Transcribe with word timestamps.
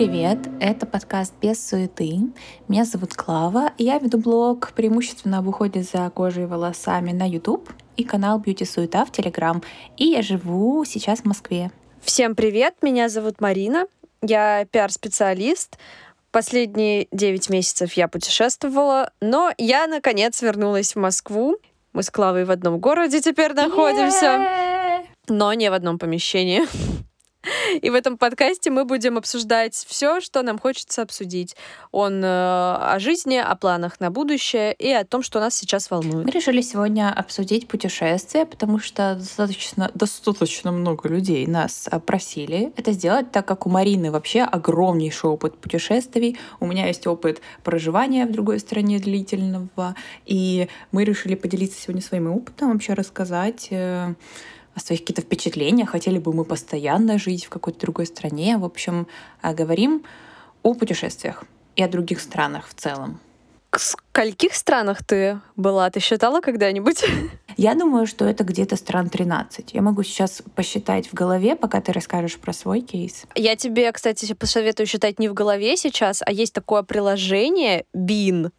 Привет! 0.00 0.38
Это 0.60 0.86
подкаст 0.86 1.34
«Без 1.42 1.62
суеты». 1.62 2.20
Меня 2.68 2.86
зовут 2.86 3.12
Клава, 3.12 3.74
и 3.76 3.84
я 3.84 3.98
веду 3.98 4.16
блог 4.16 4.72
преимущественно 4.72 5.36
об 5.36 5.48
уходе 5.48 5.82
за 5.82 6.08
кожей 6.08 6.44
и 6.44 6.46
волосами 6.46 7.12
на 7.12 7.28
YouTube 7.28 7.68
и 7.98 8.04
канал 8.04 8.38
«Бьюти 8.38 8.64
Суета» 8.64 9.04
в 9.04 9.10
Telegram. 9.10 9.62
И 9.98 10.06
я 10.06 10.22
живу 10.22 10.86
сейчас 10.86 11.20
в 11.20 11.24
Москве. 11.26 11.70
Всем 12.00 12.34
привет! 12.34 12.76
Меня 12.80 13.10
зовут 13.10 13.42
Марина. 13.42 13.88
Я 14.22 14.64
пиар-специалист. 14.64 15.76
Последние 16.30 17.06
9 17.12 17.50
месяцев 17.50 17.92
я 17.92 18.08
путешествовала, 18.08 19.12
но 19.20 19.52
я, 19.58 19.86
наконец, 19.86 20.40
вернулась 20.40 20.94
в 20.94 20.98
Москву. 20.98 21.58
Мы 21.92 22.02
с 22.02 22.10
Клавой 22.10 22.46
в 22.46 22.50
одном 22.50 22.78
городе 22.78 23.20
теперь 23.20 23.52
находимся, 23.52 24.24
Yeah! 24.24 25.04
но 25.28 25.52
не 25.52 25.70
в 25.70 25.74
одном 25.74 25.98
помещении. 25.98 26.62
И 27.80 27.90
в 27.90 27.94
этом 27.94 28.18
подкасте 28.18 28.70
мы 28.70 28.84
будем 28.84 29.16
обсуждать 29.16 29.74
все, 29.74 30.20
что 30.20 30.42
нам 30.42 30.58
хочется 30.58 31.02
обсудить. 31.02 31.56
Он 31.90 32.22
э, 32.22 32.26
о 32.26 32.96
жизни, 32.98 33.36
о 33.36 33.54
планах 33.56 34.00
на 34.00 34.10
будущее 34.10 34.74
и 34.74 34.90
о 34.90 35.04
том, 35.04 35.22
что 35.22 35.40
нас 35.40 35.54
сейчас 35.54 35.90
волнует. 35.90 36.26
Мы 36.26 36.30
решили 36.30 36.60
сегодня 36.60 37.12
обсудить 37.12 37.68
путешествия, 37.68 38.44
потому 38.44 38.78
что 38.78 39.14
достаточно, 39.14 39.90
достаточно 39.94 40.72
много 40.72 41.08
людей 41.08 41.46
нас 41.46 41.88
просили 42.06 42.72
это 42.76 42.92
сделать, 42.92 43.30
так 43.32 43.46
как 43.46 43.66
у 43.66 43.70
Марины 43.70 44.10
вообще 44.10 44.42
огромнейший 44.42 45.30
опыт 45.30 45.56
путешествий. 45.56 46.38
У 46.60 46.66
меня 46.66 46.86
есть 46.86 47.06
опыт 47.06 47.40
проживания 47.62 48.26
в 48.26 48.32
другой 48.32 48.58
стране 48.58 48.98
длительного. 48.98 49.94
И 50.26 50.68
мы 50.92 51.04
решили 51.04 51.34
поделиться 51.34 51.80
сегодня 51.80 52.02
своим 52.02 52.30
опытом, 52.30 52.72
вообще 52.72 52.94
рассказать 52.94 53.68
э, 53.70 54.14
о 54.80 54.86
своих 54.86 55.00
каких-то 55.00 55.22
впечатлениях. 55.22 55.90
Хотели 55.90 56.18
бы 56.18 56.32
мы 56.32 56.44
постоянно 56.44 57.18
жить 57.18 57.44
в 57.44 57.48
какой-то 57.50 57.80
другой 57.80 58.06
стране. 58.06 58.56
В 58.58 58.64
общем, 58.64 59.06
а, 59.40 59.54
говорим 59.54 60.04
о 60.62 60.74
путешествиях 60.74 61.44
и 61.76 61.82
о 61.82 61.88
других 61.88 62.20
странах 62.20 62.68
в 62.68 62.74
целом. 62.74 63.20
В 63.72 63.78
скольких 63.78 64.54
странах 64.54 65.04
ты 65.04 65.40
была? 65.54 65.88
Ты 65.90 66.00
считала 66.00 66.40
когда-нибудь? 66.40 67.04
Я 67.56 67.74
думаю, 67.74 68.06
что 68.06 68.24
это 68.24 68.42
где-то 68.42 68.74
стран 68.74 69.08
13. 69.10 69.74
Я 69.74 69.82
могу 69.82 70.02
сейчас 70.02 70.42
посчитать 70.56 71.06
в 71.06 71.14
голове, 71.14 71.54
пока 71.54 71.80
ты 71.80 71.92
расскажешь 71.92 72.36
про 72.38 72.52
свой 72.52 72.80
кейс. 72.80 73.26
Я 73.36 73.54
тебе, 73.54 73.92
кстати, 73.92 74.32
посоветую 74.34 74.86
считать 74.86 75.20
не 75.20 75.28
в 75.28 75.34
голове 75.34 75.76
сейчас, 75.76 76.22
а 76.24 76.32
есть 76.32 76.52
такое 76.52 76.82
приложение 76.82 77.84
BIN. 77.94 78.50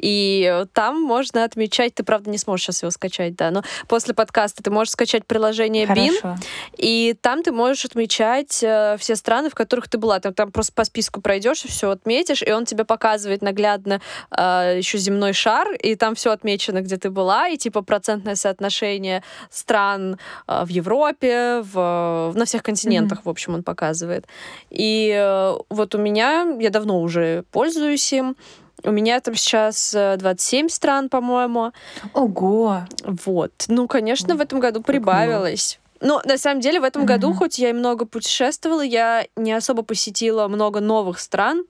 И 0.00 0.64
там 0.72 1.00
можно 1.00 1.44
отмечать, 1.44 1.94
ты, 1.94 2.02
правда, 2.02 2.30
не 2.30 2.38
сможешь 2.38 2.66
сейчас 2.66 2.82
его 2.82 2.90
скачать, 2.90 3.36
да, 3.36 3.50
но 3.50 3.62
после 3.88 4.14
подкаста 4.14 4.62
ты 4.62 4.70
можешь 4.70 4.92
скачать 4.92 5.26
приложение 5.26 5.86
Хорошо. 5.86 6.36
и 6.76 7.14
там 7.20 7.42
ты 7.42 7.52
можешь 7.52 7.84
отмечать 7.84 8.62
э, 8.62 8.96
все 8.98 9.16
страны, 9.16 9.50
в 9.50 9.54
которых 9.54 9.88
ты 9.88 9.98
была. 9.98 10.18
Ты 10.18 10.32
там 10.32 10.50
просто 10.50 10.72
по 10.72 10.84
списку 10.84 11.20
пройдешь 11.20 11.64
и 11.64 11.68
все 11.68 11.90
отметишь, 11.90 12.42
и 12.42 12.52
он 12.52 12.64
тебе 12.64 12.84
показывает 12.84 13.42
наглядно 13.42 14.00
э, 14.36 14.74
еще 14.78 14.98
земной 14.98 15.32
шар, 15.32 15.72
и 15.72 15.94
там 15.94 16.14
все 16.14 16.32
отмечено, 16.32 16.80
где 16.80 16.96
ты 16.96 17.10
была, 17.10 17.48
и 17.48 17.56
типа 17.56 17.82
процентное 17.82 18.34
соотношение 18.34 19.22
стран 19.50 20.18
э, 20.48 20.64
в 20.64 20.68
Европе, 20.68 21.62
в, 21.62 22.32
на 22.34 22.44
всех 22.44 22.62
континентах, 22.62 23.24
в 23.24 23.28
общем, 23.28 23.54
он 23.54 23.62
показывает. 23.62 24.26
И 24.70 25.14
э, 25.16 25.54
вот 25.68 25.94
у 25.94 25.98
меня, 25.98 26.46
я 26.58 26.70
давно 26.70 27.00
уже 27.00 27.44
пользуюсь 27.52 28.12
им, 28.12 28.36
у 28.84 28.90
меня 28.90 29.20
там 29.20 29.34
сейчас 29.34 29.94
э, 29.94 30.16
27 30.18 30.68
стран, 30.68 31.08
по-моему. 31.08 31.72
Ого! 32.12 32.82
Вот. 33.04 33.52
Ну, 33.68 33.86
конечно, 33.88 34.36
в 34.36 34.40
этом 34.40 34.60
году 34.60 34.82
прибавилось. 34.82 35.78
Но 36.00 36.20
на 36.24 36.36
самом 36.38 36.60
деле 36.60 36.80
в 36.80 36.84
этом 36.84 37.06
году, 37.06 37.28
Мгм. 37.30 37.38
хоть 37.38 37.58
я 37.58 37.70
и 37.70 37.72
много 37.72 38.04
путешествовала, 38.04 38.82
я 38.82 39.26
не 39.36 39.52
особо 39.52 39.82
посетила 39.82 40.48
много 40.48 40.80
новых 40.80 41.18
стран. 41.18 41.64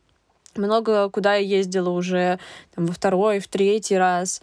Много 0.56 1.08
куда 1.10 1.34
я 1.34 1.58
ездила 1.58 1.90
уже 1.90 2.38
там, 2.74 2.86
во 2.86 2.92
второй, 2.92 3.38
в 3.40 3.48
третий 3.48 3.96
раз. 3.96 4.40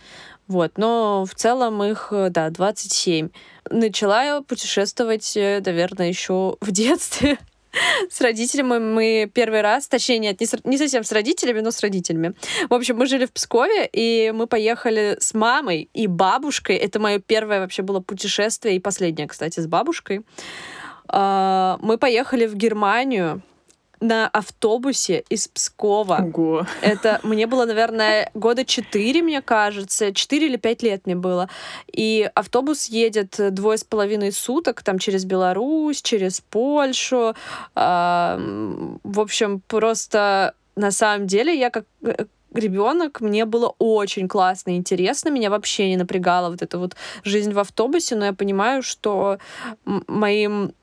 Вот. 0.47 0.73
Но 0.77 1.25
в 1.25 1.35
целом 1.35 1.81
их, 1.83 2.09
э, 2.11 2.29
да, 2.29 2.49
27. 2.49 3.29
Начала 3.69 4.23
я 4.23 4.41
путешествовать, 4.41 5.35
э, 5.37 5.61
наверное, 5.65 6.07
еще 6.09 6.57
в 6.61 6.71
детстве. 6.71 7.37
С 8.09 8.21
родителями 8.21 8.79
мы 8.79 9.31
первый 9.33 9.61
раз, 9.61 9.87
точнее, 9.87 10.19
нет, 10.19 10.39
не, 10.41 10.45
с- 10.47 10.63
не 10.65 10.77
совсем 10.77 11.03
с 11.03 11.11
родителями, 11.11 11.61
но 11.61 11.71
с 11.71 11.79
родителями. 11.81 12.33
В 12.69 12.73
общем, 12.73 12.97
мы 12.97 13.05
жили 13.05 13.25
в 13.25 13.31
Пскове, 13.31 13.89
и 13.91 14.31
мы 14.35 14.47
поехали 14.47 15.17
с 15.19 15.33
мамой 15.33 15.89
и 15.93 16.07
бабушкой. 16.07 16.75
Это 16.75 16.99
мое 16.99 17.19
первое 17.19 17.59
вообще 17.59 17.81
было 17.81 17.99
путешествие, 18.01 18.75
и 18.75 18.79
последнее, 18.79 19.27
кстати, 19.27 19.59
с 19.59 19.67
бабушкой. 19.67 20.21
А, 21.07 21.77
Мы 21.81 21.97
поехали 21.97 22.45
в 22.47 22.55
Германию 22.55 23.41
на 24.01 24.27
автобусе 24.27 25.23
из 25.29 25.47
Пскова. 25.47 26.17
Ого! 26.33 26.65
Это 26.81 27.19
мне 27.23 27.47
было, 27.47 27.65
наверное, 27.65 28.29
года 28.33 28.65
четыре, 28.65 29.21
мне 29.21 29.41
кажется. 29.41 30.13
Четыре 30.13 30.47
или 30.47 30.57
пять 30.57 30.83
лет 30.83 31.05
мне 31.05 31.15
было. 31.15 31.49
И 31.91 32.29
автобус 32.35 32.87
едет 32.87 33.35
двое 33.53 33.77
с 33.77 33.83
половиной 33.83 34.31
суток, 34.31 34.83
там 34.83 34.99
через 34.99 35.23
Беларусь, 35.25 36.01
через 36.01 36.41
Польшу. 36.41 37.35
А, 37.75 38.39
В 39.03 39.19
общем, 39.19 39.61
просто 39.67 40.55
на 40.75 40.91
самом 40.91 41.27
деле 41.27 41.57
я 41.57 41.69
как 41.69 41.85
э, 42.03 42.25
ребенок, 42.53 43.21
мне 43.21 43.45
было 43.45 43.73
очень 43.77 44.27
классно 44.27 44.71
и 44.71 44.77
интересно. 44.77 45.29
Меня 45.29 45.49
вообще 45.49 45.89
не 45.89 45.97
напрягала 45.97 46.49
вот 46.49 46.61
эта 46.61 46.77
вот 46.77 46.95
жизнь 47.23 47.53
в 47.53 47.59
автобусе, 47.59 48.15
но 48.15 48.25
я 48.25 48.33
понимаю, 48.33 48.81
что 48.81 49.37
моим 49.85 50.73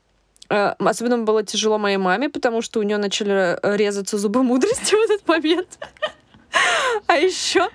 Особенно 0.49 1.19
было 1.19 1.43
тяжело 1.43 1.79
моей 1.79 1.99
маме, 1.99 2.29
потому 2.29 2.63
что 2.63 2.81
у 2.81 2.83
нее 2.83 2.97
начали 2.99 3.59
э, 3.63 3.77
резаться 3.77 4.17
зубы 4.19 4.43
мудрости 4.43 4.95
в 4.95 5.11
этот 5.11 5.27
момент. 5.29 5.79
А 7.07 7.17
еще, 7.17 7.69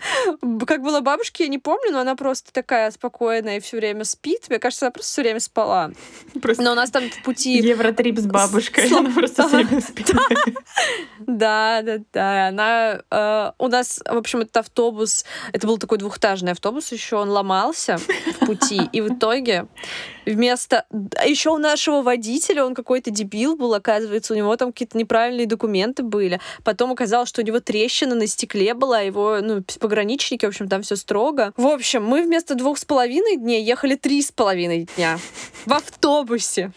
как 0.65 0.81
было 0.81 0.99
бабушке, 1.01 1.43
я 1.43 1.49
не 1.49 1.59
помню, 1.59 1.91
но 1.91 1.99
она 1.99 2.15
просто 2.15 2.51
такая 2.51 2.89
спокойная 2.91 3.57
и 3.57 3.59
все 3.59 3.77
время 3.77 4.03
спит. 4.03 4.45
Мне 4.49 4.57
кажется, 4.57 4.87
она 4.87 4.91
просто 4.91 5.11
все 5.11 5.21
время 5.21 5.39
спала. 5.39 5.91
Просто 6.41 6.63
Но 6.63 6.71
у 6.71 6.75
нас 6.75 6.89
там 6.89 7.09
в 7.09 7.23
пути... 7.23 7.57
Евротрип 7.59 8.17
с 8.17 8.25
бабушкой. 8.25 8.89
Сло- 8.89 8.97
Она 8.97 9.11
просто 9.11 9.47
всё 9.47 9.57
время 9.57 9.81
спит. 9.81 10.11
Да, 11.19 11.81
да, 11.83 11.97
да. 12.11 12.47
Она 12.47 13.01
э, 13.09 13.51
у 13.57 13.67
нас, 13.67 14.01
в 14.05 14.17
общем, 14.17 14.39
этот 14.41 14.57
автобус, 14.57 15.23
это 15.53 15.67
был 15.67 15.77
такой 15.77 15.97
двухэтажный 15.99 16.51
автобус, 16.51 16.91
еще 16.91 17.15
он 17.15 17.29
ломался 17.29 17.97
в 17.97 18.45
пути, 18.45 18.81
и 18.91 19.01
в 19.01 19.13
итоге 19.13 19.67
вместо 20.25 20.85
а 21.15 21.25
еще 21.25 21.51
у 21.51 21.57
нашего 21.57 22.01
водителя 22.01 22.65
он 22.65 22.75
какой-то 22.75 23.11
дебил 23.11 23.55
был, 23.55 23.73
оказывается, 23.73 24.33
у 24.33 24.37
него 24.37 24.55
там 24.55 24.71
какие-то 24.71 24.97
неправильные 24.97 25.45
документы 25.45 26.03
были. 26.03 26.39
Потом 26.63 26.91
оказалось, 26.91 27.29
что 27.29 27.41
у 27.41 27.45
него 27.45 27.59
трещина 27.59 28.15
на 28.15 28.27
стекле 28.27 28.73
была, 28.73 29.01
его 29.01 29.39
ну 29.41 29.63
пограничники, 29.79 30.45
в 30.45 30.49
общем, 30.49 30.67
там 30.67 30.81
все 30.81 30.95
строго. 30.95 31.53
В 31.57 31.67
общем, 31.67 32.03
мы 32.05 32.23
вместо 32.23 32.55
двух 32.55 32.77
с 32.77 32.85
половиной 32.85 33.37
дней 33.37 33.63
ехали 33.63 33.95
три 33.95 34.21
с 34.21 34.31
половиной 34.31 34.87
дня 34.95 35.19
в 35.65 35.73
автобусе. 35.73 36.71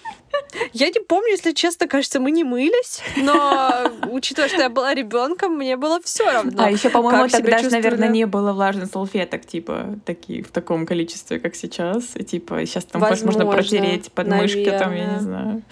Я 0.72 0.88
не 0.88 1.00
помню, 1.00 1.30
если 1.30 1.52
честно, 1.52 1.86
кажется, 1.86 2.20
мы 2.20 2.30
не 2.30 2.44
мылись, 2.44 3.02
но 3.16 3.90
учитывая, 4.10 4.48
что 4.48 4.62
я 4.62 4.68
была 4.68 4.94
ребенком, 4.94 5.56
мне 5.56 5.76
было 5.76 6.00
все 6.02 6.30
равно. 6.30 6.64
А 6.64 6.70
еще, 6.70 6.90
по-моему, 6.90 7.28
тогда, 7.28 7.58
же, 7.58 7.70
наверное, 7.70 8.08
не 8.08 8.26
было 8.26 8.52
влажных 8.52 8.90
салфеток, 8.90 9.46
типа, 9.46 9.98
таких, 10.04 10.46
в 10.46 10.50
таком 10.50 10.86
количестве, 10.86 11.38
как 11.38 11.54
сейчас. 11.54 12.04
И, 12.14 12.24
типа, 12.24 12.64
сейчас 12.66 12.84
там 12.84 13.00
может, 13.00 13.24
можно 13.24 13.44
Возможно, 13.44 13.62
протереть 13.62 14.12
подмышки, 14.12 14.70
там, 14.70 14.94
я 14.94 15.06
не 15.06 15.20
знаю. 15.20 15.62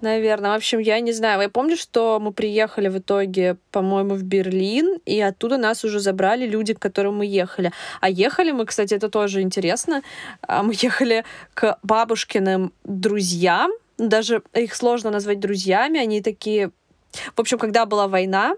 Наверное. 0.00 0.52
В 0.52 0.54
общем, 0.54 0.78
я 0.78 1.00
не 1.00 1.12
знаю. 1.12 1.40
Я 1.40 1.48
помню, 1.48 1.76
что 1.76 2.18
мы 2.20 2.32
приехали 2.32 2.88
в 2.88 2.98
итоге, 2.98 3.56
по-моему, 3.70 4.14
в 4.14 4.22
Берлин, 4.22 4.98
и 5.04 5.20
оттуда 5.20 5.58
нас 5.58 5.84
уже 5.84 6.00
забрали 6.00 6.46
люди, 6.46 6.74
к 6.74 6.78
которым 6.78 7.18
мы 7.18 7.26
ехали. 7.26 7.72
А 8.00 8.08
ехали 8.08 8.50
мы, 8.52 8.64
кстати, 8.64 8.94
это 8.94 9.08
тоже 9.10 9.42
интересно, 9.42 10.02
а, 10.42 10.62
мы 10.62 10.72
ехали 10.76 11.24
к 11.54 11.78
бабушкиным 11.82 12.72
друзьям, 12.84 13.72
даже 14.08 14.42
их 14.54 14.74
сложно 14.74 15.10
назвать 15.10 15.40
друзьями, 15.40 16.00
они 16.00 16.22
такие... 16.22 16.70
В 17.36 17.40
общем, 17.40 17.58
когда 17.58 17.86
была 17.86 18.08
война, 18.08 18.54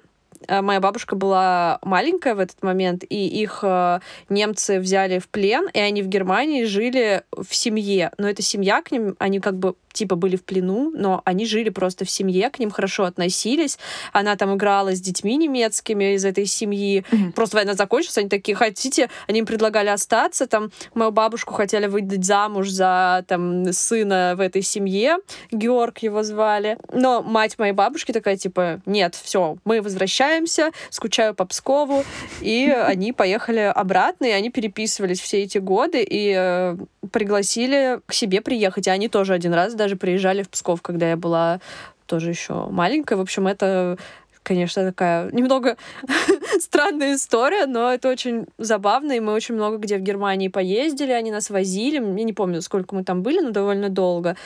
э, 0.46 0.60
моя 0.60 0.80
бабушка 0.80 1.16
была 1.16 1.78
маленькая 1.82 2.34
в 2.34 2.38
этот 2.38 2.62
момент, 2.62 3.02
и 3.08 3.26
их 3.26 3.60
э, 3.62 4.00
немцы 4.28 4.78
взяли 4.78 5.18
в 5.18 5.28
плен, 5.28 5.68
и 5.72 5.80
они 5.80 6.02
в 6.02 6.08
Германии 6.08 6.64
жили 6.64 7.22
в 7.32 7.54
семье. 7.54 8.12
Но 8.18 8.28
эта 8.28 8.42
семья 8.42 8.82
к 8.82 8.92
ним, 8.92 9.16
они 9.18 9.40
как 9.40 9.56
бы 9.58 9.74
типа 9.92 10.16
были 10.16 10.36
в 10.36 10.44
плену, 10.44 10.90
но 10.94 11.22
они 11.24 11.46
жили 11.46 11.70
просто 11.70 12.04
в 12.04 12.10
семье, 12.10 12.50
к 12.50 12.58
ним 12.58 12.70
хорошо 12.70 13.04
относились. 13.04 13.78
Она 14.12 14.36
там 14.36 14.56
играла 14.56 14.94
с 14.94 15.00
детьми 15.00 15.36
немецкими 15.36 16.14
из 16.14 16.24
этой 16.24 16.46
семьи. 16.46 17.04
Мгм. 17.10 17.32
Просто 17.32 17.56
война 17.56 17.74
закончилась, 17.74 18.18
они 18.18 18.28
такие, 18.28 18.54
хотите? 18.54 19.08
Они 19.28 19.40
им 19.40 19.46
предлагали 19.46 19.88
остаться. 19.88 20.46
Там 20.46 20.70
мою 20.94 21.10
бабушку 21.10 21.54
хотели 21.54 21.86
выдать 21.86 22.24
замуж 22.24 22.68
за 22.68 23.24
там 23.28 23.72
сына 23.72 24.34
в 24.36 24.40
этой 24.40 24.62
семье. 24.62 25.18
Георг 25.50 25.98
его 25.98 26.22
звали. 26.22 26.78
Но 26.92 27.22
мать 27.22 27.58
моей 27.58 27.72
бабушки 27.72 28.12
такая, 28.12 28.36
типа, 28.36 28.80
нет, 28.86 29.14
все, 29.14 29.56
мы 29.64 29.80
возвращаемся, 29.82 30.70
скучаю 30.90 31.34
по 31.34 31.44
Пскову. 31.44 32.04
И 32.40 32.68
они 32.68 33.12
поехали 33.12 33.72
обратно, 33.74 34.26
и 34.26 34.30
они 34.30 34.50
переписывались 34.50 35.20
все 35.20 35.42
эти 35.42 35.58
годы, 35.58 36.02
и 36.02 36.34
э, 36.36 36.76
пригласили 37.10 38.00
к 38.06 38.12
себе 38.12 38.40
приехать. 38.40 38.87
И 38.87 38.90
они 38.90 39.08
тоже 39.08 39.34
один 39.34 39.52
раз 39.52 39.75
даже 39.75 39.96
приезжали 39.96 40.43
в 40.43 40.50
Псков, 40.50 40.82
когда 40.82 41.10
я 41.10 41.16
была 41.16 41.60
тоже 42.06 42.31
еще 42.31 42.66
маленькая. 42.66 43.16
В 43.16 43.20
общем, 43.20 43.46
это 43.46 43.96
конечно, 44.42 44.84
такая 44.84 45.30
немного 45.30 45.76
странная 46.60 47.14
история, 47.14 47.66
но 47.66 47.92
это 47.92 48.08
очень 48.08 48.46
забавно, 48.58 49.12
и 49.12 49.20
мы 49.20 49.32
очень 49.32 49.54
много 49.54 49.78
где 49.78 49.98
в 49.98 50.02
Германии 50.02 50.48
поездили, 50.48 51.12
они 51.12 51.30
нас 51.30 51.50
возили, 51.50 51.96
я 51.96 52.24
не 52.24 52.32
помню, 52.32 52.62
сколько 52.62 52.94
мы 52.94 53.04
там 53.04 53.22
были, 53.22 53.40
но 53.40 53.50
довольно 53.50 53.88
долго. 53.88 54.36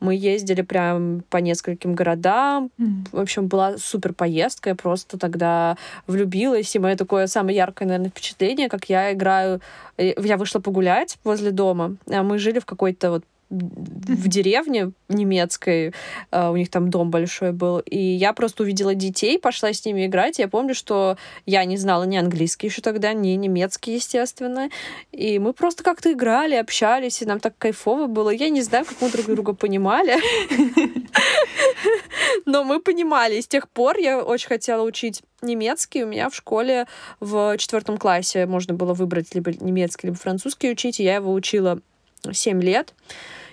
Мы 0.00 0.14
ездили 0.14 0.62
прям 0.62 1.22
по 1.30 1.38
нескольким 1.38 1.94
городам, 1.94 2.70
mm. 2.78 3.08
в 3.12 3.20
общем, 3.20 3.46
была 3.48 3.78
супер 3.78 4.12
поездка, 4.12 4.70
я 4.70 4.74
просто 4.74 5.18
тогда 5.18 5.76
влюбилась, 6.06 6.74
и 6.74 6.78
мое 6.78 6.96
такое 6.96 7.26
самое 7.26 7.56
яркое, 7.56 7.88
наверное, 7.88 8.10
впечатление, 8.10 8.68
как 8.68 8.88
я 8.88 9.12
играю, 9.12 9.60
э, 9.96 10.14
я 10.22 10.36
вышла 10.36 10.60
погулять 10.60 11.18
возле 11.24 11.50
дома, 11.50 11.96
а 12.10 12.22
мы 12.22 12.38
жили 12.38 12.58
в 12.58 12.66
какой-то 12.66 13.10
вот 13.10 13.24
в 13.48 14.28
деревне 14.28 14.92
немецкой, 15.08 15.94
uh, 16.32 16.52
у 16.52 16.56
них 16.56 16.68
там 16.68 16.90
дом 16.90 17.10
большой 17.10 17.52
был, 17.52 17.78
и 17.78 17.98
я 17.98 18.32
просто 18.32 18.64
увидела 18.64 18.94
детей, 18.94 19.38
пошла 19.38 19.72
с 19.72 19.84
ними 19.84 20.06
играть. 20.06 20.38
Я 20.38 20.48
помню, 20.48 20.74
что 20.74 21.16
я 21.44 21.64
не 21.64 21.76
знала 21.76 22.04
ни 22.04 22.16
английский 22.16 22.66
еще 22.66 22.82
тогда, 22.82 23.12
ни 23.12 23.28
немецкий, 23.30 23.94
естественно. 23.94 24.68
И 25.12 25.38
мы 25.38 25.52
просто 25.52 25.84
как-то 25.84 26.12
играли, 26.12 26.56
общались, 26.56 27.22
и 27.22 27.26
нам 27.26 27.38
так 27.38 27.56
кайфово 27.58 28.06
было. 28.06 28.30
Я 28.30 28.48
не 28.48 28.62
знаю, 28.62 28.84
как 28.84 29.00
мы 29.00 29.10
друг 29.10 29.26
друга 29.26 29.52
понимали. 29.52 30.16
Но 32.46 32.64
мы 32.64 32.80
понимали. 32.80 33.40
С 33.40 33.46
тех 33.46 33.68
пор 33.68 33.98
я 33.98 34.18
очень 34.18 34.48
хотела 34.48 34.82
учить 34.82 35.22
немецкий. 35.42 36.04
У 36.04 36.08
меня 36.08 36.28
в 36.30 36.34
школе 36.34 36.86
в 37.20 37.56
четвертом 37.58 37.98
классе 37.98 38.46
можно 38.46 38.74
было 38.74 38.94
выбрать 38.94 39.34
либо 39.34 39.52
немецкий, 39.52 40.08
либо 40.08 40.18
французский 40.18 40.70
учить, 40.70 41.00
и 41.00 41.04
я 41.04 41.16
его 41.16 41.32
учила 41.32 41.80
7 42.30 42.62
лет 42.62 42.94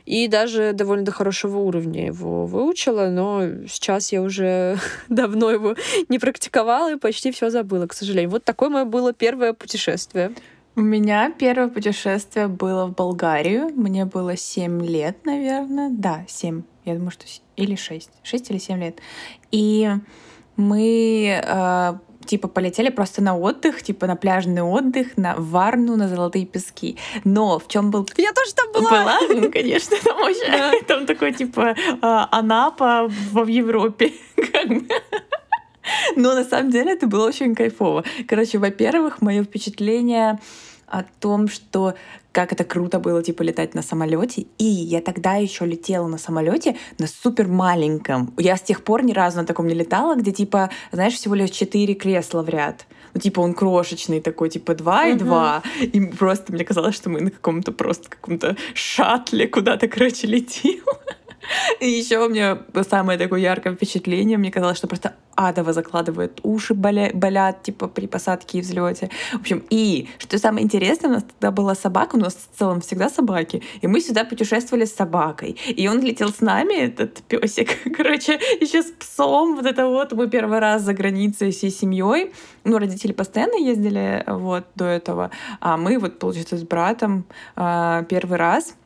и 0.06 0.28
даже 0.28 0.74
довольно 0.74 1.06
до 1.06 1.12
хорошего 1.12 1.60
уровня 1.60 2.08
его 2.08 2.46
выучила, 2.46 3.10
но 3.10 3.66
сейчас 3.68 4.12
я 4.12 4.22
уже 4.22 4.78
давно 5.10 5.50
его 5.50 5.76
не 6.10 6.20
практиковала 6.20 6.94
и 6.94 6.98
почти 6.98 7.32
все 7.32 7.50
забыла, 7.50 7.88
к 7.88 7.94
сожалению. 7.94 8.32
Вот 8.32 8.44
такое 8.44 8.70
мое 8.70 8.86
было 8.86 9.14
первое 9.14 9.54
путешествие. 9.54 10.34
У 10.76 10.82
меня 10.82 11.32
первое 11.32 11.70
путешествие 11.70 12.48
было 12.48 12.88
в 12.88 12.96
Болгарию. 12.96 13.70
Мне 13.76 14.06
было 14.06 14.36
7 14.36 14.84
лет, 14.84 15.24
наверное. 15.24 15.90
Да, 15.92 16.26
7. 16.28 16.64
Я 16.84 16.96
думаю, 16.96 17.12
что... 17.12 17.26
Или 17.56 17.76
6. 17.76 18.10
6 18.24 18.52
или 18.52 18.58
7 18.58 18.80
лет. 18.80 19.00
И 19.52 19.88
мы 20.56 21.42
э, 21.46 21.94
типа 22.26 22.48
полетели 22.48 22.90
просто 22.90 23.22
на 23.22 23.38
отдых, 23.38 23.82
типа 23.82 24.08
на 24.08 24.16
пляжный 24.16 24.62
отдых, 24.62 25.18
на 25.18 25.36
Варну, 25.38 25.96
на 25.96 26.08
Золотые 26.08 26.46
пески. 26.46 26.98
Но 27.24 27.60
в 27.60 27.68
чем 27.68 27.92
был... 27.92 28.08
Я 28.18 28.34
тоже 28.34 28.54
там 28.54 28.72
была! 28.74 28.90
Была? 28.90 29.20
Ну, 29.30 29.52
конечно, 29.52 29.98
там 30.04 30.22
очень... 30.22 30.86
Там 30.86 31.06
такой, 31.06 31.34
типа, 31.34 31.76
а, 32.02 32.28
Анапа 32.32 33.08
в 33.08 33.48
Европе. 33.48 34.14
Но 36.16 36.34
на 36.34 36.44
самом 36.44 36.72
деле 36.72 36.94
это 36.94 37.08
было 37.08 37.28
очень 37.28 37.56
кайфово. 37.56 38.04
Короче, 38.28 38.58
во-первых, 38.58 39.22
мое 39.22 39.44
впечатление 39.44 40.40
о 40.88 41.04
том, 41.20 41.48
что 41.48 41.96
как 42.34 42.52
это 42.52 42.64
круто 42.64 43.00
было, 43.00 43.24
типа, 43.24 43.44
летать 43.44 43.76
на 43.76 43.84
самолете. 43.84 44.48
И 44.58 44.66
я 44.66 45.02
тогда 45.02 45.36
еще 45.36 45.66
летела 45.66 46.08
на 46.08 46.18
самолете 46.18 46.76
на 46.98 47.08
супер 47.08 47.48
маленьком. 47.48 48.34
Я 48.38 48.58
с 48.58 48.62
тех 48.62 48.84
пор 48.84 49.04
ни 49.04 49.14
разу 49.14 49.38
на 49.38 49.46
таком 49.46 49.68
не 49.68 49.76
летала, 49.76 50.16
где, 50.16 50.32
типа, 50.32 50.72
знаешь, 50.92 51.14
всего 51.14 51.36
лишь 51.36 51.52
четыре 51.52 51.94
кресла 51.94 52.42
в 52.42 52.50
ряд. 52.50 52.88
Ну, 53.14 53.22
типа, 53.22 53.40
он 53.42 53.54
крошечный 53.54 54.20
такой, 54.20 54.50
типа, 54.50 54.74
два 54.74 55.06
и 55.06 55.14
два. 55.14 55.62
И 55.80 56.02
просто 56.02 56.52
мне 56.52 56.66
казалось, 56.66 56.96
что 56.96 57.12
мы 57.12 57.22
на 57.22 57.30
каком-то 57.30 57.72
просто 57.72 58.10
каком-то 58.10 58.58
шатле 58.74 59.48
куда-то, 59.48 59.88
короче, 59.88 60.26
летим. 60.26 60.82
И 61.80 61.90
еще 61.90 62.26
у 62.26 62.30
меня 62.30 62.60
самое 62.90 63.18
такое 63.20 63.40
яркое 63.40 63.74
впечатление, 63.74 64.38
мне 64.38 64.52
казалось, 64.52 64.78
что 64.78 64.88
просто 64.88 65.16
адово 65.36 65.74
закладывает 65.74 66.40
уши 66.44 66.74
боля, 66.74 67.12
болят, 67.14 67.64
типа 67.64 67.88
при 67.88 68.08
посадке 68.08 68.60
и 68.60 68.62
взлете. 68.62 69.10
В 69.34 69.42
общем, 69.42 69.64
и 69.70 70.08
что 70.18 70.38
самое 70.38 70.64
интересное, 70.64 71.10
у 71.10 71.14
нас 71.14 71.24
тогда 71.24 71.52
была 71.52 71.76
собака, 71.76 72.16
у 72.16 72.20
нас 72.20 72.36
в 72.36 72.58
целом 72.58 72.82
всегда 72.82 73.10
собаки, 73.10 73.64
и 73.82 73.88
мы 73.88 74.00
сюда 74.00 74.26
путешествовали 74.26 74.86
с 74.86 74.94
собакой. 74.94 75.58
И 75.68 75.88
он 75.88 76.02
летел 76.02 76.30
с 76.30 76.42
нами, 76.42 76.74
этот 76.74 77.24
песик, 77.24 77.70
короче, 77.98 78.40
еще 78.62 78.84
с 78.84 78.92
псом, 78.92 79.56
вот 79.56 79.66
это 79.66 79.88
вот, 79.88 80.14
мы 80.14 80.30
первый 80.30 80.60
раз 80.60 80.84
за 80.84 80.94
границей 80.94 81.52
всей 81.52 81.72
семьей. 81.72 82.32
Ну, 82.64 82.78
родители 82.78 83.12
постоянно 83.12 83.56
ездили 83.56 84.24
вот 84.28 84.66
до 84.76 84.86
этого, 84.86 85.32
а 85.60 85.78
мы 85.78 85.98
вот, 85.98 86.20
получается, 86.20 86.58
с 86.58 86.64
братом 86.64 87.26
э, 87.56 88.04
первый 88.08 88.38
раз— 88.38 88.76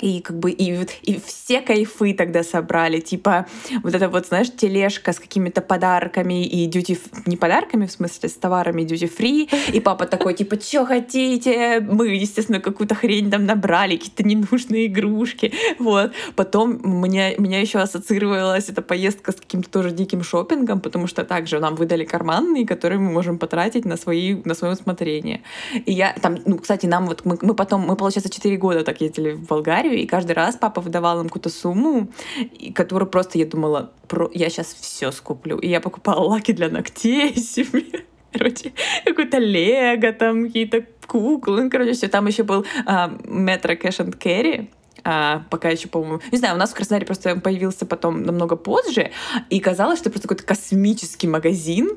и 0.00 0.20
как 0.20 0.38
бы 0.38 0.50
и, 0.50 0.86
и 1.02 1.20
все 1.24 1.60
кайфы 1.60 2.14
тогда 2.14 2.42
собрали, 2.42 3.00
типа 3.00 3.46
вот 3.82 3.94
это 3.94 4.08
вот, 4.08 4.26
знаешь, 4.26 4.50
тележка 4.54 5.12
с 5.12 5.18
какими-то 5.18 5.60
подарками 5.60 6.44
и 6.44 6.66
дьюти... 6.66 6.98
Не 7.26 7.36
подарками, 7.36 7.86
в 7.86 7.92
смысле, 7.92 8.28
с 8.28 8.34
товарами 8.34 8.82
дьюти-фри. 8.82 9.48
И 9.72 9.80
папа 9.80 10.06
такой, 10.06 10.34
типа, 10.34 10.60
что 10.60 10.84
хотите? 10.86 11.80
Мы, 11.80 12.08
естественно, 12.08 12.60
какую-то 12.60 12.94
хрень 12.94 13.30
там 13.30 13.46
набрали, 13.46 13.96
какие-то 13.96 14.22
ненужные 14.22 14.86
игрушки. 14.86 15.52
Вот. 15.78 16.12
Потом 16.36 16.80
меня, 17.02 17.36
меня 17.36 17.60
еще 17.60 17.78
ассоциировалась 17.78 18.68
эта 18.68 18.82
поездка 18.82 19.32
с 19.32 19.36
каким-то 19.36 19.70
тоже 19.70 19.90
диким 19.90 20.22
шопингом, 20.22 20.80
потому 20.80 21.06
что 21.06 21.24
также 21.24 21.60
нам 21.60 21.74
выдали 21.74 22.04
карманные, 22.04 22.66
которые 22.66 22.98
мы 22.98 23.10
можем 23.10 23.38
потратить 23.38 23.84
на, 23.84 23.96
свои, 23.96 24.36
на 24.44 24.54
свое 24.54 24.74
усмотрение. 24.74 25.42
И 25.86 25.92
я 25.92 26.14
там, 26.20 26.38
ну, 26.46 26.58
кстати, 26.58 26.86
нам 26.86 27.06
вот, 27.06 27.24
мы, 27.24 27.38
мы 27.42 27.54
потом, 27.54 27.82
мы, 27.82 27.96
получается, 27.96 28.30
4 28.30 28.56
года 28.56 28.84
так 28.84 29.00
ездили 29.00 29.32
в 29.32 29.46
Болгарию, 29.46 29.87
Болгарию, 29.88 30.02
и 30.02 30.06
каждый 30.06 30.32
раз 30.32 30.56
папа 30.56 30.80
выдавал 30.80 31.20
им 31.20 31.26
какую-то 31.26 31.48
сумму, 31.48 32.08
которую 32.74 33.08
просто 33.08 33.38
я 33.38 33.46
думала, 33.46 33.92
про, 34.06 34.30
я 34.34 34.48
сейчас 34.50 34.74
все 34.74 35.10
скуплю. 35.12 35.58
И 35.58 35.68
я 35.68 35.80
покупала 35.80 36.20
лаки 36.20 36.52
для 36.52 36.68
ногтей 36.68 37.34
себе. 37.36 38.04
Короче, 38.32 38.72
какой-то 39.04 39.38
лего, 39.38 40.12
там 40.12 40.46
какие-то 40.46 40.84
куклы, 41.06 41.64
ну, 41.64 41.70
короче, 41.70 41.92
все. 41.92 42.08
Там 42.08 42.26
еще 42.26 42.42
был 42.42 42.66
метро 43.24 43.74
кэш 43.74 44.00
and 44.00 44.18
carry, 44.18 44.68
а, 45.04 45.44
пока 45.50 45.68
еще, 45.68 45.88
по-моему, 45.88 46.20
не 46.32 46.38
знаю, 46.38 46.54
у 46.54 46.58
нас 46.58 46.70
в 46.70 46.74
Краснодаре 46.74 47.06
просто 47.06 47.36
появился 47.36 47.86
потом 47.86 48.22
намного 48.22 48.56
позже, 48.56 49.10
и 49.50 49.60
казалось, 49.60 49.98
что 49.98 50.08
это 50.08 50.18
просто 50.18 50.28
какой-то 50.28 50.44
космический 50.44 51.28
магазин, 51.28 51.90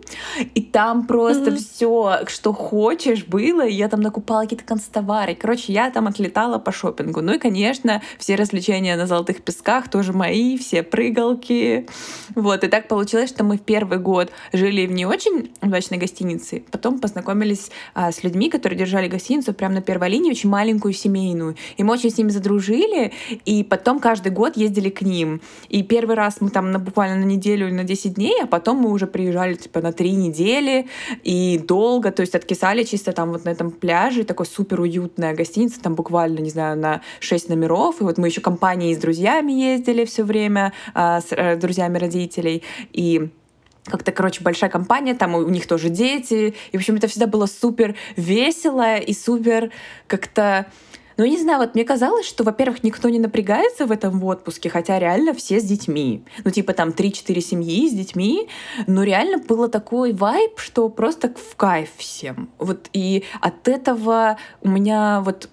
и 0.55 0.61
там 0.61 1.07
просто 1.07 1.51
mm-hmm. 1.51 1.57
все, 1.57 2.19
что 2.27 2.53
хочешь, 2.53 3.25
было, 3.25 3.65
и 3.65 3.73
я 3.73 3.87
там 3.87 4.01
накупала 4.01 4.41
какие-то 4.41 4.65
констовары. 4.65 5.35
Короче, 5.35 5.73
я 5.73 5.89
там 5.91 6.07
отлетала 6.07 6.59
по 6.59 6.71
шопингу. 6.71 7.21
Ну 7.21 7.33
и, 7.33 7.39
конечно, 7.39 8.01
все 8.17 8.35
развлечения 8.35 8.95
на 8.95 9.07
Золотых 9.07 9.41
Песках 9.41 9.89
тоже 9.89 10.13
мои, 10.13 10.57
все 10.57 10.83
прыгалки. 10.83 11.87
Вот, 12.35 12.63
и 12.63 12.67
так 12.67 12.87
получилось, 12.87 13.29
что 13.29 13.43
мы 13.43 13.57
в 13.57 13.61
первый 13.61 13.99
год 13.99 14.31
жили 14.53 14.85
в 14.85 14.91
не 14.91 15.05
очень 15.05 15.51
удачной 15.61 15.97
гостинице, 15.97 16.63
потом 16.71 16.99
познакомились 16.99 17.71
а, 17.93 18.11
с 18.11 18.23
людьми, 18.23 18.49
которые 18.49 18.77
держали 18.77 19.07
гостиницу 19.07 19.53
прямо 19.53 19.75
на 19.75 19.81
первой 19.81 20.09
линии, 20.09 20.31
очень 20.31 20.49
маленькую, 20.49 20.93
семейную, 20.93 21.55
и 21.77 21.83
мы 21.83 21.93
очень 21.93 22.11
с 22.11 22.17
ними 22.17 22.29
задружили, 22.29 22.90
и 23.45 23.63
потом 23.63 23.99
каждый 23.99 24.31
год 24.31 24.57
ездили 24.57 24.89
к 24.89 25.01
ним. 25.01 25.41
И 25.69 25.83
первый 25.83 26.15
раз 26.15 26.37
мы 26.41 26.49
там 26.49 26.71
на, 26.71 26.79
буквально 26.79 27.17
на 27.17 27.25
неделю 27.25 27.67
или 27.67 27.73
на 27.73 27.83
10 27.83 28.15
дней, 28.15 28.35
а 28.41 28.47
потом 28.47 28.77
мы 28.77 28.91
уже 28.91 29.07
приезжали 29.07 29.55
типа 29.55 29.81
на 29.81 29.91
3 29.91 30.11
недели 30.11 30.87
и 31.23 31.59
долго, 31.65 32.11
то 32.11 32.21
есть 32.21 32.35
откисали 32.35 32.83
чисто 32.83 33.11
там 33.11 33.31
вот 33.31 33.45
на 33.45 33.49
этом 33.49 33.71
пляже, 33.71 34.23
такой 34.23 34.45
супер 34.45 34.81
уютная 34.81 35.35
гостиница, 35.35 35.81
там 35.81 35.95
буквально, 35.95 36.39
не 36.39 36.49
знаю, 36.49 36.77
на 36.77 37.01
6 37.19 37.49
номеров, 37.49 38.01
и 38.01 38.03
вот 38.03 38.17
мы 38.17 38.27
еще 38.27 38.41
компанией 38.41 38.95
с 38.95 38.97
друзьями 38.97 39.51
ездили 39.51 40.05
все 40.05 40.23
время, 40.23 40.73
а, 40.93 41.21
с 41.21 41.27
э, 41.31 41.55
друзьями 41.55 41.97
родителей, 41.97 42.63
и 42.93 43.29
как-то, 43.85 44.11
короче, 44.11 44.43
большая 44.43 44.69
компания, 44.69 45.15
там 45.15 45.35
у 45.35 45.49
них 45.49 45.67
тоже 45.67 45.89
дети. 45.89 46.53
И, 46.71 46.77
в 46.77 46.79
общем, 46.79 46.95
это 46.95 47.07
всегда 47.07 47.27
было 47.27 47.47
супер 47.47 47.95
весело 48.15 48.97
и 48.97 49.13
супер 49.13 49.71
как-то 50.07 50.67
ну, 51.21 51.27
не 51.27 51.37
знаю, 51.37 51.59
вот 51.59 51.75
мне 51.75 51.83
казалось, 51.83 52.25
что, 52.25 52.43
во-первых, 52.43 52.83
никто 52.83 53.07
не 53.07 53.19
напрягается 53.19 53.85
в 53.85 53.91
этом 53.91 54.23
отпуске, 54.23 54.71
хотя 54.71 54.97
реально 54.97 55.35
все 55.35 55.59
с 55.59 55.63
детьми. 55.63 56.25
Ну, 56.43 56.49
типа 56.49 56.73
там 56.73 56.89
3-4 56.89 57.39
семьи 57.41 57.87
с 57.87 57.93
детьми, 57.93 58.49
но 58.87 59.03
реально 59.03 59.37
было 59.37 59.69
такой 59.69 60.13
вайб, 60.13 60.57
что 60.57 60.89
просто 60.89 61.29
в 61.29 61.55
кайф 61.55 61.89
всем. 61.95 62.49
Вот 62.57 62.89
и 62.91 63.23
от 63.39 63.67
этого 63.67 64.37
у 64.63 64.69
меня 64.69 65.21
вот 65.23 65.47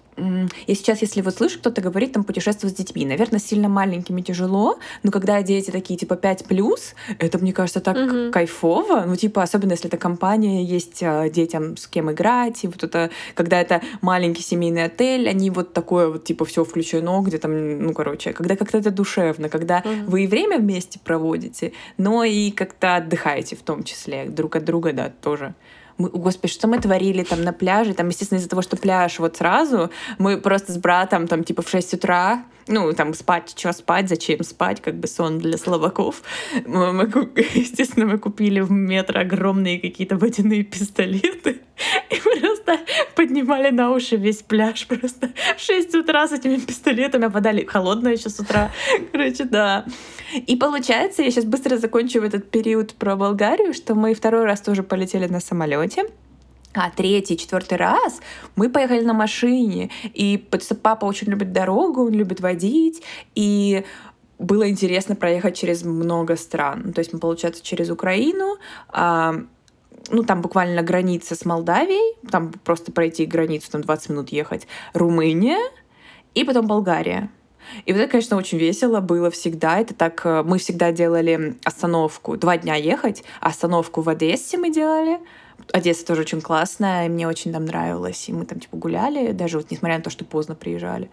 я 0.67 0.75
сейчас, 0.75 1.01
если 1.01 1.21
вот 1.21 1.35
слышу, 1.35 1.59
кто-то 1.59 1.81
говорит, 1.81 2.13
там, 2.13 2.23
путешествовать 2.23 2.75
с 2.75 2.77
детьми, 2.77 3.05
наверное, 3.05 3.39
сильно 3.39 3.69
маленькими 3.69 4.21
тяжело, 4.21 4.79
но 5.03 5.11
когда 5.11 5.41
дети 5.41 5.71
такие, 5.71 5.97
типа, 5.97 6.15
5 6.15 6.45
плюс, 6.45 6.95
это, 7.17 7.37
мне 7.39 7.53
кажется, 7.53 7.79
так 7.79 7.97
угу. 7.97 8.31
кайфово, 8.31 9.05
ну, 9.05 9.15
типа, 9.15 9.43
особенно 9.43 9.71
если 9.71 9.87
это 9.87 9.97
компания, 9.97 10.63
есть 10.63 11.01
а, 11.03 11.29
детям 11.29 11.77
с 11.77 11.87
кем 11.87 12.11
играть, 12.11 12.63
и 12.63 12.67
вот 12.67 12.83
это, 12.83 13.09
когда 13.35 13.59
это 13.61 13.81
маленький 14.01 14.43
семейный 14.43 14.85
отель, 14.85 15.27
они 15.29 15.49
вот 15.49 15.73
такое 15.73 16.09
вот, 16.09 16.23
типа, 16.23 16.45
все 16.45 16.63
включено, 16.63 17.21
где 17.21 17.37
там, 17.37 17.79
ну, 17.79 17.93
короче, 17.93 18.33
когда 18.33 18.55
как-то 18.55 18.77
это 18.77 18.91
душевно, 18.91 19.49
когда 19.49 19.79
угу. 19.79 20.11
вы 20.11 20.23
и 20.23 20.27
время 20.27 20.57
вместе 20.57 20.99
проводите, 20.99 21.73
но 21.97 22.23
и 22.23 22.51
как-то 22.51 22.97
отдыхаете 22.97 23.55
в 23.55 23.61
том 23.61 23.83
числе 23.83 24.25
друг 24.25 24.55
от 24.55 24.65
друга, 24.65 24.93
да, 24.93 25.11
тоже 25.21 25.53
мы, 25.99 26.09
господи, 26.09 26.51
что 26.51 26.67
мы 26.67 26.79
творили 26.79 27.23
там 27.23 27.43
на 27.43 27.53
пляже, 27.53 27.93
там, 27.93 28.07
естественно, 28.07 28.39
из-за 28.39 28.49
того, 28.49 28.61
что 28.61 28.77
пляж 28.77 29.19
вот 29.19 29.37
сразу, 29.37 29.91
мы 30.17 30.37
просто 30.37 30.71
с 30.71 30.77
братом 30.77 31.27
там 31.27 31.43
типа 31.43 31.61
в 31.61 31.69
6 31.69 31.93
утра 31.93 32.43
Ну, 32.71 32.93
там 32.93 33.15
спать, 33.15 33.55
что 33.57 33.73
спать, 33.73 34.07
зачем 34.09 34.43
спать, 34.43 34.79
как 34.79 34.99
бы 34.99 35.07
сон 35.07 35.39
для 35.39 35.57
слабаков. 35.57 36.21
Мы, 36.67 36.93
мы, 36.93 37.03
естественно, 37.55 38.05
мы 38.05 38.19
купили 38.19 38.59
в 38.59 38.71
метро 38.71 39.21
огромные 39.21 39.79
какие-то 39.79 40.17
водяные 40.17 40.63
пистолеты. 40.63 41.61
И 42.11 42.39
просто 42.39 42.77
поднимали 43.15 43.71
на 43.71 43.89
уши 43.89 44.17
весь 44.17 44.43
пляж. 44.43 44.85
Просто 44.85 45.31
в 45.57 45.59
6 45.59 45.95
утра 45.95 46.27
с 46.27 46.31
этими 46.31 46.57
пистолетами 46.57 47.25
опадали. 47.25 47.65
Холодно 47.65 48.09
еще 48.09 48.29
с 48.29 48.39
утра. 48.39 48.69
Короче, 49.11 49.45
да. 49.45 49.85
И 50.35 50.55
получается, 50.55 51.23
я 51.23 51.31
сейчас 51.31 51.45
быстро 51.45 51.77
закончу 51.77 52.21
этот 52.21 52.51
период 52.51 52.93
про 52.93 53.15
Болгарию, 53.15 53.73
что 53.73 53.95
мы 53.95 54.13
второй 54.13 54.45
раз 54.45 54.61
тоже 54.61 54.83
полетели 54.83 55.25
на 55.25 55.39
самолете. 55.39 56.05
А 56.73 56.91
третий, 56.91 57.35
четвертый 57.35 57.77
раз 57.77 58.21
мы 58.55 58.69
поехали 58.69 59.03
на 59.03 59.13
машине. 59.13 59.89
И 60.13 60.47
папа 60.83 61.05
очень 61.05 61.27
любит 61.27 61.51
дорогу, 61.51 62.05
он 62.05 62.13
любит 62.13 62.41
водить. 62.41 63.01
И 63.33 63.83
было 64.37 64.69
интересно 64.69 65.15
проехать 65.15 65.57
через 65.57 65.83
много 65.83 66.35
стран. 66.35 66.93
То 66.93 66.99
есть 66.99 67.11
мы, 67.11 67.19
получается, 67.19 67.63
через 67.63 67.89
Украину, 67.89 68.57
а, 68.89 69.35
ну, 70.11 70.23
там 70.23 70.41
буквально 70.41 70.81
граница 70.83 71.35
с 71.35 71.43
Молдавией, 71.43 72.17
там 72.29 72.53
просто 72.63 72.91
пройти 72.91 73.25
границу, 73.25 73.71
там 73.71 73.81
20 73.81 74.09
минут 74.09 74.29
ехать, 74.29 74.67
Румыния, 74.93 75.59
и 76.35 76.43
потом 76.43 76.67
Болгария. 76.67 77.29
И 77.85 77.93
вот 77.93 77.99
это, 77.99 78.11
конечно, 78.11 78.37
очень 78.37 78.57
весело 78.57 78.99
было 78.99 79.29
всегда. 79.29 79.79
Это 79.79 79.93
так, 79.93 80.21
э, 80.25 80.43
мы 80.43 80.57
всегда 80.57 80.91
делали 80.91 81.57
остановку, 81.63 82.37
два 82.37 82.57
дня 82.57 82.75
ехать, 82.75 83.23
остановку 83.41 84.01
в 84.01 84.09
Одессе 84.09 84.57
мы 84.57 84.71
делали, 84.71 85.19
Одесса 85.71 86.05
тоже 86.05 86.21
очень 86.21 86.41
классная, 86.41 87.05
и 87.05 87.09
мне 87.09 87.27
очень 87.27 87.51
там 87.51 87.65
нравилось, 87.65 88.27
и 88.27 88.33
мы 88.33 88.45
там 88.45 88.59
типа 88.59 88.77
гуляли, 88.77 89.31
даже 89.31 89.57
вот 89.57 89.69
несмотря 89.69 89.97
на 89.97 90.03
то, 90.03 90.09
что 90.09 90.25
поздно 90.25 90.55
приезжали. 90.55 91.09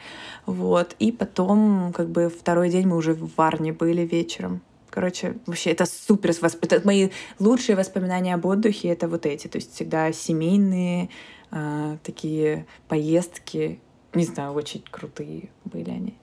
Вот, 0.46 0.94
и 0.98 1.12
потом 1.12 1.92
как 1.94 2.08
бы 2.08 2.28
второй 2.28 2.70
день 2.70 2.86
мы 2.86 2.96
уже 2.96 3.14
в 3.14 3.30
Варне 3.36 3.72
были 3.72 4.02
вечером. 4.02 4.62
Короче, 4.90 5.36
вообще 5.44 5.72
это 5.72 5.84
супер. 5.84 6.30
Это 6.30 6.80
мои 6.86 7.10
лучшие 7.38 7.76
воспоминания 7.76 8.32
об 8.32 8.46
отдыхе 8.46 8.88
это 8.88 9.08
вот 9.08 9.26
эти. 9.26 9.46
То 9.46 9.56
есть 9.56 9.74
всегда 9.74 10.10
семейные 10.10 11.10
э, 11.50 11.98
такие 12.02 12.66
поездки. 12.88 13.78
Не 14.14 14.24
знаю, 14.24 14.54
очень 14.54 14.82
крутые 14.90 15.50
были 15.66 15.90
они. 15.90 16.16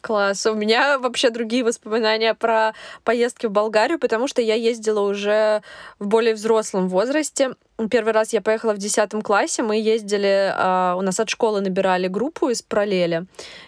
Класс. 0.00 0.46
У 0.46 0.54
меня 0.54 0.98
вообще 0.98 1.30
другие 1.30 1.64
воспоминания 1.64 2.32
про 2.34 2.72
поездки 3.02 3.46
в 3.46 3.50
Болгарию, 3.50 3.98
потому 3.98 4.28
что 4.28 4.40
я 4.40 4.54
ездила 4.54 5.00
уже 5.00 5.62
в 5.98 6.06
более 6.06 6.34
взрослом 6.34 6.88
возрасте. 6.88 7.56
Первый 7.90 8.12
раз 8.12 8.32
я 8.32 8.40
поехала 8.40 8.74
в 8.74 8.78
10 8.78 9.22
классе, 9.22 9.62
мы 9.62 9.76
ездили, 9.76 10.52
э, 10.52 10.94
у 10.96 11.00
нас 11.00 11.20
от 11.20 11.28
школы 11.30 11.60
набирали 11.60 12.08
группу 12.08 12.48
из 12.48 12.60
параллели, 12.60 13.26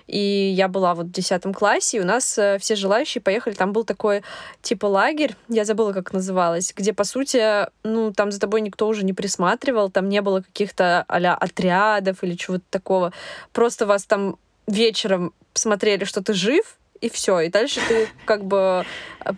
и 0.09 0.19
я 0.19 0.67
была 0.67 0.95
вот 0.95 1.07
в 1.07 1.11
10 1.13 1.55
классе, 1.55 1.99
и 1.99 2.01
у 2.01 2.05
нас 2.05 2.37
э, 2.37 2.59
все 2.59 2.75
желающие 2.75 3.23
поехали, 3.23 3.55
там 3.55 3.73
был 3.73 3.85
такой 3.85 4.23
типа 4.63 4.87
лагерь, 4.87 5.37
я 5.49 5.65
забыла, 5.65 5.93
как 5.93 6.13
называлось, 6.13 6.73
где, 6.77 6.93
по 6.93 7.05
сути, 7.05 7.69
ну, 7.85 8.13
там 8.13 8.33
за 8.33 8.41
тобой 8.41 8.63
никто 8.63 8.89
уже 8.89 9.05
не 9.05 9.13
присматривал, 9.13 9.91
там 9.91 10.09
не 10.09 10.23
было 10.23 10.41
каких-то 10.41 11.05
а 11.07 11.35
отрядов 11.35 12.25
или 12.25 12.35
чего-то 12.35 12.65
такого, 12.69 13.13
просто 13.53 13.87
вас 13.87 14.07
там 14.07 14.39
вечером 14.71 15.33
смотрели, 15.55 16.05
что 16.05 16.23
ты 16.23 16.33
жив, 16.33 16.77
и 17.01 17.09
все. 17.09 17.41
И 17.41 17.49
дальше 17.49 17.81
ты 17.89 18.09
как 18.25 18.45
бы 18.45 18.85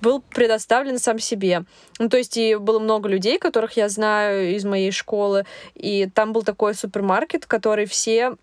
был 0.01 0.21
предоставлен 0.21 0.99
сам 0.99 1.19
себе. 1.19 1.65
Ну, 1.99 2.09
то 2.09 2.17
есть 2.17 2.37
и 2.37 2.57
было 2.57 2.79
много 2.79 3.09
людей, 3.09 3.39
которых 3.39 3.77
я 3.77 3.89
знаю 3.89 4.55
из 4.55 4.65
моей 4.65 4.91
школы, 4.91 5.45
и 5.75 6.09
там 6.13 6.33
был 6.33 6.43
такой 6.43 6.75
супермаркет, 6.75 7.47
который 7.47 7.87
все 7.87 8.37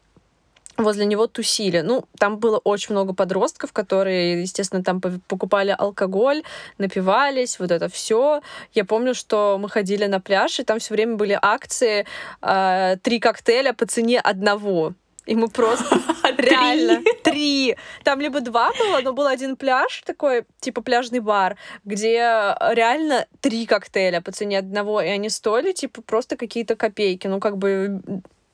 возле 0.77 1.05
него 1.05 1.27
тусили. 1.27 1.81
Ну, 1.81 2.05
там 2.17 2.37
было 2.37 2.57
очень 2.57 2.93
много 2.93 3.13
подростков, 3.13 3.73
которые, 3.73 4.41
естественно, 4.41 4.81
там 4.81 5.01
покупали 5.01 5.75
алкоголь, 5.77 6.43
напивались, 6.77 7.59
вот 7.59 7.71
это 7.71 7.89
все. 7.89 8.41
Я 8.73 8.85
помню, 8.85 9.13
что 9.13 9.57
мы 9.59 9.67
ходили 9.69 10.05
на 10.05 10.21
пляж, 10.21 10.59
и 10.59 10.63
там 10.63 10.79
все 10.79 10.93
время 10.93 11.15
были 11.15 11.37
акции 11.41 12.05
э, 12.41 12.95
три 13.03 13.19
коктейля 13.19 13.73
по 13.73 13.85
цене 13.85 14.21
одного. 14.21 14.93
И 15.29 15.35
мы 15.35 15.47
просто 15.47 15.99
реально 16.37 17.03
три. 17.23 17.75
Там 18.03 18.19
либо 18.19 18.41
два 18.41 18.71
было, 18.79 19.01
но 19.03 19.13
был 19.13 19.27
один 19.27 19.55
пляж 19.55 20.01
такой, 20.03 20.43
типа 20.59 20.81
пляжный 20.81 21.19
бар, 21.19 21.55
где 21.85 22.55
реально 22.71 23.27
три 23.39 23.67
коктейля 23.67 24.21
по 24.21 24.31
цене 24.31 24.57
одного, 24.57 25.01
и 25.01 25.07
они 25.07 25.29
стоили 25.29 25.71
типа 25.71 26.01
просто 26.01 26.35
какие-то 26.35 26.75
копейки. 26.75 27.27
Ну, 27.27 27.39
как 27.39 27.57
бы 27.57 28.01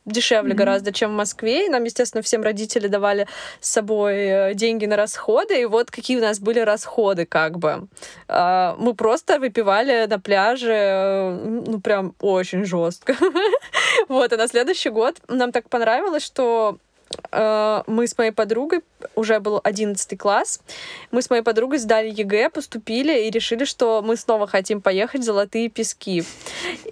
дешевле 0.05 0.53
mm-hmm. 0.53 0.57
гораздо, 0.57 0.91
чем 0.91 1.11
в 1.11 1.15
Москве. 1.15 1.65
И 1.65 1.69
нам, 1.69 1.83
естественно, 1.83 2.21
всем 2.21 2.43
родители 2.43 2.87
давали 2.87 3.27
с 3.59 3.69
собой 3.69 4.15
э, 4.15 4.53
деньги 4.53 4.85
на 4.85 4.95
расходы. 4.95 5.61
И 5.61 5.65
вот 5.65 5.91
какие 5.91 6.17
у 6.17 6.21
нас 6.21 6.39
были 6.39 6.59
расходы, 6.59 7.25
как 7.25 7.57
бы. 7.57 7.87
А, 8.27 8.75
мы 8.79 8.93
просто 8.93 9.39
выпивали 9.39 10.05
на 10.07 10.19
пляже, 10.19 10.73
э, 10.73 11.61
ну, 11.65 11.79
прям 11.79 12.15
очень 12.21 12.65
жестко. 12.65 13.15
вот, 14.07 14.33
а 14.33 14.37
на 14.37 14.47
следующий 14.47 14.89
год 14.89 15.17
нам 15.27 15.51
так 15.51 15.69
понравилось, 15.69 16.23
что 16.23 16.77
э, 17.31 17.83
мы 17.87 18.07
с 18.07 18.17
моей 18.17 18.31
подругой, 18.31 18.81
уже 19.15 19.39
был 19.39 19.59
11 19.63 20.17
класс, 20.17 20.61
мы 21.11 21.21
с 21.21 21.29
моей 21.29 21.41
подругой 21.43 21.79
сдали 21.79 22.09
ЕГЭ, 22.09 22.49
поступили 22.49 23.27
и 23.27 23.31
решили, 23.31 23.65
что 23.65 24.01
мы 24.03 24.15
снова 24.15 24.47
хотим 24.47 24.81
поехать 24.81 25.21
в 25.21 25.23
Золотые 25.23 25.69
Пески. 25.69 26.23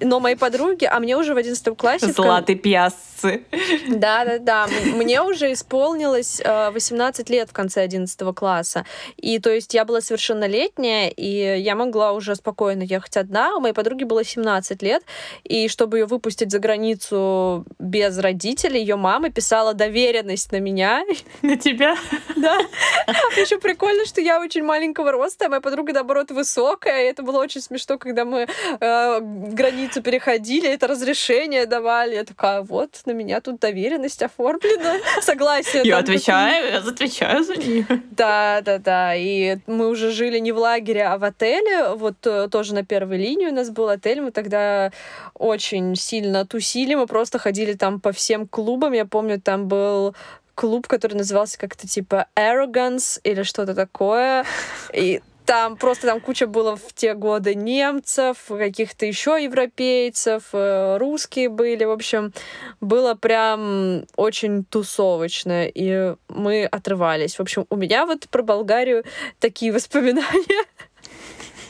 Но 0.01 0.19
моей 0.19 0.35
подруге, 0.35 0.87
а 0.87 0.99
мне 0.99 1.17
уже 1.17 1.33
в 1.33 1.37
11 1.37 1.77
классе... 1.77 2.11
Золотые 2.11 2.57
пьясцы. 2.57 3.43
Да-да-да. 3.87 4.67
Мне 4.93 5.21
уже 5.21 5.53
исполнилось 5.53 6.41
18 6.43 7.29
э, 7.29 7.33
лет 7.33 7.49
в 7.49 7.53
конце 7.53 7.81
11 7.81 8.35
класса. 8.35 8.85
И 9.17 9.39
то 9.39 9.49
есть 9.49 9.73
я 9.73 9.85
была 9.85 10.01
совершеннолетняя, 10.01 11.09
и 11.09 11.59
я 11.61 11.75
могла 11.75 12.13
уже 12.13 12.35
спокойно 12.35 12.83
ехать 12.83 13.17
одна. 13.17 13.55
У 13.55 13.59
моей 13.59 13.73
подруги 13.73 14.03
было 14.03 14.23
17 14.23 14.81
лет. 14.81 15.03
И 15.43 15.67
чтобы 15.67 15.99
ее 15.99 16.05
выпустить 16.05 16.51
за 16.51 16.59
границу 16.59 17.65
без 17.79 18.17
родителей, 18.17 18.79
ее 18.79 18.95
мама 18.95 19.29
писала 19.29 19.73
доверенность 19.73 20.51
на 20.51 20.59
меня. 20.59 21.03
На 21.41 21.57
тебя? 21.57 21.95
Да. 22.35 22.59
Еще 23.37 23.57
прикольно, 23.57 24.05
что 24.05 24.21
я 24.21 24.39
очень 24.39 24.63
маленького 24.63 25.11
роста, 25.11 25.45
а 25.45 25.49
моя 25.49 25.61
подруга, 25.61 25.93
наоборот, 25.93 26.31
высокая. 26.31 27.03
И 27.03 27.07
это 27.07 27.23
было 27.23 27.39
очень 27.39 27.61
смешно, 27.61 27.97
когда 27.97 28.25
мы 28.25 28.47
э, 28.79 29.19
границу 29.21 30.01
переходили, 30.01 30.69
это 30.69 30.87
разрешение 30.87 31.65
давали. 31.65 32.15
Я 32.15 32.23
такая, 32.23 32.61
вот, 32.61 33.01
на 33.05 33.11
меня 33.11 33.41
тут 33.41 33.59
доверенность 33.59 34.21
оформлена. 34.21 34.97
Согласие. 35.21 35.83
Я 35.85 35.99
отвечаю, 35.99 36.71
я 36.71 36.77
отвечаю 36.79 37.43
за 37.43 37.55
нее. 37.55 37.85
Да, 38.11 38.61
да, 38.61 38.77
да. 38.77 39.15
И 39.15 39.57
мы 39.67 39.87
уже 39.87 40.11
жили 40.11 40.39
не 40.39 40.51
в 40.51 40.57
лагере, 40.57 41.05
а 41.05 41.17
в 41.17 41.23
отеле. 41.23 41.93
Вот 41.95 42.25
э, 42.25 42.47
тоже 42.49 42.73
на 42.73 42.83
первой 42.83 43.17
линии 43.17 43.47
у 43.47 43.53
нас 43.53 43.69
был 43.69 43.89
отель. 43.89 44.21
Мы 44.21 44.31
тогда 44.31 44.91
очень 45.33 45.95
сильно 45.95 46.45
тусили. 46.45 46.95
Мы 46.95 47.07
просто 47.07 47.39
ходили 47.39 47.73
там 47.73 47.99
по 47.99 48.11
всем 48.11 48.47
клубам. 48.47 48.93
Я 48.93 49.05
помню, 49.05 49.39
там 49.39 49.67
был 49.67 50.15
клуб, 50.55 50.87
который 50.87 51.15
назывался 51.15 51.57
как-то 51.57 51.87
типа 51.87 52.27
Arrogance 52.35 53.19
или 53.23 53.43
что-то 53.43 53.73
такое. 53.73 54.45
И 54.93 55.21
там 55.45 55.75
просто 55.77 56.07
там 56.07 56.21
куча 56.21 56.47
было 56.47 56.75
в 56.75 56.93
те 56.93 57.13
годы 57.13 57.55
немцев, 57.55 58.37
каких-то 58.47 59.05
еще 59.05 59.43
европейцев, 59.43 60.49
э, 60.53 60.97
русские 60.97 61.49
были. 61.49 61.83
В 61.83 61.91
общем, 61.91 62.33
было 62.79 63.13
прям 63.15 64.05
очень 64.15 64.63
тусовочно, 64.63 65.65
и 65.67 66.15
мы 66.29 66.65
отрывались. 66.65 67.35
В 67.35 67.41
общем, 67.41 67.65
у 67.69 67.75
меня 67.75 68.05
вот 68.05 68.29
про 68.29 68.41
Болгарию 68.43 69.03
такие 69.39 69.73
воспоминания. 69.73 70.65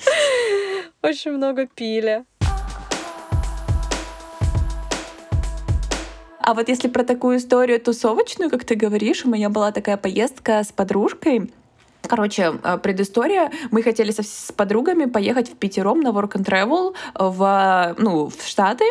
Очень 1.02 1.34
много 1.34 1.68
пили. 1.68 2.26
А 6.44 6.54
вот 6.54 6.68
если 6.68 6.90
про 6.90 7.04
такую 7.04 7.38
историю 7.38 7.80
тусовочную, 7.80 8.52
как 8.52 8.66
ты 8.66 8.76
говоришь, 8.76 9.24
у 9.24 9.30
меня 9.30 9.50
была 9.50 9.72
такая 9.72 9.96
поездка 9.96 10.64
с 10.64 10.72
подружкой, 10.72 11.52
Короче, 12.06 12.60
э, 12.62 12.78
предыстория. 12.80 13.50
Мы 13.72 13.82
хотели 13.82 14.12
со, 14.12 14.24
с 14.24 14.52
подругами 14.52 15.06
поехать 15.06 15.50
в 15.50 15.56
пятером 15.56 16.02
на 16.02 16.10
work 16.10 16.34
and 16.34 16.44
travel 16.44 16.94
в, 17.18 17.96
ну, 17.98 18.28
в 18.28 18.46
Штаты. 18.46 18.84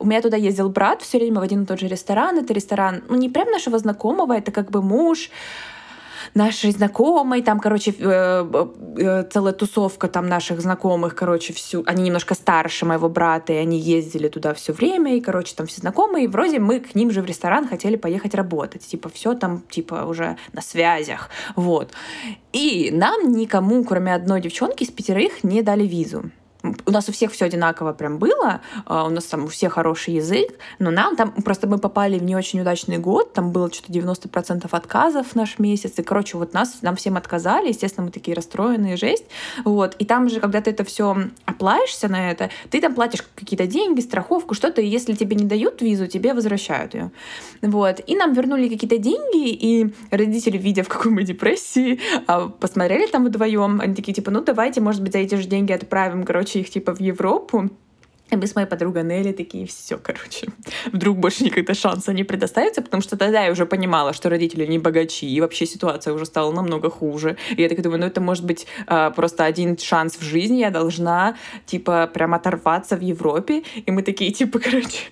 У 0.00 0.04
меня 0.04 0.20
туда 0.20 0.36
ездил 0.36 0.68
брат 0.68 1.00
все 1.00 1.18
время 1.18 1.38
в 1.38 1.44
один 1.44 1.62
и 1.62 1.66
тот 1.66 1.78
же 1.78 1.86
ресторан. 1.86 2.38
Это 2.38 2.52
ресторан, 2.52 3.04
ну, 3.08 3.14
не 3.14 3.28
прям 3.28 3.52
нашего 3.52 3.78
знакомого, 3.78 4.32
это 4.32 4.50
как 4.50 4.72
бы 4.72 4.82
муж 4.82 5.30
нашей 6.34 6.70
знакомой, 6.70 7.42
там, 7.42 7.60
короче, 7.60 7.94
э, 7.98 8.66
э, 8.98 9.24
целая 9.30 9.52
тусовка 9.52 10.08
там 10.08 10.28
наших 10.28 10.60
знакомых, 10.60 11.14
короче, 11.14 11.52
всю, 11.52 11.82
они 11.86 12.04
немножко 12.04 12.34
старше 12.34 12.86
моего 12.86 13.08
брата, 13.08 13.52
и 13.52 13.56
они 13.56 13.78
ездили 13.78 14.28
туда 14.28 14.54
все 14.54 14.72
время, 14.72 15.16
и, 15.16 15.20
короче, 15.20 15.54
там 15.54 15.66
все 15.66 15.80
знакомые, 15.80 16.24
и 16.24 16.28
вроде 16.28 16.58
мы 16.58 16.80
к 16.80 16.94
ним 16.94 17.10
же 17.10 17.22
в 17.22 17.26
ресторан 17.26 17.68
хотели 17.68 17.96
поехать 17.96 18.34
работать, 18.34 18.86
типа, 18.86 19.08
все 19.08 19.34
там, 19.34 19.62
типа, 19.68 20.04
уже 20.06 20.36
на 20.52 20.62
связях, 20.62 21.30
вот. 21.54 21.92
И 22.52 22.90
нам 22.92 23.32
никому, 23.32 23.84
кроме 23.84 24.14
одной 24.14 24.40
девчонки 24.40 24.82
из 24.82 24.90
пятерых, 24.90 25.44
не 25.44 25.62
дали 25.62 25.86
визу. 25.86 26.30
У 26.86 26.90
нас 26.90 27.08
у 27.08 27.12
всех 27.12 27.32
все 27.32 27.44
одинаково 27.44 27.92
прям 27.92 28.18
было, 28.18 28.60
а, 28.84 29.06
у 29.06 29.10
нас 29.10 29.24
там 29.24 29.44
у 29.44 29.46
всех 29.48 29.74
хороший 29.74 30.14
язык, 30.14 30.54
но 30.78 30.90
нам 30.90 31.16
там 31.16 31.32
просто 31.32 31.66
мы 31.66 31.78
попали 31.78 32.18
в 32.18 32.22
не 32.22 32.36
очень 32.36 32.60
удачный 32.60 32.98
год, 32.98 33.32
там 33.32 33.52
было 33.52 33.70
что-то 33.72 33.92
90% 33.92 34.68
отказов 34.70 35.34
наш 35.34 35.58
месяц, 35.58 35.98
и, 35.98 36.02
короче, 36.02 36.38
вот 36.38 36.52
нас, 36.52 36.78
нам 36.82 36.96
всем 36.96 37.16
отказали, 37.16 37.68
естественно, 37.68 38.06
мы 38.06 38.12
такие 38.12 38.34
расстроенные, 38.34 38.96
жесть, 38.96 39.24
вот, 39.64 39.94
и 39.98 40.04
там 40.04 40.28
же, 40.28 40.40
когда 40.40 40.60
ты 40.60 40.70
это 40.70 40.84
все 40.84 41.16
оплаешься 41.44 42.08
на 42.08 42.30
это, 42.30 42.50
ты 42.70 42.80
там 42.80 42.94
платишь 42.94 43.22
какие-то 43.34 43.66
деньги, 43.66 44.00
страховку, 44.00 44.54
что-то, 44.54 44.80
и 44.80 44.86
если 44.86 45.14
тебе 45.14 45.36
не 45.36 45.44
дают 45.44 45.82
визу, 45.82 46.06
тебе 46.06 46.34
возвращают 46.34 46.94
ее, 46.94 47.10
вот, 47.62 48.00
и 48.06 48.16
нам 48.16 48.32
вернули 48.32 48.68
какие-то 48.68 48.98
деньги, 48.98 49.50
и 49.50 49.94
родители, 50.10 50.58
видя, 50.58 50.82
в 50.82 50.88
какой 50.88 51.12
мы 51.12 51.22
депрессии, 51.22 52.00
а, 52.26 52.48
посмотрели 52.48 53.06
там 53.06 53.24
вдвоем, 53.26 53.80
они 53.80 53.94
такие, 53.94 54.14
типа, 54.14 54.30
ну, 54.30 54.42
давайте, 54.42 54.80
может 54.80 55.02
быть, 55.02 55.12
за 55.12 55.18
эти 55.18 55.34
же 55.34 55.46
деньги 55.46 55.72
отправим, 55.72 56.24
короче, 56.24 56.55
их, 56.60 56.70
типа, 56.70 56.94
в 56.94 57.00
Европу, 57.00 57.70
и 58.30 58.36
мы 58.36 58.46
с 58.46 58.56
моей 58.56 58.66
подругой 58.66 59.04
Нелли 59.04 59.32
такие, 59.32 59.66
все, 59.66 59.98
короче, 59.98 60.48
вдруг 60.92 61.18
больше 61.18 61.44
никогда 61.44 61.74
шанса 61.74 62.12
не 62.12 62.24
предоставится, 62.24 62.82
потому 62.82 63.00
что 63.00 63.16
тогда 63.16 63.44
я 63.44 63.52
уже 63.52 63.66
понимала, 63.66 64.12
что 64.12 64.28
родители 64.28 64.66
не 64.66 64.78
богачи, 64.78 65.26
и 65.26 65.40
вообще 65.40 65.64
ситуация 65.64 66.12
уже 66.12 66.26
стала 66.26 66.52
намного 66.52 66.90
хуже. 66.90 67.36
И 67.56 67.62
я 67.62 67.68
так 67.68 67.80
думаю, 67.82 68.00
ну 68.00 68.06
это 68.06 68.20
может 68.20 68.44
быть 68.44 68.66
э, 68.88 69.12
просто 69.14 69.44
один 69.44 69.78
шанс 69.78 70.16
в 70.16 70.22
жизни, 70.22 70.58
я 70.58 70.70
должна, 70.70 71.36
типа, 71.66 72.10
прям 72.12 72.34
оторваться 72.34 72.96
в 72.96 73.00
Европе. 73.00 73.62
И 73.86 73.92
мы 73.92 74.02
такие, 74.02 74.32
типа, 74.32 74.58
короче, 74.64 75.04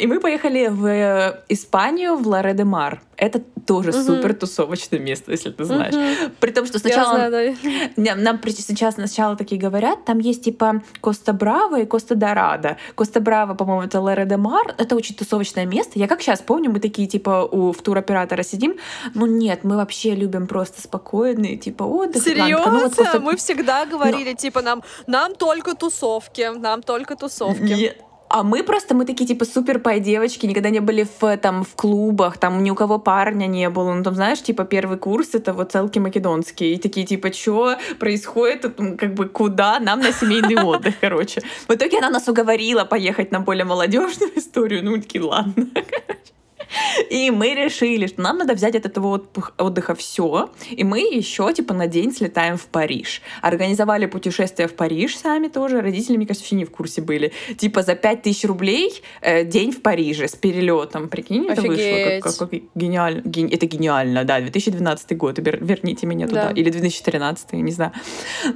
и 0.00 0.06
мы 0.06 0.20
поехали 0.20 0.68
в 0.68 0.86
э, 0.86 1.40
Испанию, 1.48 2.16
в 2.16 2.26
Лоре-де-Мар. 2.26 3.02
Это 3.16 3.42
тоже 3.66 3.90
угу. 3.90 4.02
супер 4.02 4.34
тусовочное 4.34 4.98
место, 4.98 5.30
если 5.30 5.50
ты 5.50 5.64
знаешь. 5.64 5.94
Угу. 5.94 6.32
При 6.40 6.50
том, 6.52 6.66
что 6.66 6.78
сначала... 6.78 7.28
Знаю, 7.28 7.56
да. 7.96 8.14
Нам 8.16 8.40
сейчас 8.46 8.94
сначала 8.94 9.36
такие 9.36 9.60
говорят, 9.60 10.04
там 10.04 10.18
есть 10.18 10.44
типа 10.44 10.82
Коста 11.00 11.32
Браво 11.32 11.80
и 11.80 11.84
Коста 11.84 12.14
Дорадо. 12.14 12.78
Коста 12.94 13.20
Браво, 13.20 13.54
по-моему, 13.54 13.82
это 13.82 14.00
Лоре 14.00 14.24
де 14.24 14.36
Мар. 14.36 14.74
Это 14.78 14.96
очень 14.96 15.14
тусовочное 15.14 15.66
место. 15.66 15.98
Я 15.98 16.08
как 16.08 16.22
сейчас 16.22 16.40
помню, 16.40 16.70
мы 16.70 16.80
такие 16.80 17.06
типа 17.06 17.48
у 17.50 17.72
в 17.72 17.82
туроператора 17.82 18.42
сидим. 18.42 18.76
Ну 19.14 19.26
нет, 19.26 19.64
мы 19.64 19.76
вообще 19.76 20.14
любим 20.14 20.46
просто 20.46 20.80
спокойные, 20.80 21.58
типа 21.58 21.82
отдых. 21.82 22.22
Серьезно? 22.22 22.72
Ну, 22.72 22.80
вот 22.80 22.96
просто... 22.96 23.20
Мы 23.20 23.36
всегда 23.36 23.84
говорили, 23.84 24.30
Но... 24.30 24.36
типа 24.36 24.62
нам, 24.62 24.82
нам 25.06 25.34
только 25.34 25.74
тусовки, 25.74 26.50
нам 26.56 26.82
только 26.82 27.16
тусовки. 27.16 27.62
Нет. 27.62 27.98
А 28.32 28.44
мы 28.44 28.62
просто, 28.62 28.94
мы 28.94 29.06
такие, 29.06 29.26
типа, 29.26 29.44
супер 29.44 29.80
пай 29.80 29.98
девочки, 29.98 30.46
никогда 30.46 30.70
не 30.70 30.78
были 30.78 31.04
в, 31.18 31.36
там, 31.38 31.64
в 31.64 31.74
клубах, 31.74 32.38
там 32.38 32.62
ни 32.62 32.70
у 32.70 32.76
кого 32.76 33.00
парня 33.00 33.46
не 33.46 33.68
было. 33.68 33.92
Ну, 33.92 34.04
там, 34.04 34.14
знаешь, 34.14 34.40
типа, 34.40 34.64
первый 34.64 34.98
курс— 34.98 35.30
это 35.34 35.52
вот 35.52 35.72
целки 35.72 35.98
македонские. 35.98 36.74
И 36.74 36.78
такие, 36.78 37.04
типа, 37.04 37.32
что 37.32 37.76
происходит, 37.98 38.62
как 38.98 39.14
бы, 39.14 39.28
куда 39.28 39.80
нам 39.80 39.98
на 39.98 40.12
семейный 40.12 40.62
отдых, 40.62 40.94
короче. 41.00 41.42
В 41.66 41.74
итоге 41.74 41.98
она 41.98 42.08
нас 42.08 42.28
уговорила 42.28 42.84
поехать 42.84 43.32
на 43.32 43.40
более 43.40 43.64
молодежную 43.64 44.38
историю. 44.38 44.84
Ну, 44.84 45.00
такие, 45.00 45.24
ладно, 45.24 45.66
короче. 45.74 46.32
И 47.10 47.30
мы 47.30 47.54
решили, 47.54 48.06
что 48.06 48.20
нам 48.20 48.38
надо 48.38 48.54
взять 48.54 48.76
от 48.76 48.86
этого 48.86 49.22
отдыха 49.58 49.94
все, 49.94 50.50
и 50.70 50.84
мы 50.84 51.00
еще 51.00 51.52
типа 51.52 51.74
на 51.74 51.86
день 51.86 52.12
слетаем 52.12 52.56
в 52.56 52.66
Париж. 52.66 53.22
Организовали 53.42 54.06
путешествие 54.06 54.68
в 54.68 54.74
Париж 54.74 55.16
сами 55.16 55.48
тоже, 55.48 55.80
родители, 55.80 56.16
мне 56.16 56.26
кажется, 56.26 56.44
вообще 56.44 56.56
не 56.56 56.64
в 56.64 56.70
курсе 56.70 57.00
были. 57.00 57.32
Типа 57.56 57.82
за 57.82 57.94
5000 57.94 58.44
рублей 58.44 59.02
э, 59.20 59.44
день 59.44 59.72
в 59.72 59.82
Париже 59.82 60.28
с 60.28 60.36
перелетом. 60.36 61.08
Прикинь, 61.08 61.48
Офигеть. 61.50 61.78
это 61.80 62.20
вышло. 62.20 62.20
Как, 62.20 62.38
как, 62.38 62.50
как 62.50 62.60
гениально. 62.74 63.22
Ген... 63.24 63.48
Это 63.50 63.66
гениально, 63.66 64.24
да, 64.24 64.40
2012 64.40 65.16
год, 65.16 65.38
верните 65.38 66.06
меня 66.06 66.26
туда. 66.26 66.52
Да. 66.52 66.60
Или 66.60 66.70
2013, 66.70 67.52
не 67.54 67.72
знаю. 67.72 67.92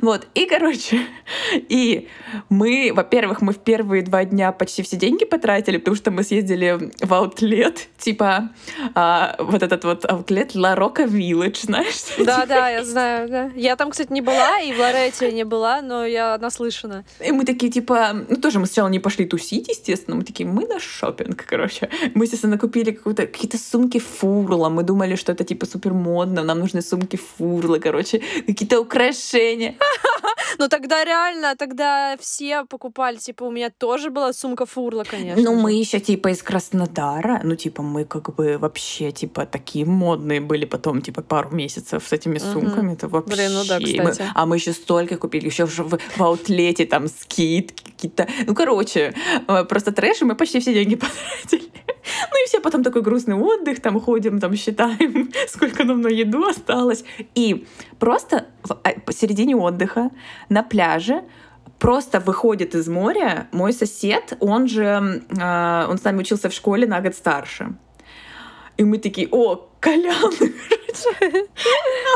Вот, 0.00 0.26
и, 0.34 0.46
короче, 0.46 1.00
и 1.68 2.08
мы, 2.48 2.92
во-первых, 2.94 3.42
мы 3.42 3.52
в 3.52 3.58
первые 3.58 4.02
два 4.02 4.24
дня 4.24 4.52
почти 4.52 4.82
все 4.82 4.96
деньги 4.96 5.24
потратили, 5.24 5.78
потому 5.78 5.96
что 5.96 6.10
мы 6.10 6.22
съездили 6.22 6.90
в 7.00 7.14
аутлет, 7.14 7.88
типа 8.04 8.50
а, 8.94 9.36
вот 9.38 9.62
этот 9.62 9.84
вот 9.84 10.04
аутлет 10.04 10.54
La 10.54 10.76
Roca 10.76 11.06
Village, 11.06 11.62
знаешь? 11.62 12.04
Да, 12.18 12.46
да, 12.46 12.68
я 12.68 12.84
знаю, 12.84 13.28
да. 13.28 13.50
Я 13.56 13.76
там, 13.76 13.90
кстати, 13.90 14.12
не 14.12 14.20
была, 14.20 14.60
и 14.60 14.72
в 14.72 14.78
Лорете 14.78 15.32
не 15.32 15.44
была, 15.44 15.80
но 15.82 16.04
я 16.04 16.38
наслышана. 16.38 17.04
И 17.20 17.32
мы 17.32 17.44
такие, 17.44 17.72
типа, 17.72 18.12
ну 18.28 18.36
тоже 18.36 18.58
мы 18.58 18.66
сначала 18.66 18.88
не 18.88 19.00
пошли 19.00 19.24
тусить, 19.24 19.68
естественно, 19.68 20.16
мы 20.16 20.24
такие, 20.24 20.48
мы 20.48 20.66
на 20.66 20.78
шопинг, 20.78 21.44
короче. 21.46 21.88
Мы, 22.14 22.26
естественно, 22.26 22.58
купили 22.58 22.92
какие-то 22.92 23.58
сумки 23.58 23.98
фурла, 23.98 24.68
мы 24.68 24.82
думали, 24.82 25.16
что 25.16 25.32
это, 25.32 25.44
типа, 25.44 25.66
супер 25.66 25.94
модно, 25.94 26.44
нам 26.44 26.60
нужны 26.60 26.82
сумки 26.82 27.16
фурла, 27.16 27.78
короче, 27.78 28.20
какие-то 28.46 28.80
украшения. 28.80 29.74
Ну 30.58 30.68
тогда 30.68 31.04
реально, 31.04 31.56
тогда 31.56 32.16
все 32.20 32.64
покупали, 32.64 33.16
типа, 33.16 33.44
у 33.44 33.50
меня 33.50 33.70
тоже 33.70 34.10
была 34.10 34.32
сумка 34.32 34.66
фурла, 34.66 35.04
конечно. 35.04 35.42
Ну 35.42 35.54
мы 35.60 35.72
еще, 35.72 35.98
типа, 35.98 36.28
из 36.28 36.42
Краснодара, 36.42 37.40
ну, 37.42 37.56
типа, 37.56 37.82
мы 37.94 38.04
как 38.04 38.34
бы 38.34 38.58
вообще, 38.58 39.12
типа, 39.12 39.46
такие 39.46 39.84
модные 39.84 40.40
были 40.40 40.64
потом, 40.64 41.00
типа, 41.00 41.22
пару 41.22 41.50
месяцев 41.50 42.02
с 42.04 42.12
этими 42.12 42.38
сумками. 42.38 42.88
Угу. 42.88 42.94
Это 42.94 43.08
вообще... 43.08 43.36
Блин, 43.36 43.52
ну 43.52 43.64
да, 43.68 43.78
кстати. 43.78 44.00
Мы... 44.00 44.30
А 44.34 44.46
мы 44.46 44.56
еще 44.56 44.72
столько 44.72 45.16
купили, 45.16 45.46
еще 45.46 45.66
в, 45.66 45.78
в, 45.78 45.98
в 46.16 46.20
аутлете 46.20 46.86
там 46.86 47.06
скидки 47.06 47.84
какие-то. 47.84 48.26
Ну, 48.46 48.54
короче, 48.54 49.14
э, 49.46 49.64
просто 49.64 49.92
трэш, 49.92 50.22
и 50.22 50.24
мы 50.24 50.34
почти 50.34 50.58
все 50.58 50.74
деньги 50.74 50.94
потратили. 51.04 51.70
Ну 52.32 52.44
и 52.44 52.48
все 52.48 52.60
потом 52.60 52.82
такой 52.82 53.02
грустный 53.02 53.36
отдых, 53.36 53.80
там 53.80 54.00
ходим, 54.00 54.40
там 54.40 54.56
считаем, 54.56 55.30
сколько 55.48 55.84
нам 55.84 56.00
на 56.00 56.08
еду 56.08 56.44
осталось. 56.44 57.04
И 57.36 57.64
просто 58.00 58.48
а, 58.68 58.90
посередине 59.06 59.56
отдыха 59.56 60.10
на 60.48 60.64
пляже 60.64 61.22
просто 61.84 62.18
выходит 62.18 62.74
из 62.74 62.88
моря 62.88 63.46
мой 63.52 63.74
сосед, 63.74 64.38
он 64.40 64.68
же, 64.68 65.22
э, 65.38 65.86
он 65.86 65.98
с 65.98 66.04
нами 66.04 66.20
учился 66.20 66.48
в 66.48 66.54
школе 66.54 66.86
на 66.86 67.02
год 67.02 67.14
старше. 67.14 67.74
И 68.78 68.84
мы 68.84 68.96
такие, 68.96 69.28
о, 69.30 69.68
Колян, 69.80 70.16
короче. 70.38 71.46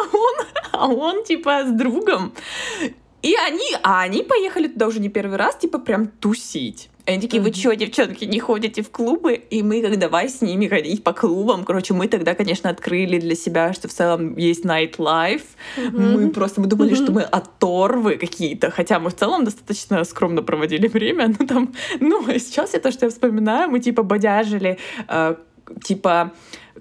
А 0.00 0.16
он, 0.16 0.34
а 0.72 0.88
он 0.88 1.22
типа 1.22 1.64
с 1.66 1.70
другом. 1.70 2.32
И 3.20 3.34
они, 3.34 3.76
а 3.82 4.00
они 4.00 4.22
поехали 4.22 4.68
туда 4.68 4.86
уже 4.86 5.00
не 5.00 5.10
первый 5.10 5.36
раз, 5.36 5.56
типа 5.56 5.78
прям 5.78 6.06
тусить. 6.06 6.88
Они 7.08 7.22
такие, 7.22 7.42
вы 7.42 7.54
что, 7.54 7.74
девчонки, 7.74 8.26
не 8.26 8.38
ходите 8.38 8.82
в 8.82 8.90
клубы? 8.90 9.32
И 9.32 9.62
мы 9.62 9.80
как 9.80 9.98
давай 9.98 10.28
с 10.28 10.42
ними 10.42 10.68
ходить 10.68 11.02
по 11.02 11.14
клубам. 11.14 11.64
Короче, 11.64 11.94
мы 11.94 12.06
тогда, 12.06 12.34
конечно, 12.34 12.68
открыли 12.68 13.18
для 13.18 13.34
себя, 13.34 13.72
что 13.72 13.88
в 13.88 13.92
целом 13.92 14.36
есть 14.36 14.66
nightlife. 14.66 15.44
Мы 15.90 16.28
просто 16.28 16.60
мы 16.60 16.66
думали, 16.66 16.94
что 16.94 17.10
мы 17.10 17.22
оторвы 17.22 18.16
какие-то. 18.16 18.70
Хотя 18.70 19.00
мы 19.00 19.08
в 19.08 19.16
целом 19.16 19.44
достаточно 19.44 20.04
скромно 20.04 20.42
проводили 20.42 20.86
время. 20.92 21.34
Ну, 21.38 21.46
там, 21.46 21.74
ну, 21.98 22.22
сейчас 22.38 22.74
это, 22.74 22.92
что 22.92 23.06
я 23.06 23.10
вспоминаю, 23.10 23.70
мы 23.70 23.80
типа 23.80 24.02
бодяжили, 24.02 24.76
э, 25.08 25.36
типа 25.82 26.32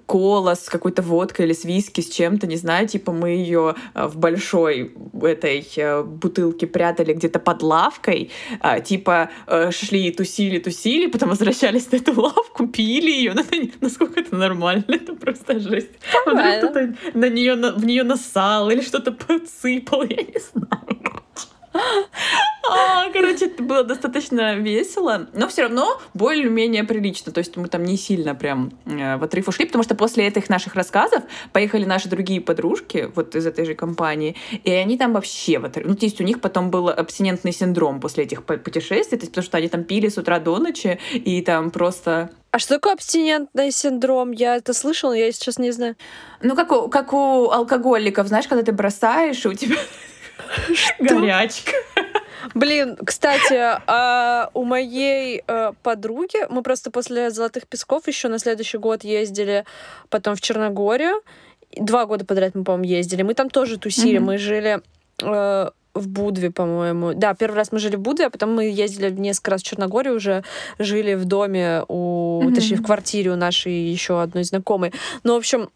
кола 0.06 0.54
с 0.54 0.68
какой-то 0.68 1.02
водкой 1.02 1.46
или 1.46 1.52
с 1.52 1.64
виски, 1.64 2.00
с 2.00 2.08
чем-то, 2.08 2.46
не 2.46 2.56
знаю, 2.56 2.88
типа 2.88 3.12
мы 3.12 3.30
ее 3.30 3.74
э, 3.94 4.06
в 4.06 4.16
большой 4.16 4.92
этой 5.22 5.66
э, 5.76 6.02
бутылке 6.02 6.66
прятали 6.66 7.12
где-то 7.12 7.38
под 7.38 7.62
лавкой, 7.62 8.30
а, 8.60 8.80
типа 8.80 9.30
э, 9.46 9.70
шли, 9.70 10.10
тусили, 10.10 10.58
тусили, 10.58 11.06
потом 11.06 11.30
возвращались 11.30 11.90
на 11.90 11.96
эту 11.96 12.20
лавку, 12.20 12.66
пили 12.66 13.10
ее. 13.10 13.34
Ну, 13.34 13.44
насколько 13.80 14.20
это 14.20 14.34
нормально? 14.36 14.84
Это 14.88 15.14
просто 15.14 15.58
жесть. 15.60 15.90
Вдруг 16.26 16.40
кто-то 16.58 16.94
на 17.14 17.28
нее, 17.28 17.54
в 17.54 17.84
нее 17.84 18.02
насал 18.02 18.70
или 18.70 18.80
что-то 18.80 19.12
подсыпал, 19.12 20.02
я 20.02 20.16
не 20.16 20.38
знаю. 20.52 21.22
А, 22.70 23.10
короче, 23.12 23.46
это 23.46 23.62
было 23.62 23.82
достаточно 23.82 24.56
весело, 24.56 25.26
но 25.32 25.48
все 25.48 25.62
равно 25.62 26.00
более-менее 26.12 26.84
прилично. 26.84 27.32
То 27.32 27.38
есть 27.38 27.56
мы 27.56 27.68
там 27.68 27.82
не 27.84 27.96
сильно 27.96 28.34
прям 28.34 28.72
э, 28.84 29.16
в 29.16 29.24
отрыв 29.24 29.48
ушли, 29.48 29.64
потому 29.64 29.84
что 29.84 29.94
после 29.94 30.26
этих 30.26 30.50
наших 30.50 30.74
рассказов 30.74 31.22
поехали 31.52 31.84
наши 31.84 32.08
другие 32.08 32.40
подружки 32.40 33.10
вот 33.14 33.34
из 33.34 33.46
этой 33.46 33.64
же 33.64 33.74
компании, 33.74 34.36
и 34.64 34.70
они 34.70 34.98
там 34.98 35.14
вообще 35.14 35.58
в 35.58 35.64
отрыв. 35.64 35.86
Ну, 35.86 35.94
то 35.94 36.04
есть 36.04 36.20
у 36.20 36.24
них 36.24 36.40
потом 36.40 36.70
был 36.70 36.88
абстинентный 36.88 37.52
синдром 37.52 38.00
после 38.00 38.24
этих 38.24 38.42
путешествий, 38.44 39.18
то 39.18 39.22
есть 39.24 39.32
потому 39.32 39.44
что 39.44 39.56
они 39.56 39.68
там 39.68 39.84
пили 39.84 40.08
с 40.08 40.18
утра 40.18 40.38
до 40.38 40.58
ночи, 40.58 40.98
и 41.12 41.40
там 41.42 41.70
просто 41.70 42.30
а 42.50 42.58
что 42.58 42.74
такое 42.74 42.94
абстинентный 42.94 43.70
синдром? 43.70 44.32
Я 44.32 44.56
это 44.56 44.72
слышала, 44.72 45.12
я 45.12 45.30
сейчас 45.32 45.58
не 45.58 45.70
знаю. 45.70 45.96
Ну, 46.40 46.56
как 46.56 46.72
у, 46.72 46.88
как 46.88 47.12
у 47.12 47.50
алкоголиков, 47.50 48.26
знаешь, 48.26 48.48
когда 48.48 48.64
ты 48.64 48.72
бросаешь, 48.72 49.44
и 49.44 49.48
у 49.48 49.52
тебя 49.52 49.76
Горячка. 50.98 51.72
Блин, 52.54 52.96
кстати, 53.04 53.58
а 53.86 54.50
у 54.54 54.64
моей 54.64 55.42
э, 55.46 55.72
подруги 55.82 56.46
мы 56.50 56.62
просто 56.62 56.90
после 56.90 57.30
Золотых 57.30 57.66
Песков 57.66 58.06
еще 58.06 58.28
на 58.28 58.38
следующий 58.38 58.78
год 58.78 59.04
ездили 59.04 59.64
потом 60.08 60.34
в 60.36 60.40
Черногорию. 60.40 61.22
Два 61.76 62.06
года 62.06 62.24
подряд 62.24 62.54
мы, 62.54 62.64
по-моему, 62.64 62.84
ездили. 62.84 63.22
Мы 63.22 63.34
там 63.34 63.50
тоже 63.50 63.78
тусили. 63.78 64.18
Mm-hmm. 64.18 64.22
Мы 64.22 64.38
жили 64.38 64.80
э, 65.20 65.70
в 65.94 66.08
Будве, 66.08 66.50
по-моему. 66.50 67.12
Да, 67.14 67.34
первый 67.34 67.56
раз 67.56 67.72
мы 67.72 67.78
жили 67.78 67.96
в 67.96 68.00
Будве, 68.00 68.26
а 68.26 68.30
потом 68.30 68.54
мы 68.54 68.64
ездили 68.64 69.10
несколько 69.10 69.52
раз 69.52 69.62
в 69.62 69.66
Черногорию, 69.66 70.14
уже 70.14 70.44
жили 70.78 71.14
в 71.14 71.24
доме 71.24 71.82
у, 71.88 72.42
mm-hmm. 72.42 72.54
точнее, 72.54 72.76
в 72.76 72.82
квартире 72.82 73.32
у 73.32 73.36
нашей 73.36 73.72
еще 73.72 74.22
одной 74.22 74.44
знакомой. 74.44 74.92
Ну, 75.24 75.34
в 75.34 75.38
общем, 75.38 75.70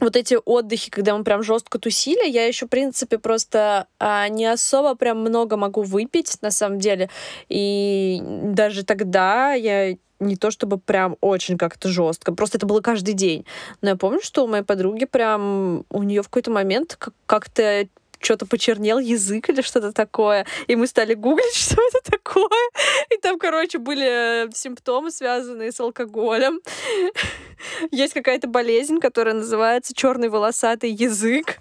вот 0.00 0.16
эти 0.16 0.36
отдыхи, 0.44 0.90
когда 0.90 1.16
мы 1.16 1.24
прям 1.24 1.42
жестко 1.42 1.78
тусили, 1.78 2.28
я 2.28 2.46
еще, 2.46 2.66
в 2.66 2.70
принципе, 2.70 3.18
просто 3.18 3.86
а, 3.98 4.28
не 4.28 4.46
особо 4.46 4.94
прям 4.94 5.20
много 5.20 5.56
могу 5.56 5.82
выпить, 5.82 6.38
на 6.42 6.50
самом 6.50 6.78
деле. 6.78 7.10
И 7.48 8.20
даже 8.22 8.84
тогда 8.84 9.52
я 9.52 9.96
не 10.20 10.36
то 10.36 10.50
чтобы 10.50 10.78
прям 10.78 11.16
очень 11.20 11.56
как-то 11.56 11.88
жестко, 11.88 12.32
просто 12.32 12.58
это 12.58 12.66
было 12.66 12.80
каждый 12.80 13.14
день. 13.14 13.46
Но 13.80 13.90
я 13.90 13.96
помню, 13.96 14.20
что 14.22 14.44
у 14.44 14.48
моей 14.48 14.64
подруги 14.64 15.06
прям 15.06 15.84
у 15.90 16.02
нее 16.02 16.22
в 16.22 16.26
какой-то 16.26 16.50
момент 16.50 16.98
как-то 17.26 17.88
что-то 18.20 18.46
почернел 18.46 18.98
язык 18.98 19.48
или 19.48 19.62
что-то 19.62 19.92
такое. 19.92 20.46
И 20.66 20.76
мы 20.76 20.86
стали 20.86 21.14
гуглить, 21.14 21.54
что 21.54 21.76
это 21.88 22.10
такое. 22.10 22.70
И 23.10 23.16
там, 23.18 23.38
короче, 23.38 23.78
были 23.78 24.46
э, 24.46 24.50
симптомы, 24.52 25.10
связанные 25.10 25.72
с 25.72 25.80
алкоголем. 25.80 26.60
Есть 27.90 28.14
какая-то 28.14 28.46
болезнь, 28.46 29.00
которая 29.00 29.34
называется 29.34 29.94
черный 29.94 30.28
волосатый 30.28 30.90
язык. 30.90 31.58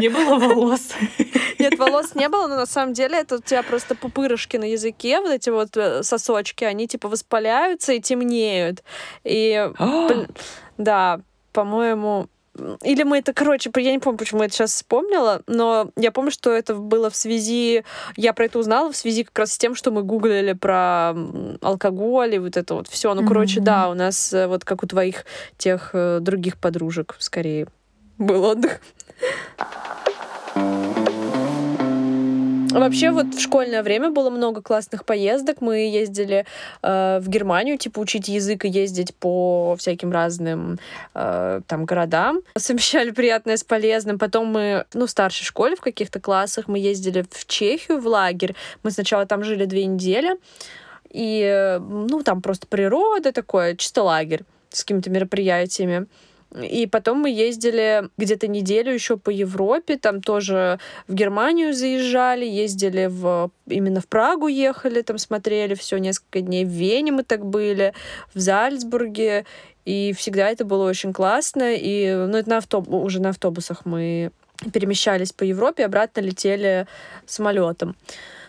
Не 0.00 0.08
было 0.08 0.38
волос. 0.38 0.90
Нет, 1.58 1.78
волос 1.78 2.14
не 2.14 2.28
было, 2.28 2.48
но 2.48 2.56
на 2.56 2.66
самом 2.66 2.92
деле 2.92 3.18
это 3.18 3.36
у 3.36 3.40
тебя 3.40 3.62
просто 3.62 3.94
пупырышки 3.94 4.56
на 4.56 4.64
языке, 4.64 5.20
вот 5.20 5.30
эти 5.30 5.50
вот 5.50 5.76
э, 5.76 6.02
сосочки, 6.02 6.64
они 6.64 6.88
типа 6.88 7.08
воспаляются 7.08 7.92
и 7.92 8.00
темнеют. 8.00 8.82
И, 9.22 9.70
да, 10.78 11.20
по-моему, 11.52 12.28
или 12.82 13.02
мы 13.02 13.18
это, 13.18 13.32
короче, 13.32 13.70
я 13.76 13.92
не 13.92 13.98
помню, 13.98 14.18
почему 14.18 14.40
я 14.40 14.46
это 14.46 14.54
сейчас 14.54 14.72
вспомнила, 14.72 15.42
но 15.46 15.90
я 15.96 16.12
помню, 16.12 16.30
что 16.30 16.50
это 16.50 16.74
было 16.74 17.08
в 17.08 17.16
связи, 17.16 17.84
я 18.16 18.32
про 18.32 18.44
это 18.44 18.58
узнала 18.58 18.92
в 18.92 18.96
связи 18.96 19.24
как 19.24 19.38
раз 19.38 19.52
с 19.52 19.58
тем, 19.58 19.74
что 19.74 19.90
мы 19.90 20.02
гуглили 20.02 20.52
про 20.52 21.14
алкоголь 21.62 22.34
и 22.34 22.38
вот 22.38 22.56
это 22.56 22.74
вот 22.74 22.88
все. 22.88 23.14
Ну, 23.14 23.26
короче, 23.26 23.60
mm-hmm. 23.60 23.64
да, 23.64 23.88
у 23.90 23.94
нас 23.94 24.32
э, 24.32 24.46
вот 24.46 24.64
как 24.64 24.82
у 24.82 24.86
твоих 24.86 25.24
тех 25.56 25.90
э, 25.94 26.18
других 26.20 26.58
подружек 26.58 27.16
скорее 27.18 27.68
был 28.18 28.44
отдых. 28.44 28.80
Вообще 32.72 33.10
вот 33.10 33.34
в 33.34 33.40
школьное 33.40 33.82
время 33.82 34.10
было 34.10 34.30
много 34.30 34.62
классных 34.62 35.04
поездок. 35.04 35.60
Мы 35.60 35.90
ездили 35.90 36.46
э, 36.82 37.18
в 37.20 37.28
Германию, 37.28 37.76
типа 37.76 38.00
учить 38.00 38.28
язык 38.28 38.64
и 38.64 38.68
ездить 38.68 39.14
по 39.14 39.76
всяким 39.78 40.10
разным 40.10 40.78
э, 41.14 41.60
там 41.66 41.84
городам. 41.84 42.40
Совмещали 42.56 43.10
приятное 43.10 43.56
с 43.56 43.64
полезным. 43.64 44.18
Потом 44.18 44.46
мы, 44.46 44.86
ну, 44.94 45.06
в 45.06 45.10
старшей 45.10 45.44
школе 45.44 45.76
в 45.76 45.80
каких-то 45.80 46.20
классах 46.20 46.66
мы 46.66 46.78
ездили 46.78 47.24
в 47.30 47.46
Чехию 47.46 48.00
в 48.00 48.06
лагерь. 48.06 48.54
Мы 48.82 48.90
сначала 48.90 49.26
там 49.26 49.44
жили 49.44 49.66
две 49.66 49.84
недели. 49.84 50.36
И, 51.10 51.78
ну, 51.80 52.22
там 52.22 52.40
просто 52.40 52.66
природа 52.66 53.32
такое, 53.32 53.76
чисто 53.76 54.02
лагерь 54.02 54.44
с 54.70 54.82
какими-то 54.82 55.10
мероприятиями. 55.10 56.06
И 56.60 56.86
потом 56.86 57.18
мы 57.18 57.30
ездили 57.30 58.10
где-то 58.18 58.46
неделю 58.46 58.92
еще 58.92 59.16
по 59.16 59.30
Европе, 59.30 59.96
там 59.96 60.20
тоже 60.20 60.78
в 61.08 61.14
Германию 61.14 61.72
заезжали, 61.72 62.44
ездили 62.44 63.06
в 63.10 63.50
именно 63.66 64.00
в 64.00 64.06
Прагу 64.06 64.48
ехали, 64.48 65.00
там 65.02 65.18
смотрели 65.18 65.74
все 65.74 65.96
несколько 65.96 66.40
дней, 66.40 66.64
в 66.64 66.68
Вене 66.68 67.12
мы 67.12 67.22
так 67.22 67.46
были, 67.46 67.94
в 68.34 68.38
Зальцбурге, 68.38 69.46
и 69.84 70.12
всегда 70.12 70.50
это 70.50 70.64
было 70.64 70.88
очень 70.88 71.12
классно, 71.12 71.74
и 71.74 72.14
ну, 72.14 72.36
это 72.36 72.50
на 72.50 72.56
автобус, 72.58 73.02
уже 73.04 73.20
на 73.20 73.30
автобусах 73.30 73.86
мы 73.86 74.30
перемещались 74.72 75.32
по 75.32 75.44
Европе, 75.44 75.84
обратно 75.84 76.20
летели 76.20 76.86
самолетом. 77.26 77.96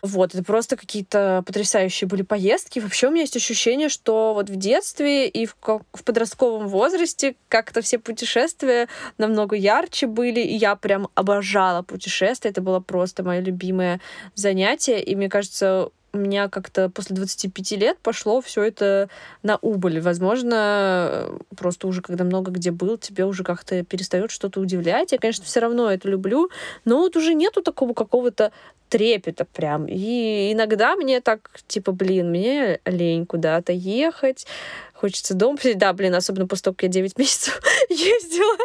Вот, 0.04 0.36
это 0.36 0.44
просто 0.44 0.76
какие-то 0.76 1.44
потрясающие 1.48 2.10
были 2.10 2.24
поездки. 2.24 2.80
Вообще 2.80 3.08
у 3.08 3.12
меня 3.12 3.22
есть 3.22 3.38
ощущение, 3.38 3.88
что 3.88 4.34
вот 4.34 4.50
в 4.50 4.58
детстве 4.58 5.30
и 5.30 5.46
в, 5.46 5.56
в 5.66 6.04
подростковом 6.04 6.68
возрасте 6.68 7.38
как-то 7.48 7.82
все 7.82 8.00
путешествия 8.00 8.90
намного 9.18 9.56
ярче 9.56 10.08
были, 10.08 10.42
и 10.42 10.56
я 10.56 10.76
прям 10.76 11.08
обожала 11.16 11.84
путешествия. 11.84 12.52
Это 12.52 12.60
было 12.60 12.82
просто 12.82 13.24
мое 13.24 13.40
любимое 13.40 14.02
занятие, 14.36 15.02
и 15.02 15.16
мне 15.16 15.30
кажется, 15.30 15.90
у 16.14 16.18
меня 16.20 16.48
как-то 16.48 16.90
после 16.90 17.16
25 17.16 17.72
лет 17.72 17.98
пошло 18.00 18.40
все 18.42 18.62
это 18.64 19.10
на 19.42 19.58
убыль. 19.58 20.00
Возможно, 20.00 21.28
просто 21.58 21.88
уже 21.88 22.02
когда 22.02 22.24
много 22.24 22.52
где 22.52 22.70
был, 22.70 22.98
тебе 22.98 23.26
уже 23.26 23.44
как-то 23.44 23.84
перестает 23.84 24.30
что-то 24.30 24.60
удивлять. 24.60 25.12
Я, 25.12 25.18
конечно, 25.18 25.44
все 25.44 25.60
равно 25.60 25.90
это 25.90 26.08
люблю, 26.08 26.50
но 26.86 27.00
вот 27.00 27.16
уже 27.16 27.34
нету 27.34 27.64
такого 27.64 27.94
какого-то 27.94 28.52
трепета 28.94 29.46
прям. 29.46 29.88
И 29.88 30.52
иногда 30.54 30.96
мне 30.96 31.20
так, 31.20 31.50
типа, 31.68 31.92
блин, 31.92 32.30
мне 32.30 32.80
лень 32.86 33.26
куда-то 33.26 33.74
ехать, 33.74 34.46
хочется 34.94 35.34
дома 35.34 35.58
посидеть. 35.58 35.80
Да, 35.80 35.94
блин, 35.94 36.14
особенно 36.14 36.48
после 36.48 36.66
того, 36.66 36.76
как 36.76 36.84
я 36.84 36.90
9 36.90 37.18
месяцев 37.18 37.60
ездила. 37.90 38.58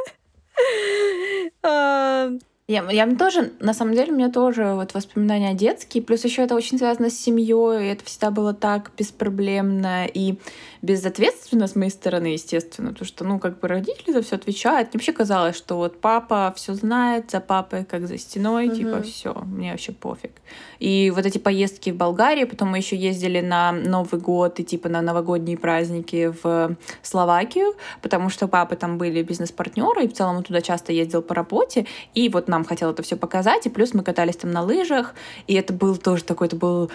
А, 1.62 2.30
я, 2.66 2.90
я 2.90 3.16
тоже, 3.16 3.52
на 3.60 3.72
самом 3.72 3.94
деле, 3.94 4.12
у 4.12 4.16
меня 4.16 4.30
тоже 4.30 4.74
вот 4.74 4.92
воспоминания 4.92 5.54
детские, 5.54 6.02
плюс 6.02 6.24
еще 6.24 6.42
это 6.42 6.54
очень 6.54 6.76
связано 6.76 7.08
с 7.08 7.18
семьей, 7.18 7.90
это 7.90 8.04
всегда 8.04 8.30
было 8.30 8.52
так 8.52 8.90
беспроблемно 8.98 10.04
и 10.04 10.38
безответственно 10.82 11.66
с 11.66 11.74
моей 11.74 11.90
стороны, 11.90 12.28
естественно, 12.28 12.90
потому 12.90 13.06
что, 13.06 13.24
ну, 13.24 13.38
как 13.38 13.58
бы 13.60 13.68
родители 13.68 14.12
за 14.12 14.22
все 14.22 14.36
отвечают. 14.36 14.88
Мне 14.88 14.98
вообще 14.98 15.12
казалось, 15.12 15.56
что 15.56 15.76
вот 15.76 16.00
папа 16.00 16.52
все 16.56 16.74
знает, 16.74 17.30
за 17.30 17.40
папой 17.40 17.84
как 17.84 18.06
за 18.06 18.18
стеной, 18.18 18.68
mm-hmm. 18.68 18.76
типа 18.76 19.02
все, 19.02 19.34
мне 19.46 19.72
вообще 19.72 19.92
пофиг. 19.92 20.32
И 20.78 21.12
вот 21.14 21.26
эти 21.26 21.38
поездки 21.38 21.90
в 21.90 21.96
Болгарию, 21.96 22.48
потом 22.48 22.68
мы 22.68 22.78
еще 22.78 22.96
ездили 22.96 23.40
на 23.40 23.72
Новый 23.72 24.20
год 24.20 24.60
и 24.60 24.64
типа 24.64 24.88
на 24.88 25.02
новогодние 25.02 25.58
праздники 25.58 26.32
в 26.42 26.76
Словакию, 27.02 27.74
потому 28.02 28.30
что 28.30 28.48
папы 28.48 28.76
там 28.76 28.98
были 28.98 29.22
бизнес-партнеры, 29.22 30.04
и 30.04 30.08
в 30.08 30.12
целом 30.12 30.36
он 30.36 30.42
туда 30.42 30.60
часто 30.60 30.92
ездил 30.92 31.22
по 31.22 31.34
работе, 31.34 31.86
и 32.14 32.28
вот 32.28 32.48
нам 32.48 32.64
хотел 32.64 32.90
это 32.90 33.02
все 33.02 33.16
показать, 33.16 33.66
и 33.66 33.70
плюс 33.70 33.94
мы 33.94 34.02
катались 34.02 34.36
там 34.36 34.52
на 34.52 34.62
лыжах, 34.62 35.14
и 35.46 35.54
это 35.54 35.72
был 35.72 35.96
тоже 35.96 36.24
такой, 36.24 36.46
это 36.46 36.56
был 36.56 36.90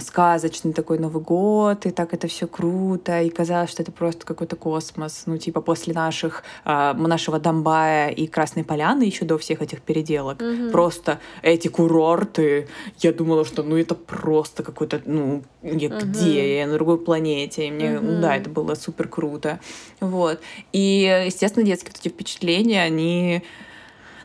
сказочный 0.00 0.72
такой 0.72 0.98
Новый 0.98 1.22
год, 1.22 1.86
и 1.86 1.90
так 1.90 2.14
это 2.14 2.26
все 2.26 2.46
круто, 2.46 3.20
и 3.20 3.28
казалось, 3.28 3.70
что 3.70 3.82
это 3.82 3.92
просто 3.92 4.24
какой-то 4.24 4.56
космос, 4.56 5.24
ну 5.26 5.36
типа 5.36 5.60
после 5.60 5.92
наших, 5.92 6.42
э, 6.64 6.94
нашего 6.94 7.38
Донбая 7.38 8.08
и 8.08 8.26
Красной 8.26 8.64
Поляны 8.64 9.02
еще 9.02 9.24
до 9.24 9.36
всех 9.36 9.60
этих 9.62 9.82
переделок, 9.82 10.40
mm-hmm. 10.40 10.70
просто 10.70 11.20
эти 11.42 11.68
курорты, 11.68 12.68
я 13.00 13.12
думала, 13.12 13.44
что 13.44 13.62
ну 13.62 13.76
это 13.76 13.94
просто 13.94 14.62
какой-то, 14.62 15.02
ну, 15.04 15.42
я 15.62 15.88
uh-huh. 15.88 16.04
где 16.04 16.58
я, 16.58 16.66
на 16.66 16.74
другой 16.74 16.98
планете. 16.98 17.66
И 17.66 17.70
мне, 17.70 17.98
ну 18.00 18.20
да, 18.20 18.36
это 18.36 18.50
было 18.50 18.74
супер 18.74 19.08
круто. 19.08 19.60
Вот. 20.00 20.40
И, 20.72 21.24
естественно, 21.26 21.64
детские 21.64 21.92
вот 21.92 22.00
эти 22.00 22.12
впечатления, 22.12 22.82
они 22.82 23.42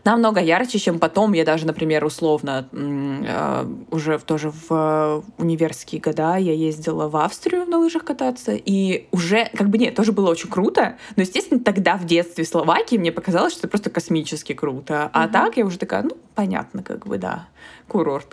намного 0.10 0.42
ярче, 0.42 0.80
чем 0.80 1.00
потом. 1.00 1.34
Я 1.34 1.46
даже, 1.46 1.66
например, 1.66 2.04
условно, 2.06 2.68
э, 2.72 3.66
уже 3.92 4.20
тоже 4.20 4.52
в 4.70 5.24
универские 5.38 6.02
года 6.02 6.38
я 6.38 6.54
ездила 6.54 7.08
в 7.08 7.18
Австрию 7.18 7.66
на 7.66 7.78
лыжах 7.78 8.04
кататься, 8.04 8.54
и 8.54 9.08
уже, 9.12 9.50
как 9.56 9.70
бы, 9.70 9.78
нет, 9.78 9.96
тоже 9.96 10.12
было 10.12 10.30
очень 10.30 10.50
круто, 10.50 10.98
но, 11.16 11.24
естественно, 11.24 11.60
тогда 11.60 11.98
в 11.98 12.06
детстве 12.06 12.44
в 12.44 12.48
Словакии 12.48 12.98
мне 12.98 13.12
показалось, 13.12 13.54
что 13.54 13.62
это 13.62 13.68
просто 13.68 13.90
космически 13.90 14.54
круто. 14.54 15.10
А 15.14 15.28
mm-hmm. 15.28 15.32
так 15.32 15.58
я 15.58 15.66
уже 15.66 15.78
такая, 15.78 16.04
ну, 16.04 16.18
понятно, 16.36 16.84
как 16.84 17.06
бы, 17.06 17.18
да, 17.18 17.48
курорт. 17.88 18.28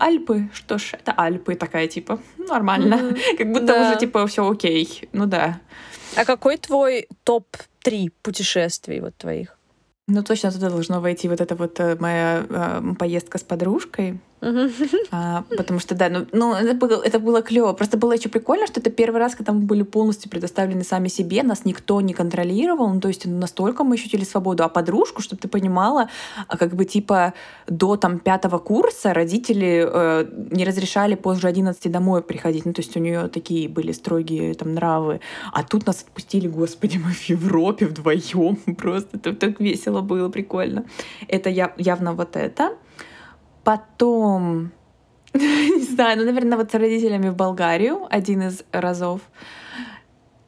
Альпы, 0.00 0.48
что 0.52 0.78
ж, 0.78 0.92
это 0.92 1.12
Альпы, 1.12 1.54
такая, 1.54 1.88
типа, 1.88 2.18
нормально, 2.38 2.94
mm-hmm. 2.94 3.36
как 3.38 3.52
будто 3.52 3.66
да. 3.66 3.90
уже, 3.90 3.98
типа, 3.98 4.26
все 4.26 4.48
окей, 4.48 5.08
ну 5.12 5.26
да. 5.26 5.60
А 6.16 6.24
какой 6.24 6.56
твой 6.56 7.06
топ-3 7.24 8.08
путешествий 8.22 9.00
вот 9.00 9.16
твоих? 9.16 9.57
Ну, 10.10 10.22
точно 10.22 10.50
туда 10.50 10.70
должно 10.70 11.02
войти 11.02 11.28
вот 11.28 11.42
эта 11.42 11.54
вот 11.54 11.78
э, 11.80 11.96
моя 12.00 12.46
э, 12.48 12.94
поездка 12.98 13.36
с 13.36 13.42
подружкой. 13.42 14.18
А, 15.10 15.44
потому 15.56 15.80
что, 15.80 15.94
да, 15.94 16.08
ну, 16.08 16.26
ну 16.32 16.54
это 16.54 16.74
было, 16.74 17.02
это 17.02 17.18
было 17.18 17.42
клево. 17.42 17.72
Просто 17.72 17.96
было 17.96 18.12
еще 18.12 18.28
прикольно, 18.28 18.66
что 18.66 18.80
это 18.80 18.90
первый 18.90 19.18
раз, 19.18 19.34
когда 19.34 19.52
мы 19.52 19.60
были 19.60 19.82
полностью 19.82 20.30
предоставлены 20.30 20.84
сами 20.84 21.08
себе, 21.08 21.42
нас 21.42 21.64
никто 21.64 22.00
не 22.00 22.14
контролировал. 22.14 22.88
Ну, 22.88 23.00
то 23.00 23.08
есть 23.08 23.26
настолько 23.26 23.84
мы 23.84 23.94
ощутили 23.94 24.24
свободу. 24.24 24.64
А 24.64 24.68
подружку, 24.68 25.22
чтобы 25.22 25.40
ты 25.40 25.48
понимала, 25.48 26.08
а 26.46 26.56
как 26.56 26.74
бы 26.74 26.84
типа 26.84 27.34
до 27.66 27.96
там 27.96 28.18
пятого 28.18 28.58
курса 28.58 29.14
родители 29.14 29.88
э, 29.90 30.26
не 30.50 30.64
разрешали 30.64 31.14
позже 31.14 31.48
11 31.48 31.90
домой 31.90 32.22
приходить. 32.22 32.64
Ну, 32.64 32.72
то 32.72 32.82
есть 32.82 32.96
у 32.96 33.00
нее 33.00 33.28
такие 33.28 33.68
были 33.68 33.92
строгие 33.92 34.54
там 34.54 34.74
нравы. 34.74 35.20
А 35.52 35.62
тут 35.62 35.86
нас 35.86 36.02
отпустили, 36.02 36.48
господи, 36.48 36.98
мы 36.98 37.12
в 37.12 37.22
Европе 37.28 37.86
вдвоем. 37.86 38.56
Просто 38.78 39.16
это 39.16 39.32
так 39.32 39.60
весело 39.60 40.00
было, 40.00 40.28
прикольно. 40.28 40.84
Это 41.28 41.50
я, 41.50 41.72
явно 41.76 42.12
вот 42.12 42.36
это. 42.36 42.76
Потом, 43.68 44.72
не 45.34 45.84
знаю, 45.84 46.16
ну, 46.16 46.24
наверное, 46.24 46.56
вот 46.56 46.70
с 46.70 46.74
родителями 46.74 47.28
в 47.28 47.36
Болгарию 47.36 48.06
один 48.08 48.40
из 48.40 48.64
разов. 48.72 49.20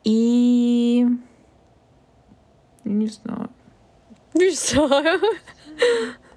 И... 0.04 1.06
Не 2.84 3.06
знаю. 3.08 3.50
Не 4.32 4.50
знаю. 4.52 5.20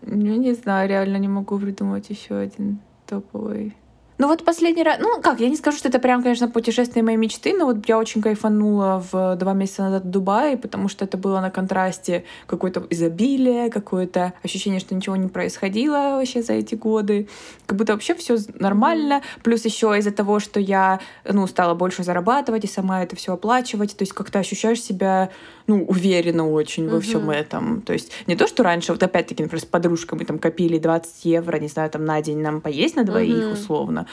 Я 0.02 0.38
не 0.38 0.52
знаю, 0.52 0.90
реально 0.90 1.16
не 1.16 1.30
могу 1.30 1.58
придумать 1.58 2.10
еще 2.10 2.36
один 2.36 2.82
топовый. 3.08 3.78
Ну 4.20 4.28
вот 4.28 4.46
последний 4.46 4.84
раз, 4.84 5.00
ну 5.00 5.20
как, 5.22 5.40
я 5.40 5.50
не 5.50 5.56
скажу, 5.56 5.78
что 5.78 5.90
это 5.90 5.98
прям, 5.98 6.22
конечно, 6.22 6.48
путешествие 6.48 7.04
моей 7.04 7.18
мечты, 7.18 7.58
но 7.58 7.66
вот 7.66 7.90
я 7.90 7.98
очень 7.98 8.22
кайфанула 8.22 9.04
в 9.12 9.36
два 9.38 9.54
месяца 9.54 9.84
назад 9.84 10.04
в 10.04 10.10
Дубае, 10.10 10.56
потому 10.56 10.88
что 10.88 11.06
это 11.06 11.18
было 11.18 11.40
на 11.40 11.50
контрасте 11.50 12.24
какое-то 12.46 12.86
изобилие, 12.92 13.72
какое-то 13.72 14.34
ощущение, 14.44 14.80
что 14.80 14.94
ничего 14.94 15.16
не 15.16 15.30
происходило 15.30 16.18
вообще 16.18 16.44
за 16.44 16.54
эти 16.54 16.76
годы, 16.76 17.28
как 17.66 17.78
будто 17.78 17.94
вообще 17.94 18.14
все 18.14 18.38
нормально, 18.60 19.24
плюс 19.44 19.66
еще 19.66 19.98
из-за 19.98 20.12
того, 20.12 20.40
что 20.40 20.60
я, 20.60 21.00
ну, 21.26 21.48
стала 21.48 21.74
больше 21.74 22.04
зарабатывать 22.04 22.66
и 22.66 22.68
сама 22.68 23.02
это 23.04 23.16
все 23.16 23.34
оплачивать, 23.34 23.98
то 23.98 24.04
есть 24.04 24.14
как-то 24.14 24.38
ощущаешь 24.40 24.82
себя, 24.82 25.32
ну, 25.68 25.86
уверенно 25.86 26.50
очень 26.50 26.90
во 26.90 27.00
всем 27.00 27.30
этом, 27.30 27.82
то 27.82 27.94
есть 27.94 28.12
не 28.28 28.36
то, 28.36 28.48
что 28.48 28.64
раньше, 28.64 28.92
вот 28.92 29.02
опять-таки, 29.02 29.44
например, 29.44 29.62
с 29.62 29.66
подружками 29.66 30.24
там 30.24 30.40
копили 30.40 30.78
20 30.78 31.26
евро, 31.26 31.58
не 31.58 31.68
знаю, 31.68 31.90
там 31.90 32.06
на 32.06 32.22
день 32.22 32.40
нам 32.40 32.62
поесть 32.62 32.96
на 32.96 33.04
двоих 33.04 33.54
условно, 33.54 34.08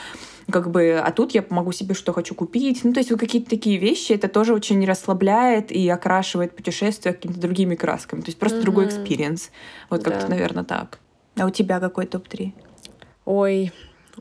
как 0.50 0.70
бы, 0.70 0.98
а 0.98 1.10
тут 1.12 1.32
я 1.32 1.44
могу 1.50 1.72
себе 1.72 1.94
что 1.94 2.12
хочу 2.12 2.34
купить. 2.34 2.84
Ну, 2.84 2.92
то 2.92 3.00
есть 3.00 3.10
вот 3.10 3.20
какие-то 3.20 3.50
такие 3.50 3.78
вещи, 3.78 4.12
это 4.12 4.28
тоже 4.28 4.54
очень 4.54 4.84
расслабляет 4.84 5.70
и 5.70 5.88
окрашивает 5.88 6.54
путешествие 6.54 7.14
какими-то 7.14 7.40
другими 7.40 7.74
красками. 7.74 8.20
То 8.20 8.28
есть 8.28 8.38
просто 8.38 8.58
mm-hmm. 8.58 8.62
другой 8.62 8.86
experience. 8.86 9.50
Вот 9.88 10.02
как-то, 10.02 10.28
наверное, 10.28 10.64
так. 10.64 10.98
А 11.36 11.46
у 11.46 11.50
тебя 11.50 11.80
какой 11.80 12.06
топ-3? 12.06 12.52
Ой, 13.24 13.72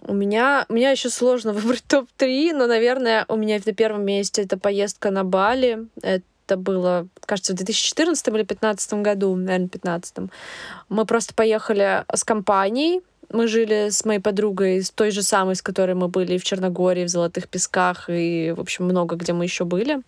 у 0.01 0.13
меня, 0.13 0.65
у 0.69 0.73
меня 0.73 0.91
еще 0.91 1.09
сложно 1.09 1.53
выбрать 1.53 1.83
топ-3, 1.87 2.53
но, 2.53 2.67
наверное, 2.67 3.25
у 3.27 3.35
меня 3.35 3.59
на 3.65 3.73
первом 3.73 4.05
месте 4.05 4.43
это 4.43 4.57
поездка 4.57 5.11
на 5.11 5.23
Бали. 5.23 5.87
Это 6.01 6.23
было, 6.57 7.07
кажется, 7.25 7.53
в 7.53 7.55
2014 7.55 8.27
или 8.27 8.33
2015 8.35 8.93
году, 8.95 9.35
наверное, 9.35 9.67
2015. 9.67 10.31
Мы 10.89 11.05
просто 11.05 11.33
поехали 11.33 12.05
с 12.13 12.23
компанией, 12.23 13.01
мы 13.31 13.47
жили 13.47 13.89
с 13.89 14.05
моей 14.05 14.19
подругой, 14.19 14.81
с 14.81 14.89
той 14.91 15.11
же 15.11 15.21
самой, 15.21 15.55
с 15.55 15.61
которой 15.61 15.95
мы 15.95 16.07
были 16.07 16.37
в 16.37 16.43
Черногории, 16.43 17.05
в 17.05 17.09
Золотых 17.09 17.47
Песках 17.47 18.09
и, 18.09 18.53
в 18.55 18.59
общем, 18.59 18.85
много 18.85 19.15
где 19.15 19.33
мы 19.33 19.43
еще 19.43 19.65
были. 19.65 20.01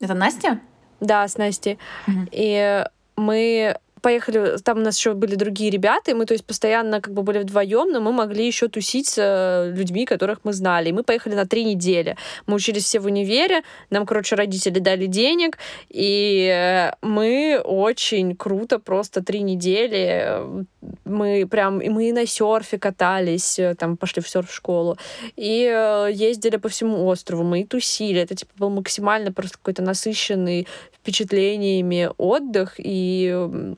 Это 0.00 0.14
Настя? 0.14 0.60
Да, 1.00 1.26
с 1.26 1.36
Настей. 1.38 1.78
Угу. 2.08 2.28
И 2.32 2.84
мы 3.16 3.76
поехали, 4.02 4.58
там 4.58 4.78
у 4.78 4.80
нас 4.82 4.98
еще 4.98 5.14
были 5.14 5.36
другие 5.36 5.70
ребята, 5.70 6.10
и 6.10 6.14
мы, 6.14 6.26
то 6.26 6.34
есть, 6.34 6.44
постоянно 6.44 7.00
как 7.00 7.14
бы 7.14 7.22
были 7.22 7.38
вдвоем, 7.38 7.90
но 7.92 8.00
мы 8.00 8.12
могли 8.12 8.46
еще 8.46 8.68
тусить 8.68 9.08
с 9.08 9.18
э, 9.18 9.72
людьми, 9.74 10.04
которых 10.04 10.40
мы 10.44 10.52
знали. 10.52 10.88
И 10.88 10.92
мы 10.92 11.04
поехали 11.04 11.34
на 11.34 11.46
три 11.46 11.64
недели. 11.64 12.16
Мы 12.46 12.56
учились 12.56 12.84
все 12.84 12.98
в 12.98 13.06
универе, 13.06 13.62
нам, 13.90 14.04
короче, 14.04 14.36
родители 14.36 14.80
дали 14.80 15.06
денег, 15.06 15.58
и 15.88 16.48
э, 16.52 16.92
мы 17.00 17.60
очень 17.64 18.36
круто 18.36 18.78
просто 18.78 19.22
три 19.22 19.42
недели 19.42 20.22
э, 20.24 20.64
мы 21.04 21.46
прям, 21.48 21.80
и 21.80 21.88
мы 21.88 22.12
на 22.12 22.26
серфе 22.26 22.78
катались, 22.78 23.60
там 23.78 23.96
пошли 23.96 24.20
в 24.20 24.28
серф-школу, 24.28 24.98
и 25.36 25.70
ездили 26.12 26.56
по 26.56 26.68
всему 26.68 27.06
острову, 27.06 27.44
мы 27.44 27.60
и 27.60 27.64
тусили. 27.64 28.20
Это, 28.20 28.34
типа, 28.34 28.50
был 28.58 28.70
максимально 28.70 29.32
просто 29.32 29.58
какой-то 29.58 29.82
насыщенный 29.82 30.66
впечатлениями 30.92 32.10
отдых, 32.18 32.74
и 32.78 33.74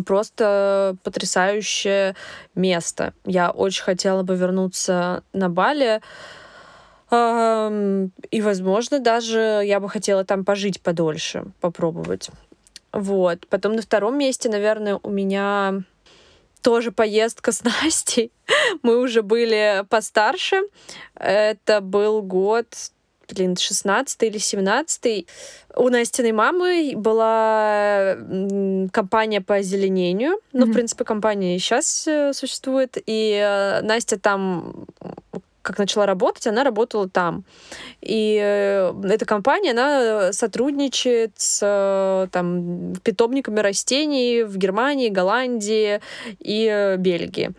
просто 0.00 0.96
потрясающее 1.02 2.14
место. 2.54 3.14
Я 3.24 3.50
очень 3.50 3.82
хотела 3.82 4.22
бы 4.22 4.36
вернуться 4.36 5.22
на 5.32 5.48
Бали. 5.48 6.00
И, 7.10 8.40
возможно, 8.40 8.98
даже 8.98 9.62
я 9.64 9.80
бы 9.80 9.88
хотела 9.90 10.24
там 10.24 10.46
пожить 10.46 10.80
подольше, 10.80 11.44
попробовать. 11.60 12.30
Вот. 12.92 13.46
Потом 13.48 13.74
на 13.74 13.82
втором 13.82 14.16
месте, 14.16 14.48
наверное, 14.48 14.98
у 15.02 15.10
меня 15.10 15.82
тоже 16.62 16.92
поездка 16.92 17.52
с 17.52 17.62
Настей. 17.82 18.32
Мы 18.82 18.98
уже 18.98 19.22
были 19.22 19.84
постарше. 19.88 20.62
Это 21.14 21.80
был 21.80 22.22
год 22.22 22.66
блин, 23.32 23.56
16 23.56 24.22
или 24.22 24.38
17 24.38 25.26
у 25.76 25.88
Настиной 25.88 26.32
мамы 26.32 26.92
была 26.96 28.16
компания 28.92 29.40
по 29.40 29.56
озеленению. 29.56 30.38
Ну, 30.52 30.66
mm-hmm. 30.66 30.70
в 30.70 30.72
принципе, 30.72 31.04
компания 31.04 31.56
и 31.56 31.58
сейчас 31.58 32.06
э, 32.06 32.32
существует. 32.32 32.98
И 33.06 33.40
э, 33.42 33.80
Настя 33.82 34.18
там 34.18 34.86
как 35.62 35.78
начала 35.78 36.06
работать, 36.06 36.46
она 36.48 36.64
работала 36.64 37.08
там. 37.08 37.44
И 38.00 38.38
э, 38.42 38.92
эта 39.04 39.24
компания, 39.24 39.70
она 39.70 40.32
сотрудничает 40.32 41.32
с 41.36 42.28
там, 42.32 42.94
питомниками 43.04 43.60
растений 43.60 44.42
в 44.42 44.56
Германии, 44.58 45.08
Голландии 45.08 46.00
и 46.40 46.96
Бельгии. 46.98 47.52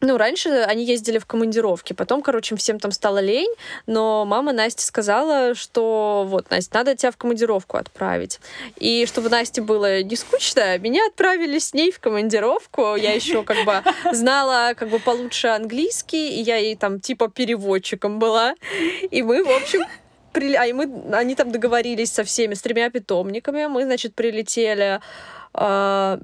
Ну, 0.00 0.18
раньше 0.18 0.50
они 0.50 0.84
ездили 0.84 1.18
в 1.18 1.26
командировки, 1.26 1.92
потом, 1.94 2.20
короче, 2.20 2.54
всем 2.56 2.78
там 2.78 2.92
стало 2.92 3.18
лень, 3.18 3.52
но 3.86 4.24
мама 4.26 4.52
Насте 4.52 4.84
сказала, 4.84 5.54
что 5.54 6.24
вот, 6.28 6.50
Настя, 6.50 6.78
надо 6.78 6.96
тебя 6.96 7.10
в 7.10 7.16
командировку 7.16 7.78
отправить. 7.78 8.40
И 8.76 9.06
чтобы 9.06 9.30
Насте 9.30 9.62
было 9.62 10.02
не 10.02 10.16
скучно, 10.16 10.78
меня 10.78 11.00
отправили 11.06 11.58
с 11.58 11.72
ней 11.72 11.90
в 11.90 11.98
командировку. 11.98 12.96
Я 12.96 13.12
еще 13.12 13.42
как 13.42 13.64
бы 13.64 13.82
знала 14.12 14.74
как 14.74 14.90
бы 14.90 14.98
получше 14.98 15.48
английский, 15.48 16.40
и 16.40 16.42
я 16.42 16.56
ей 16.56 16.76
там 16.76 17.00
типа 17.00 17.28
переводчиком 17.28 18.18
была. 18.18 18.54
И 19.10 19.22
мы, 19.22 19.44
в 19.44 19.50
общем, 19.50 19.84
при... 20.32 20.54
а, 20.54 20.66
и 20.66 20.72
мы, 20.74 20.90
они 21.12 21.34
там 21.34 21.50
договорились 21.50 22.12
со 22.12 22.22
всеми, 22.22 22.52
с 22.52 22.60
тремя 22.60 22.90
питомниками. 22.90 23.66
Мы, 23.66 23.84
значит, 23.84 24.14
прилетели 24.14 25.00
э, 25.54 26.18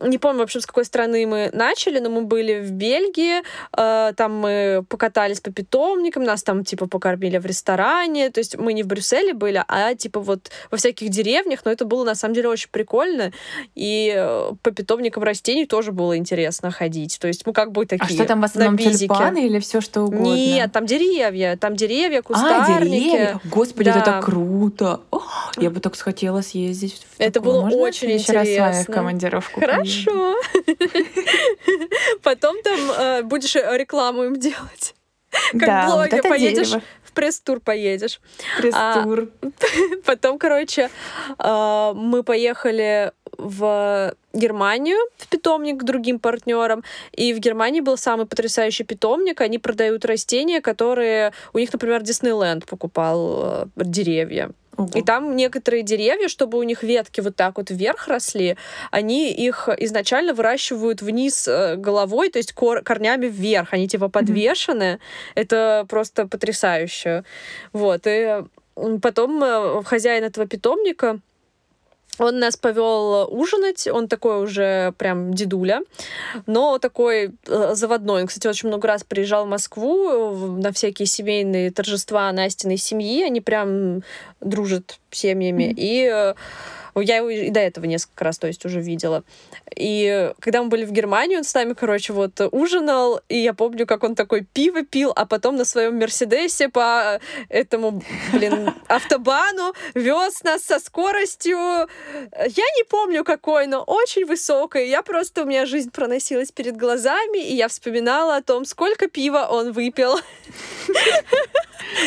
не 0.00 0.18
помню, 0.18 0.40
в 0.40 0.42
общем, 0.42 0.60
с 0.60 0.66
какой 0.66 0.84
страны 0.84 1.26
мы 1.26 1.50
начали, 1.52 1.98
но 1.98 2.10
мы 2.10 2.22
были 2.22 2.60
в 2.60 2.72
Бельгии, 2.72 3.42
э, 3.76 4.12
там 4.14 4.34
мы 4.34 4.84
покатались 4.88 5.40
по 5.40 5.52
питомникам, 5.52 6.24
нас 6.24 6.42
там, 6.42 6.64
типа, 6.64 6.86
покормили 6.86 7.38
в 7.38 7.46
ресторане, 7.46 8.30
то 8.30 8.40
есть 8.40 8.56
мы 8.58 8.72
не 8.72 8.82
в 8.82 8.86
Брюсселе 8.86 9.34
были, 9.34 9.62
а, 9.68 9.94
типа, 9.94 10.20
вот 10.20 10.50
во 10.70 10.78
всяких 10.78 11.10
деревнях, 11.10 11.60
но 11.64 11.70
это 11.70 11.84
было, 11.84 12.04
на 12.04 12.14
самом 12.14 12.34
деле, 12.34 12.48
очень 12.48 12.70
прикольно, 12.70 13.32
и 13.74 14.12
э, 14.16 14.52
по 14.62 14.70
питомникам 14.70 15.22
растений 15.22 15.66
тоже 15.66 15.92
было 15.92 16.16
интересно 16.16 16.70
ходить, 16.70 17.18
то 17.20 17.28
есть 17.28 17.46
мы 17.46 17.52
как 17.52 17.72
бы 17.72 17.86
такие 17.86 18.06
А 18.06 18.12
что 18.12 18.24
там 18.24 18.40
в 18.40 18.44
основном 18.44 18.78
тюльпаны 18.78 19.46
или 19.46 19.58
все 19.60 19.80
что 19.80 20.02
угодно? 20.02 20.34
Нет, 20.34 20.72
там 20.72 20.86
деревья, 20.86 21.56
там 21.56 21.76
деревья, 21.76 22.22
кустарники. 22.22 22.70
А, 22.70 22.80
деревья? 22.80 23.40
Господи, 23.44 23.90
да. 23.90 23.96
это 23.98 24.04
так 24.04 24.24
круто! 24.24 25.00
О, 25.10 25.20
я 25.56 25.70
бы 25.70 25.80
так 25.80 25.96
хотела 25.96 26.40
съездить. 26.40 27.06
Это 27.18 27.40
такое. 27.40 27.52
было 27.52 27.62
Можно 27.62 27.78
очень 27.78 28.12
интересно. 28.12 28.72
В 28.82 28.86
командировку 28.86 29.60
Хорошо 29.60 29.89
хорошо. 30.04 30.36
Потом 32.22 32.62
там 32.62 32.80
э, 32.98 33.22
будешь 33.22 33.54
рекламу 33.54 34.24
им 34.24 34.36
делать. 34.36 34.94
Как 35.52 35.66
да, 35.66 35.86
блогер, 35.86 36.22
вот 36.22 36.28
поедешь 36.28 36.68
дерево. 36.68 36.82
в 37.04 37.12
пресс-тур 37.12 37.60
поедешь. 37.60 38.20
Пресс-тур. 38.58 39.28
А, 39.42 39.46
потом, 40.04 40.38
короче, 40.38 40.90
э, 41.38 41.92
мы 41.94 42.22
поехали 42.24 43.12
в 43.38 44.14
Германию 44.32 44.98
в 45.16 45.28
питомник 45.28 45.80
к 45.80 45.84
другим 45.84 46.18
партнерам. 46.18 46.82
И 47.12 47.32
в 47.32 47.38
Германии 47.38 47.80
был 47.80 47.96
самый 47.96 48.26
потрясающий 48.26 48.84
питомник. 48.84 49.40
Они 49.40 49.58
продают 49.58 50.04
растения, 50.04 50.60
которые... 50.60 51.32
У 51.52 51.58
них, 51.58 51.72
например, 51.72 52.02
Диснейленд 52.02 52.66
покупал 52.66 53.42
э, 53.76 53.84
деревья. 53.84 54.50
Ого. 54.80 54.90
И 54.94 55.02
там 55.02 55.36
некоторые 55.36 55.82
деревья, 55.82 56.28
чтобы 56.28 56.58
у 56.58 56.62
них 56.62 56.82
ветки 56.82 57.20
вот 57.20 57.36
так 57.36 57.58
вот 57.58 57.70
вверх 57.70 58.08
росли, 58.08 58.56
они 58.90 59.30
их 59.30 59.68
изначально 59.78 60.34
выращивают 60.34 61.02
вниз 61.02 61.46
э, 61.48 61.76
головой, 61.76 62.30
то 62.30 62.38
есть 62.38 62.52
кор 62.52 62.82
корнями 62.82 63.26
вверх. 63.26 63.72
Они 63.72 63.88
типа 63.88 64.08
подвешены. 64.08 64.82
Mm-hmm. 64.82 65.32
Это 65.34 65.86
просто 65.88 66.26
потрясающе. 66.26 67.24
Вот. 67.72 68.02
И 68.06 68.44
потом 69.02 69.42
э, 69.44 69.82
хозяин 69.84 70.24
этого 70.24 70.46
питомника 70.46 71.20
он 72.18 72.38
нас 72.38 72.56
повел 72.56 73.28
ужинать, 73.30 73.86
он 73.86 74.08
такой 74.08 74.42
уже 74.42 74.92
прям 74.98 75.32
дедуля, 75.32 75.80
но 76.46 76.78
такой 76.78 77.32
э, 77.46 77.74
заводной. 77.74 78.22
Он, 78.22 78.26
кстати, 78.26 78.46
очень 78.46 78.68
много 78.68 78.88
раз 78.88 79.04
приезжал 79.04 79.46
в 79.46 79.48
Москву 79.48 80.56
на 80.60 80.72
всякие 80.72 81.06
семейные 81.06 81.70
торжества 81.70 82.30
Настиной 82.32 82.76
семьи, 82.76 83.22
они 83.22 83.40
прям 83.40 84.02
дружат 84.40 84.98
семьями. 85.10 85.64
Mm-hmm. 85.64 85.74
И 85.76 86.10
э, 86.12 86.34
я 86.96 87.18
его 87.18 87.30
и 87.30 87.50
до 87.50 87.60
этого 87.60 87.84
несколько 87.84 88.24
раз, 88.24 88.38
то 88.38 88.46
есть, 88.46 88.64
уже 88.64 88.80
видела. 88.80 89.22
И 89.76 90.32
когда 90.40 90.62
мы 90.62 90.68
были 90.68 90.84
в 90.84 90.92
Германии, 90.92 91.36
он 91.36 91.44
с 91.44 91.54
нами, 91.54 91.74
короче, 91.74 92.12
вот 92.12 92.40
ужинал, 92.50 93.20
и 93.28 93.38
я 93.38 93.54
помню, 93.54 93.86
как 93.86 94.02
он 94.02 94.14
такой 94.14 94.44
пиво 94.44 94.82
пил, 94.82 95.12
а 95.14 95.26
потом 95.26 95.56
на 95.56 95.64
своем 95.64 95.98
Мерседесе 95.98 96.68
по 96.68 97.20
этому, 97.48 98.02
блин, 98.32 98.72
автобану 98.88 99.74
вез 99.94 100.42
нас 100.42 100.62
со 100.62 100.80
скоростью, 100.80 101.56
я 101.56 102.64
не 102.76 102.84
помню 102.88 103.24
какой, 103.24 103.66
но 103.66 103.82
очень 103.82 104.26
высокой. 104.26 104.88
Я 104.88 105.02
просто, 105.02 105.42
у 105.42 105.46
меня 105.46 105.66
жизнь 105.66 105.90
проносилась 105.90 106.50
перед 106.50 106.76
глазами, 106.76 107.38
и 107.38 107.54
я 107.54 107.68
вспоминала 107.68 108.36
о 108.36 108.42
том, 108.42 108.64
сколько 108.64 109.08
пива 109.08 109.46
он 109.50 109.72
выпил. 109.72 110.18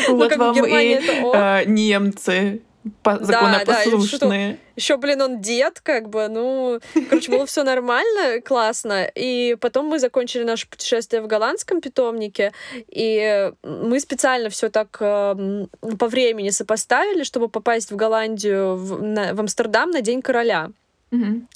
Вот 0.08 0.36
вам 0.38 0.66
и 0.66 1.00
э, 1.00 1.66
немцы 1.66 2.62
законопослушные. 3.04 4.48
Да, 4.50 4.54
да, 4.54 4.60
еще, 4.76 4.98
блин, 4.98 5.22
он 5.22 5.42
дед, 5.42 5.80
как 5.82 6.10
бы, 6.10 6.28
ну, 6.28 6.80
короче, 7.10 7.32
было 7.32 7.46
все 7.46 7.64
нормально, 7.64 8.42
классно. 8.42 9.10
И 9.16 9.56
потом 9.60 9.88
мы 9.88 10.00
закончили 10.00 10.44
наше 10.44 10.68
путешествие 10.68 11.22
в 11.22 11.28
голландском 11.28 11.80
питомнике, 11.82 12.54
и 12.88 13.52
мы 13.64 14.00
специально 14.00 14.50
все 14.50 14.70
так 14.70 14.98
э, 15.00 15.66
по 15.98 16.08
времени 16.08 16.50
сопоставили, 16.50 17.24
чтобы 17.24 17.50
попасть 17.50 17.92
в 17.92 17.96
Голландию, 17.96 18.76
в, 18.76 19.02
на, 19.02 19.34
в 19.34 19.40
Амстердам 19.40 19.92
на 19.92 20.02
День 20.02 20.22
короля. 20.22 20.72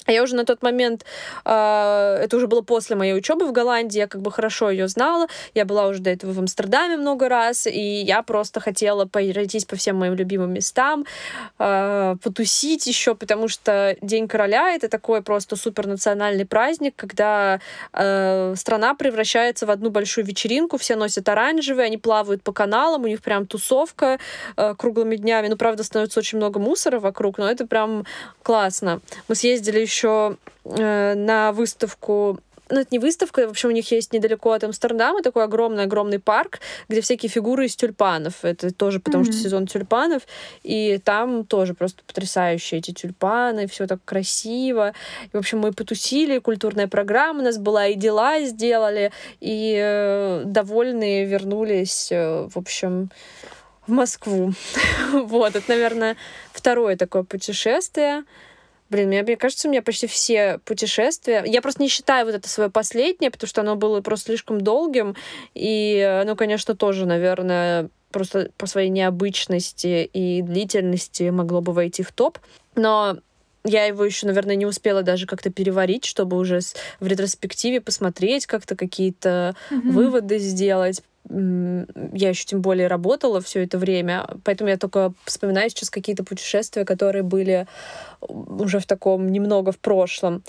А 0.06 0.12
Я 0.12 0.22
уже 0.22 0.36
на 0.36 0.44
тот 0.44 0.62
момент, 0.62 1.04
а, 1.44 2.16
это 2.22 2.36
уже 2.36 2.46
было 2.46 2.62
после 2.62 2.96
моей 2.96 3.14
учебы 3.14 3.46
в 3.46 3.52
Голландии, 3.52 3.98
я 3.98 4.06
как 4.06 4.22
бы 4.22 4.30
хорошо 4.30 4.70
ее 4.70 4.88
знала, 4.88 5.26
я 5.54 5.64
была 5.64 5.86
уже 5.86 6.00
до 6.00 6.10
этого 6.10 6.32
в 6.32 6.38
Амстердаме 6.38 6.96
много 6.96 7.28
раз, 7.28 7.66
и 7.66 7.80
я 7.80 8.22
просто 8.22 8.60
хотела 8.60 9.04
пройтись 9.04 9.64
по 9.64 9.76
всем 9.76 9.96
моим 9.96 10.14
любимым 10.14 10.52
местам, 10.52 11.04
а, 11.58 12.16
потусить 12.22 12.86
еще, 12.86 13.14
потому 13.14 13.48
что 13.48 13.96
День 14.00 14.28
короля 14.28 14.74
это 14.74 14.88
такой 14.88 15.22
просто 15.22 15.56
супернациональный 15.56 16.46
праздник, 16.46 16.94
когда 16.96 17.60
э, 17.92 18.54
страна 18.56 18.94
превращается 18.94 19.66
в 19.66 19.70
одну 19.70 19.90
большую 19.90 20.24
вечеринку, 20.24 20.78
все 20.78 20.96
носят 20.96 21.28
оранжевые, 21.28 21.86
они 21.86 21.98
плавают 21.98 22.42
по 22.42 22.52
каналам, 22.52 23.04
у 23.04 23.06
них 23.06 23.22
прям 23.22 23.46
тусовка 23.46 24.18
э, 24.56 24.74
круглыми 24.76 25.16
днями. 25.16 25.48
Ну, 25.48 25.56
правда, 25.56 25.82
становится 25.82 26.20
очень 26.20 26.38
много 26.38 26.60
мусора 26.60 27.00
вокруг, 27.00 27.38
но 27.38 27.50
это 27.50 27.66
прям 27.66 28.04
классно. 28.42 29.00
Мы 29.28 29.34
съездили 29.48 29.80
еще 29.80 30.36
э, 30.64 31.14
на 31.14 31.52
выставку 31.52 32.38
ну, 32.70 32.80
это 32.80 32.88
не 32.90 32.98
выставка, 32.98 33.46
в 33.46 33.50
общем, 33.52 33.70
у 33.70 33.72
них 33.72 33.90
есть 33.92 34.12
недалеко 34.12 34.52
от 34.52 34.62
Амстердама 34.62 35.22
такой 35.22 35.44
огромный-огромный 35.44 36.18
парк, 36.18 36.60
где 36.90 37.00
всякие 37.00 37.30
фигуры 37.30 37.64
из 37.64 37.74
тюльпанов. 37.74 38.44
Это 38.44 38.74
тоже 38.74 39.00
потому, 39.00 39.24
что 39.24 39.32
Мгм. 39.32 39.42
сезон 39.42 39.66
тюльпанов, 39.66 40.24
и 40.64 41.00
там 41.02 41.46
тоже 41.46 41.72
просто 41.72 42.02
потрясающие 42.06 42.80
эти 42.80 42.90
тюльпаны, 42.90 43.68
все 43.68 43.86
так 43.86 44.00
красиво. 44.04 44.92
И, 45.32 45.34
в 45.34 45.38
общем, 45.38 45.60
мы 45.60 45.72
потусили, 45.72 46.40
культурная 46.40 46.88
программа 46.88 47.40
у 47.40 47.44
нас 47.44 47.56
была, 47.56 47.86
и 47.86 47.94
дела 47.94 48.40
сделали, 48.40 49.12
и 49.40 49.74
э, 49.80 50.42
довольные 50.44 51.24
вернулись, 51.24 52.12
э, 52.12 52.48
в 52.54 52.58
общем, 52.58 53.08
в 53.86 53.92
Москву. 53.92 54.52
Вот, 55.12 55.56
это, 55.56 55.64
наверное, 55.68 56.16
второе 56.52 56.98
такое 56.98 57.22
путешествие. 57.22 58.24
Блин, 58.90 59.08
мне, 59.08 59.22
мне 59.22 59.36
кажется, 59.36 59.68
у 59.68 59.70
меня 59.70 59.82
почти 59.82 60.06
все 60.06 60.58
путешествия. 60.64 61.42
Я 61.46 61.60
просто 61.60 61.82
не 61.82 61.88
считаю 61.88 62.24
вот 62.26 62.34
это 62.34 62.48
свое 62.48 62.70
последнее, 62.70 63.30
потому 63.30 63.48
что 63.48 63.60
оно 63.60 63.76
было 63.76 64.00
просто 64.00 64.26
слишком 64.26 64.60
долгим. 64.60 65.14
И, 65.54 65.96
э, 65.96 66.24
ну, 66.24 66.36
конечно, 66.36 66.74
тоже, 66.74 67.04
наверное, 67.04 67.90
просто 68.10 68.50
по 68.56 68.66
своей 68.66 68.88
необычности 68.88 70.08
и 70.12 70.40
длительности 70.42 71.28
могло 71.30 71.60
бы 71.60 71.72
войти 71.72 72.02
в 72.02 72.12
топ. 72.12 72.38
Но 72.74 73.18
я 73.64 73.84
его 73.84 74.04
еще, 74.04 74.26
наверное, 74.26 74.56
не 74.56 74.64
успела 74.64 75.02
даже 75.02 75.26
как-то 75.26 75.50
переварить, 75.50 76.06
чтобы 76.06 76.38
уже 76.38 76.60
в 77.00 77.06
ретроспективе 77.06 77.82
посмотреть, 77.82 78.46
как-то 78.46 78.76
какие-то 78.76 79.54
Мгм. 79.70 79.92
выводы 79.92 80.38
сделать. 80.38 81.02
Я 81.30 82.28
еще 82.28 82.44
тем 82.44 82.62
более 82.62 82.86
работала 82.86 83.40
все 83.40 83.64
это 83.64 83.78
время, 83.78 84.26
поэтому 84.44 84.70
я 84.70 84.78
только 84.78 85.12
вспоминаю 85.24 85.70
сейчас 85.70 85.90
какие-то 85.90 86.24
путешествия, 86.24 86.84
которые 86.84 87.22
были 87.22 87.66
уже 88.20 88.78
в 88.80 88.86
таком 88.86 89.28
немного 89.28 89.72
в 89.72 89.78
прошлом. 89.78 90.42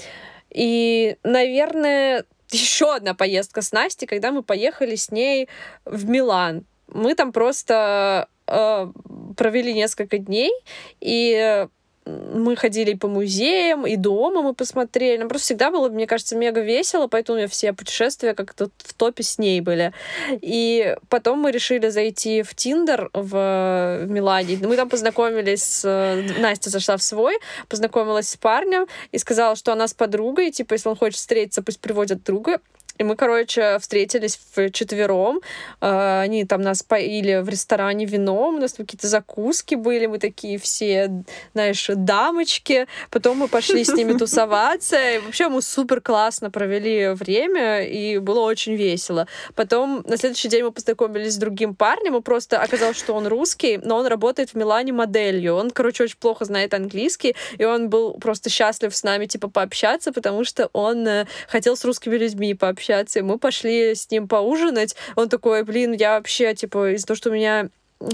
И, 0.49 1.17
наверное, 1.23 2.25
еще 2.51 2.95
одна 2.95 3.13
поездка 3.13 3.61
с 3.61 3.71
Настей, 3.71 4.07
когда 4.07 4.31
мы 4.31 4.43
поехали 4.43 4.95
с 4.95 5.11
ней 5.11 5.49
в 5.85 6.09
Милан. 6.09 6.65
Мы 6.87 7.13
там 7.13 7.31
просто 7.31 8.27
э, 8.47 8.91
провели 9.37 9.73
несколько 9.73 10.17
дней, 10.17 10.51
и 10.99 11.67
мы 12.05 12.55
ходили 12.55 12.93
по 12.93 13.07
музеям, 13.07 13.85
и 13.85 13.95
дома 13.95 14.41
мы 14.41 14.53
посмотрели. 14.53 15.17
Нам 15.17 15.29
просто 15.29 15.45
всегда 15.45 15.71
было, 15.71 15.89
мне 15.89 16.07
кажется, 16.07 16.35
мега 16.35 16.61
весело, 16.61 17.07
поэтому 17.07 17.35
у 17.35 17.39
меня 17.39 17.47
все 17.47 17.73
путешествия 17.73 18.33
как-то 18.33 18.69
в 18.77 18.93
топе 18.93 19.23
с 19.23 19.37
ней 19.37 19.61
были. 19.61 19.93
И 20.29 20.95
потом 21.09 21.39
мы 21.39 21.51
решили 21.51 21.89
зайти 21.89 22.41
в 22.41 22.55
Тиндер 22.55 23.09
в 23.13 24.05
Милане. 24.07 24.59
Мы 24.61 24.75
там 24.75 24.89
познакомились 24.89 25.63
с... 25.63 25.85
э, 25.85 26.39
Настя 26.39 26.69
зашла 26.69 26.97
в 26.97 27.03
свой, 27.03 27.37
познакомилась 27.67 28.29
с 28.29 28.37
парнем 28.37 28.87
и 29.11 29.17
сказала, 29.17 29.55
что 29.55 29.71
она 29.73 29.87
с 29.87 29.93
подругой, 29.93 30.51
типа, 30.51 30.73
если 30.73 30.89
он 30.89 30.95
хочет 30.95 31.17
встретиться, 31.17 31.61
пусть 31.61 31.79
приводят 31.79 32.23
друга. 32.23 32.59
И 32.99 33.03
мы, 33.05 33.15
короче, 33.15 33.79
встретились 33.79 34.37
в 34.53 34.71
четвером. 34.71 35.39
Они 35.79 36.43
там 36.43 36.61
нас 36.61 36.83
поили 36.83 37.39
в 37.41 37.47
ресторане 37.47 38.03
вином, 38.03 38.55
у 38.55 38.59
нас 38.59 38.73
какие-то 38.73 39.07
закуски 39.07 39.75
были, 39.75 40.05
мы 40.05 40.19
такие 40.19 40.59
все, 40.59 41.09
знаешь, 41.53 41.89
дамочки. 41.95 42.87
Потом 43.09 43.37
мы 43.37 43.47
пошли 43.47 43.85
с 43.85 43.93
ними 43.93 44.17
тусоваться. 44.17 44.97
И 45.11 45.19
вообще 45.19 45.47
мы 45.47 45.61
супер 45.61 46.01
классно 46.01 46.51
провели 46.51 47.13
время, 47.13 47.85
и 47.85 48.17
было 48.17 48.41
очень 48.41 48.75
весело. 48.75 49.27
Потом 49.55 50.03
на 50.05 50.17
следующий 50.17 50.49
день 50.49 50.65
мы 50.65 50.73
познакомились 50.73 51.35
с 51.35 51.37
другим 51.37 51.75
парнем, 51.75 52.17
и 52.17 52.21
просто 52.21 52.61
оказалось, 52.61 52.97
что 52.97 53.13
он 53.13 53.27
русский, 53.27 53.77
но 53.77 53.95
он 53.95 54.07
работает 54.07 54.49
в 54.49 54.55
Милане 54.55 54.91
моделью. 54.91 55.55
Он, 55.55 55.71
короче, 55.71 56.03
очень 56.03 56.17
плохо 56.17 56.43
знает 56.43 56.73
английский, 56.73 57.37
и 57.57 57.63
он 57.63 57.87
был 57.87 58.15
просто 58.15 58.49
счастлив 58.49 58.93
с 58.93 59.03
нами, 59.03 59.25
типа, 59.25 59.47
пообщаться, 59.47 60.11
потому 60.11 60.43
что 60.43 60.69
он 60.73 61.07
э, 61.07 61.27
хотел 61.47 61.77
с 61.77 61.85
русскими 61.85 62.17
людьми 62.17 62.53
пообщаться. 62.53 62.88
И 62.89 63.21
мы 63.21 63.37
пошли 63.37 63.95
с 63.95 64.09
ним 64.11 64.27
поужинать. 64.27 64.95
Он 65.15 65.29
такой, 65.29 65.63
блин, 65.63 65.93
я 65.93 66.17
вообще, 66.17 66.53
типа, 66.53 66.93
из-за 66.93 67.07
того, 67.07 67.17
что 67.17 67.29
у 67.29 67.33
меня 67.33 67.69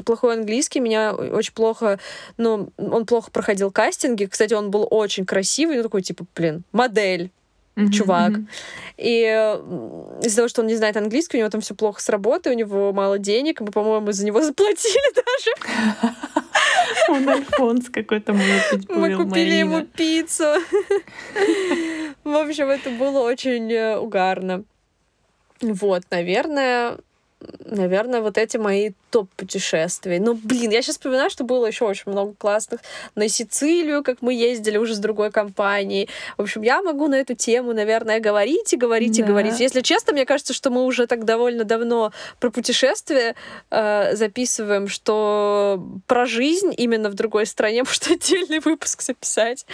плохой 0.05 0.35
английский, 0.35 0.79
меня 0.79 1.13
очень 1.13 1.53
плохо, 1.53 1.99
ну, 2.38 2.69
он 2.77 3.05
плохо 3.05 3.31
проходил 3.31 3.71
кастинги. 3.71 4.25
Кстати, 4.25 4.53
он 4.53 4.71
был 4.71 4.88
очень 4.89 5.25
красивый, 5.25 5.77
ну, 5.77 5.83
такой, 5.83 6.01
типа, 6.01 6.25
блин, 6.35 6.63
модель, 6.71 7.31
Мгм, 7.75 7.91
чувак. 7.91 8.33
И 8.97 9.21
из-за 10.21 10.35
того, 10.38 10.47
что 10.47 10.61
он 10.61 10.67
не 10.67 10.75
знает 10.75 10.95
английский, 10.95 11.38
у 11.38 11.39
него 11.41 11.49
там 11.49 11.59
все 11.59 11.75
плохо 11.75 12.01
с 12.01 12.07
работой, 12.07 12.53
у 12.53 12.55
него 12.55 12.93
мало 12.93 13.19
денег, 13.19 13.59
мы, 13.59 13.67
по-моему, 13.67 14.11
за 14.13 14.25
него 14.25 14.41
заплатили 14.45 15.13
даже. 15.13 16.13
Он 17.09 17.27
альфонс 17.27 17.89
какой-то, 17.89 18.33
может 18.33 18.71
быть, 18.71 18.89
Мы 18.89 19.15
купили 19.15 19.55
ему 19.55 19.81
пиццу. 19.81 20.55
В 22.25 22.35
общем, 22.35 22.69
это 22.69 22.89
было 22.89 23.19
очень 23.19 23.71
э, 23.71 23.97
угарно. 23.97 24.63
Вот, 25.61 26.03
наверное, 26.09 26.97
наверное, 27.65 28.21
вот 28.21 28.38
эти 28.38 28.58
мои 28.58 28.91
топ-путешествий. 29.12 30.19
Ну, 30.19 30.34
блин, 30.34 30.71
я 30.71 30.81
сейчас 30.81 30.95
вспоминаю, 30.95 31.29
что 31.29 31.43
было 31.43 31.65
еще 31.65 31.86
очень 31.86 32.12
много 32.12 32.34
классных. 32.34 32.81
На 33.15 33.29
Сицилию, 33.29 34.03
как 34.03 34.21
мы 34.21 34.34
ездили 34.34 34.77
уже 34.77 34.95
с 34.95 34.99
другой 34.99 35.31
компанией. 35.31 36.10
В 36.38 36.41
общем, 36.41 36.63
я 36.63 36.81
могу 36.81 37.08
на 37.08 37.15
эту 37.15 37.34
тему, 37.34 37.73
наверное, 37.73 38.19
говорить 38.19 38.73
и 38.73 38.77
говорить 38.77 39.17
и 39.19 39.21
Да. 39.21 39.27
говорить. 39.27 39.60
Если 39.60 39.81
честно, 39.81 40.13
мне 40.13 40.25
кажется, 40.25 40.53
что 40.53 40.69
мы 40.69 40.84
уже 40.84 41.08
так 41.08 41.23
довольно 41.23 41.63
давно 41.63 42.12
про 42.39 42.49
путешествия 42.49 43.36
э, 43.71 44.15
записываем, 44.15 44.88
что 44.88 45.81
про 46.08 46.25
жизнь 46.25 46.73
именно 46.75 47.10
в 47.10 47.13
другой 47.13 47.45
стране 47.45 47.84
может 47.88 48.08
отдельный 48.08 48.60
выпуск 48.60 49.01
записать. 49.01 49.65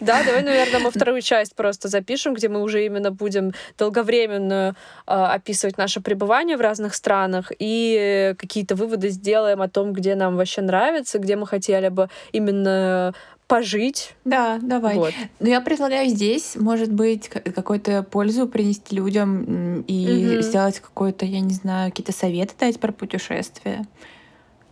Да, 0.00 0.22
давай, 0.24 0.42
наверное, 0.42 0.80
мы 0.80 0.90
вторую 0.90 1.22
часть 1.22 1.54
просто 1.54 1.88
запишем, 1.88 2.34
где 2.34 2.48
мы 2.48 2.62
уже 2.62 2.84
именно 2.84 3.10
будем 3.10 3.52
долговременно 3.78 4.74
э, 5.06 5.12
описывать 5.12 5.78
наше 5.78 6.00
пребывание 6.00 6.56
в 6.56 6.60
разных 6.60 6.94
странах 6.94 7.17
и 7.58 8.34
какие-то 8.38 8.74
выводы 8.76 9.08
сделаем 9.08 9.60
о 9.62 9.68
том, 9.68 9.92
где 9.92 10.14
нам 10.14 10.36
вообще 10.36 10.62
нравится, 10.62 11.18
где 11.18 11.36
мы 11.36 11.46
хотели 11.46 11.88
бы 11.88 12.08
именно 12.32 13.14
пожить. 13.46 14.14
Да, 14.24 14.58
давай. 14.62 14.96
Вот. 14.96 15.14
Ну, 15.40 15.48
я 15.48 15.60
предлагаю 15.62 16.08
здесь, 16.08 16.54
может 16.56 16.92
быть, 16.92 17.28
какую-то 17.28 18.02
пользу 18.02 18.46
принести 18.46 18.94
людям 18.94 19.82
и 19.88 20.34
Мгм. 20.34 20.42
сделать 20.42 20.80
какой-то, 20.80 21.24
я 21.24 21.40
не 21.40 21.54
знаю, 21.54 21.90
какие-то 21.90 22.12
советы 22.12 22.54
дать 22.60 22.78
про 22.78 22.92
путешествия. 22.92 23.86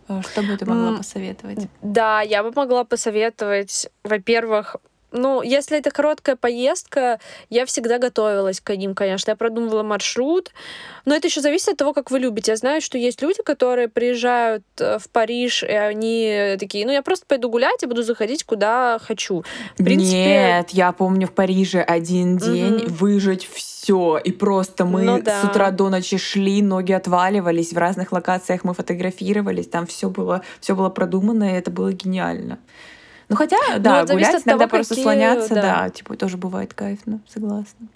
Э, 0.08 0.20
Что 0.30 0.42
бы 0.42 0.56
ты 0.56 0.66
могла 0.66 0.98
посоветовать? 0.98 1.68
Да, 1.82 2.20
я 2.20 2.42
бы 2.42 2.52
могла 2.54 2.84
посоветовать, 2.84 3.88
во-первых, 4.04 4.76
ну, 5.12 5.42
если 5.42 5.78
это 5.78 5.90
короткая 5.90 6.36
поездка, 6.36 7.18
я 7.48 7.64
всегда 7.66 7.98
готовилась 7.98 8.60
к 8.60 8.74
ним, 8.76 8.94
конечно. 8.94 9.30
Я 9.30 9.36
продумывала 9.36 9.82
маршрут. 9.82 10.52
Но 11.04 11.14
это 11.14 11.28
еще 11.28 11.40
зависит 11.40 11.68
от 11.68 11.76
того, 11.76 11.92
как 11.92 12.10
вы 12.10 12.18
любите. 12.18 12.52
Я 12.52 12.56
знаю, 12.56 12.80
что 12.80 12.98
есть 12.98 13.22
люди, 13.22 13.42
которые 13.42 13.88
приезжают 13.88 14.64
э, 14.78 14.98
в 14.98 15.08
Париж, 15.10 15.62
и 15.62 15.66
они 15.68 16.56
такие, 16.58 16.84
ну, 16.84 16.92
я 16.92 17.02
просто 17.02 17.24
пойду 17.26 17.48
гулять 17.48 17.82
и 17.82 17.86
буду 17.86 18.02
заходить 18.02 18.44
куда 18.44 18.98
хочу. 19.00 19.44
В 19.78 19.84
принципе, 19.84 20.16
Нет, 20.16 20.70
я 20.70 20.92
помню 20.92 21.26
в 21.28 21.32
Париже 21.32 21.80
один 21.80 22.36
день 22.36 22.74
Мгм. 22.74 22.86
выжить 22.94 23.46
все. 23.46 24.18
И 24.18 24.32
просто 24.32 24.84
мы 24.84 25.02
Ну 25.02 25.22
да. 25.22 25.40
с 25.40 25.44
утра 25.44 25.70
до 25.70 25.88
ночи 25.90 26.18
шли, 26.18 26.60
ноги 26.60 26.92
отваливались, 26.92 27.72
в 27.72 27.78
разных 27.78 28.10
локациях 28.12 28.64
мы 28.64 28.74
фотографировались, 28.74 29.68
там 29.68 29.86
все 29.86 30.10
было, 30.10 30.42
все 30.60 30.74
было 30.74 30.90
продумано, 30.90 31.44
и 31.44 31.52
это 31.58 31.70
было 31.70 31.92
гениально. 31.92 32.58
Ну 33.28 33.36
хотя, 33.36 33.56
да, 33.78 34.06
зависит 34.06 34.30
гулять 34.30 34.34
от 34.34 34.44
того, 34.44 34.56
иногда 34.56 34.68
просто 34.68 34.94
какие, 34.94 35.04
слоняться, 35.04 35.54
да. 35.54 35.62
да. 35.62 35.90
типа 35.90 36.16
тоже 36.16 36.36
бывает 36.36 36.74
кайф, 36.74 37.00
ну, 37.06 37.20
согласна. 37.28 37.88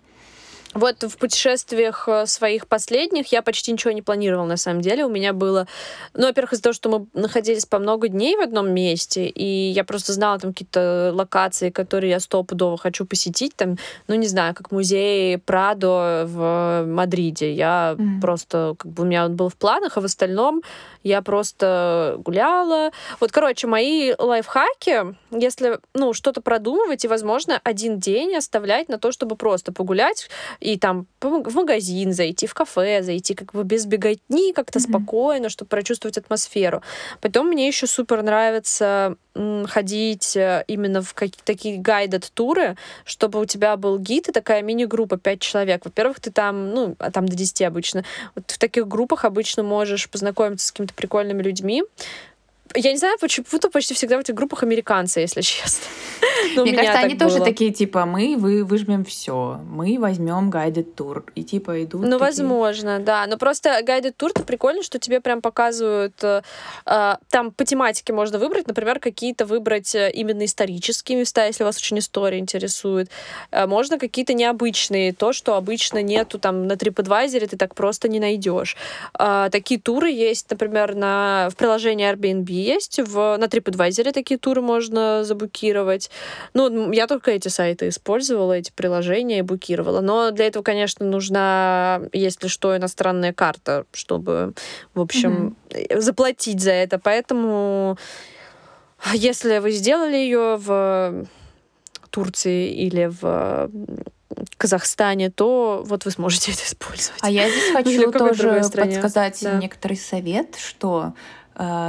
Вот 0.74 1.02
в 1.02 1.18
путешествиях 1.18 2.04
э, 2.06 2.26
своих 2.26 2.68
последних 2.68 3.32
я 3.32 3.42
почти 3.42 3.72
ничего 3.72 3.90
не 3.90 4.02
планировала, 4.02 4.46
на 4.46 4.56
самом 4.56 4.82
деле. 4.82 5.04
У 5.04 5.08
меня 5.08 5.32
было... 5.32 5.66
Ну, 6.14 6.26
во-первых, 6.26 6.52
из-за 6.52 6.62
того, 6.62 6.72
что 6.72 6.88
мы 6.88 7.06
находились 7.12 7.66
по 7.66 7.80
много 7.80 8.08
дней 8.08 8.36
в 8.36 8.40
одном 8.40 8.72
месте, 8.72 9.26
и 9.26 9.70
я 9.70 9.82
просто 9.82 10.12
знала 10.12 10.38
там 10.38 10.52
какие-то 10.52 11.10
локации, 11.12 11.70
которые 11.70 12.10
я 12.10 12.20
стопудово 12.20 12.78
хочу 12.78 13.04
посетить. 13.04 13.56
Там, 13.56 13.78
ну, 14.06 14.14
не 14.14 14.28
знаю, 14.28 14.54
как 14.54 14.70
музей 14.70 15.38
Прадо 15.38 16.24
в 16.28 16.84
Мадриде. 16.86 17.52
Я 17.52 17.96
mm. 17.98 18.20
просто... 18.20 18.76
Как 18.78 18.92
бы 18.92 19.02
у 19.02 19.06
меня 19.06 19.24
он 19.24 19.34
был 19.34 19.48
в 19.48 19.56
планах, 19.56 19.96
а 19.96 20.00
в 20.00 20.04
остальном 20.04 20.62
я 21.02 21.22
просто 21.22 22.16
гуляла. 22.18 22.90
Вот, 23.20 23.32
короче, 23.32 23.66
мои 23.66 24.12
лайфхаки, 24.18 25.16
если, 25.30 25.78
ну, 25.94 26.12
что-то 26.12 26.40
продумывать 26.40 27.04
и, 27.04 27.08
возможно, 27.08 27.60
один 27.64 27.98
день 27.98 28.36
оставлять 28.36 28.88
на 28.88 28.98
то, 28.98 29.12
чтобы 29.12 29.36
просто 29.36 29.72
погулять 29.72 30.28
и 30.60 30.78
там 30.78 31.06
в 31.20 31.54
магазин 31.54 32.12
зайти, 32.12 32.46
в 32.46 32.54
кафе 32.54 33.02
зайти, 33.02 33.34
как 33.34 33.52
бы 33.52 33.64
без 33.64 33.86
беготни, 33.86 34.52
как-то 34.52 34.78
mm-hmm. 34.78 34.88
спокойно, 34.88 35.48
чтобы 35.48 35.68
прочувствовать 35.68 36.18
атмосферу. 36.18 36.82
Потом 37.20 37.48
мне 37.48 37.66
еще 37.66 37.86
супер 37.86 38.22
нравится 38.22 39.16
ходить 39.66 40.36
э, 40.36 40.64
именно 40.66 41.02
в 41.02 41.14
какие-то 41.14 41.44
такие 41.44 41.78
гайдед 41.78 42.30
туры, 42.34 42.76
чтобы 43.04 43.40
у 43.40 43.44
тебя 43.44 43.76
был 43.76 43.98
гид 43.98 44.28
и 44.28 44.32
такая 44.32 44.60
мини-группа, 44.62 45.18
пять 45.18 45.40
человек. 45.40 45.84
Во-первых, 45.84 46.18
ты 46.18 46.32
там, 46.32 46.70
ну, 46.70 46.96
а 46.98 47.12
там 47.12 47.26
до 47.26 47.36
10 47.36 47.62
обычно. 47.62 48.04
Вот 48.34 48.50
в 48.50 48.58
таких 48.58 48.88
группах 48.88 49.24
обычно 49.24 49.62
можешь 49.62 50.10
познакомиться 50.10 50.66
с 50.66 50.72
какими-то 50.90 50.94
прикольными 50.94 51.42
людьми, 51.42 51.82
я 52.74 52.92
не 52.92 52.98
знаю, 52.98 53.16
почему-то 53.20 53.70
почти 53.70 53.94
всегда 53.94 54.16
в 54.16 54.20
этих 54.20 54.34
группах 54.34 54.62
американцы, 54.62 55.20
если 55.20 55.40
честно. 55.42 55.86
Но 56.54 56.62
Мне 56.62 56.74
кажется, 56.74 56.98
они 56.98 57.14
было. 57.14 57.28
тоже 57.28 57.42
такие, 57.42 57.72
типа, 57.72 58.06
мы 58.06 58.36
вы, 58.36 58.64
выжмем 58.64 59.04
все, 59.04 59.60
мы 59.68 59.98
возьмем 59.98 60.50
гайдед 60.50 60.94
тур. 60.94 61.24
И 61.34 61.44
типа 61.44 61.82
идут. 61.84 62.02
Ну, 62.02 62.18
такие... 62.18 62.18
возможно, 62.18 62.98
да. 62.98 63.26
Но 63.26 63.36
просто 63.36 63.80
гайдед 63.82 64.16
тур 64.16 64.30
это 64.30 64.42
прикольно, 64.44 64.82
что 64.82 64.98
тебе 64.98 65.20
прям 65.20 65.42
показывают. 65.42 66.14
Э, 66.22 66.42
э, 66.86 67.14
там 67.28 67.50
по 67.50 67.64
тематике 67.64 68.12
можно 68.12 68.38
выбрать, 68.38 68.66
например, 68.66 69.00
какие-то 69.00 69.46
выбрать 69.46 69.94
э, 69.94 70.10
именно 70.12 70.44
исторические 70.44 71.18
места, 71.18 71.46
если 71.46 71.64
вас 71.64 71.76
очень 71.76 71.98
история 71.98 72.38
интересует. 72.38 73.10
Э, 73.50 73.66
можно 73.66 73.98
какие-то 73.98 74.34
необычные, 74.34 75.12
то, 75.12 75.32
что 75.32 75.54
обычно 75.56 76.02
нету 76.02 76.38
там 76.38 76.66
на 76.66 76.72
TripAdvisor, 76.72 77.46
ты 77.46 77.56
так 77.56 77.74
просто 77.74 78.08
не 78.08 78.20
найдешь. 78.20 78.76
Э, 79.18 79.48
такие 79.50 79.80
туры 79.80 80.10
есть, 80.10 80.50
например, 80.50 80.94
на, 80.94 81.48
в 81.50 81.56
приложении 81.56 82.10
Airbnb 82.10 82.59
есть. 82.60 82.98
В, 82.98 83.36
на 83.38 83.44
TripAdvisor 83.44 84.12
такие 84.12 84.38
туры 84.38 84.60
можно 84.60 85.24
забукировать. 85.24 86.10
Ну, 86.54 86.92
я 86.92 87.06
только 87.06 87.30
эти 87.30 87.48
сайты 87.48 87.88
использовала, 87.88 88.52
эти 88.54 88.70
приложения 88.72 89.40
и 89.40 89.42
букировала. 89.42 90.00
Но 90.00 90.30
для 90.30 90.46
этого, 90.46 90.62
конечно, 90.62 91.06
нужна, 91.06 92.02
если 92.12 92.48
что, 92.48 92.76
иностранная 92.76 93.32
карта, 93.32 93.84
чтобы, 93.92 94.54
в 94.94 95.00
общем, 95.00 95.56
mm-hmm. 95.70 96.00
заплатить 96.00 96.60
за 96.60 96.72
это. 96.72 96.98
Поэтому, 96.98 97.96
если 99.14 99.58
вы 99.58 99.72
сделали 99.72 100.16
ее 100.16 100.56
в 100.58 101.26
Турции 102.10 102.72
или 102.72 103.10
в 103.20 103.70
Казахстане, 104.56 105.30
то 105.30 105.82
вот 105.84 106.04
вы 106.04 106.10
сможете 106.10 106.52
это 106.52 106.62
использовать. 106.64 107.20
А 107.22 107.30
я 107.30 107.48
здесь 107.48 107.72
хочу 107.72 108.12
тоже 108.12 108.62
подсказать 108.74 109.38
да. 109.42 109.54
некоторый 109.54 109.96
совет, 109.96 110.56
что 110.56 111.14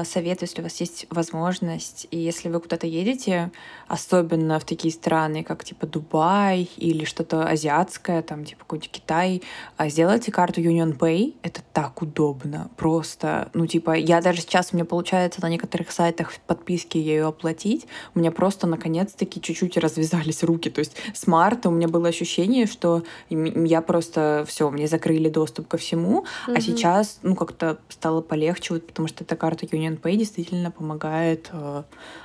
советую, 0.03 0.49
если 0.49 0.61
у 0.61 0.63
вас 0.63 0.79
есть 0.81 1.05
возможность, 1.09 2.07
и 2.11 2.17
если 2.17 2.49
вы 2.49 2.59
куда-то 2.59 2.87
едете, 2.87 3.51
особенно 3.87 4.59
в 4.59 4.65
такие 4.65 4.93
страны, 4.93 5.43
как 5.43 5.63
типа 5.63 5.87
Дубай 5.87 6.69
или 6.75 7.05
что-то 7.05 7.47
азиатское, 7.47 8.21
там 8.21 8.43
типа 8.43 8.61
какой-нибудь 8.61 8.91
Китай, 8.91 9.41
а 9.77 9.87
сделайте 9.87 10.31
карту 10.31 10.59
Union 10.59 10.97
Pay, 10.97 11.35
это 11.41 11.61
так 11.71 12.01
удобно, 12.01 12.69
просто, 12.75 13.49
ну 13.53 13.65
типа, 13.65 13.91
я 13.91 14.21
даже 14.21 14.41
сейчас, 14.41 14.69
у 14.71 14.75
меня 14.75 14.85
получается 14.85 15.41
на 15.41 15.47
некоторых 15.49 15.91
сайтах 15.91 16.31
в 16.31 16.39
подписке 16.41 16.99
ее 16.99 17.27
оплатить, 17.27 17.87
у 18.13 18.19
меня 18.19 18.31
просто 18.31 18.67
наконец-таки 18.67 19.39
чуть-чуть 19.41 19.77
развязались 19.77 20.43
руки, 20.43 20.69
то 20.69 20.79
есть 20.79 20.97
с 21.13 21.27
марта 21.27 21.69
у 21.69 21.71
меня 21.71 21.87
было 21.87 22.09
ощущение, 22.09 22.65
что 22.65 23.03
я 23.29 23.81
просто, 23.81 24.43
все, 24.47 24.69
мне 24.69 24.87
закрыли 24.87 25.29
доступ 25.29 25.69
ко 25.69 25.77
всему, 25.77 26.25
mm-hmm. 26.47 26.57
а 26.57 26.61
сейчас, 26.61 27.19
ну 27.23 27.35
как-то 27.35 27.79
стало 27.87 28.21
полегче, 28.21 28.73
вот, 28.73 28.87
потому 28.87 29.07
что 29.07 29.23
эта 29.23 29.35
карта 29.37 29.60
Union 29.69 29.99
Pay 29.99 30.15
действительно 30.15 30.71
помогает 30.71 31.49
э, 31.51 31.83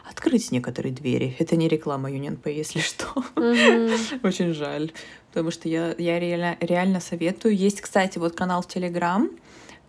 открыть 0.08 0.52
некоторые 0.52 0.92
двери. 0.92 1.36
Это 1.38 1.56
не 1.56 1.68
реклама 1.68 2.10
Union 2.10 2.40
Pay, 2.40 2.54
если 2.54 2.80
что. 2.80 3.06
Mm-hmm. 3.34 4.20
Очень 4.26 4.52
жаль. 4.52 4.92
Потому 5.28 5.50
что 5.50 5.68
я, 5.68 5.94
я 5.98 6.18
реально, 6.18 6.56
реально 6.60 7.00
советую. 7.00 7.54
Есть, 7.54 7.80
кстати, 7.80 8.18
вот 8.18 8.34
канал 8.34 8.62
в 8.62 8.66
Telegram, 8.66 9.28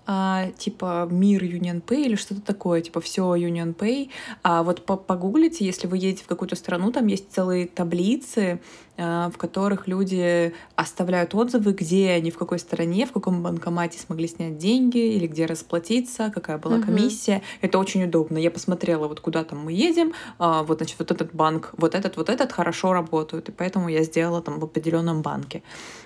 а, 0.09 0.47
типа 0.57 1.07
мир 1.11 1.43
Union 1.43 1.83
Pay 1.83 2.05
или 2.05 2.15
что-то 2.15 2.41
такое, 2.41 2.81
типа 2.81 3.01
все 3.01 3.23
Union 3.35 3.75
Pay. 3.75 4.09
А 4.41 4.63
вот 4.63 4.85
погуглите, 4.85 5.65
если 5.65 5.85
вы 5.85 5.97
едете 5.97 6.23
в 6.23 6.27
какую-то 6.27 6.55
страну, 6.55 6.93
там 6.93 7.07
есть 7.07 7.31
целые 7.31 7.67
таблицы, 7.67 8.61
а, 8.97 9.29
в 9.29 9.37
которых 9.37 9.87
люди 9.87 10.53
оставляют 10.75 11.35
отзывы, 11.35 11.73
где 11.73 12.11
они, 12.11 12.31
в 12.31 12.37
какой 12.37 12.57
стране, 12.57 13.05
в 13.05 13.11
каком 13.11 13.43
банкомате 13.43 13.99
смогли 13.99 14.29
снять 14.29 14.57
деньги 14.57 14.97
или 14.97 15.27
где 15.27 15.45
расплатиться, 15.45 16.31
какая 16.33 16.57
была 16.57 16.79
комиссия. 16.79 17.35
Uh-huh. 17.35 17.59
Это 17.61 17.77
очень 17.77 18.05
удобно. 18.05 18.37
Я 18.37 18.49
посмотрела, 18.49 19.07
вот 19.07 19.19
куда 19.19 19.43
там 19.43 19.59
мы 19.59 19.73
едем, 19.73 20.13
а, 20.39 20.63
вот, 20.63 20.77
значит, 20.77 20.97
вот 20.99 21.11
этот 21.11 21.35
банк, 21.35 21.73
вот 21.77 21.95
этот, 21.95 22.15
вот 22.15 22.29
этот 22.29 22.53
хорошо 22.53 22.93
работают, 22.93 23.49
и 23.49 23.51
поэтому 23.51 23.89
я 23.89 24.03
сделала 24.03 24.41
там 24.41 24.59
в 24.59 24.63
определенном 24.63 25.21
банке. 25.21 25.63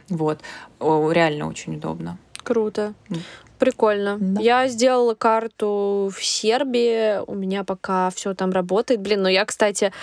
Вот. 0.09 0.41
Реально 0.79 1.47
очень 1.47 1.75
удобно. 1.75 2.17
Круто. 2.43 2.95
Прикольно. 3.62 4.18
Да. 4.20 4.41
Я 4.41 4.68
сделала 4.68 5.14
карту 5.14 6.12
в 6.12 6.26
Сербии. 6.26 7.20
У 7.28 7.36
меня 7.36 7.64
пока 7.64 8.09
все 8.09 8.34
там 8.34 8.51
работает. 8.51 9.01
Блин, 9.01 9.22
ну 9.22 9.30
я, 9.30 9.45
кстати, 9.45 9.93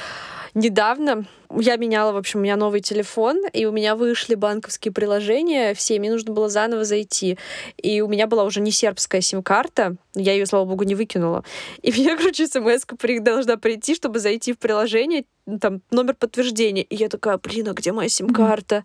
недавно 0.54 1.24
я 1.56 1.76
меняла, 1.76 2.12
в 2.12 2.16
общем, 2.16 2.40
у 2.40 2.42
меня 2.42 2.56
новый 2.56 2.80
телефон, 2.80 3.42
и 3.52 3.64
у 3.64 3.72
меня 3.72 3.96
вышли 3.96 4.34
банковские 4.34 4.92
приложения 4.92 5.74
все, 5.74 5.98
мне 5.98 6.10
нужно 6.10 6.32
было 6.32 6.48
заново 6.48 6.84
зайти. 6.84 7.38
И 7.76 8.00
у 8.00 8.08
меня 8.08 8.26
была 8.26 8.44
уже 8.44 8.60
не 8.60 8.70
сербская 8.70 9.20
сим-карта, 9.20 9.96
я 10.14 10.32
ее, 10.32 10.46
слава 10.46 10.64
богу, 10.64 10.84
не 10.84 10.94
выкинула. 10.94 11.44
И 11.82 11.92
мне, 11.92 12.16
короче, 12.16 12.46
смс 12.46 12.84
должна 13.20 13.56
прийти, 13.56 13.94
чтобы 13.94 14.18
зайти 14.18 14.52
в 14.52 14.58
приложение, 14.58 15.24
там, 15.60 15.80
номер 15.90 16.14
подтверждения. 16.14 16.82
И 16.82 16.96
я 16.96 17.08
такая, 17.08 17.38
блин, 17.38 17.68
а 17.68 17.72
где 17.72 17.92
моя 17.92 18.08
сим-карта? 18.08 18.84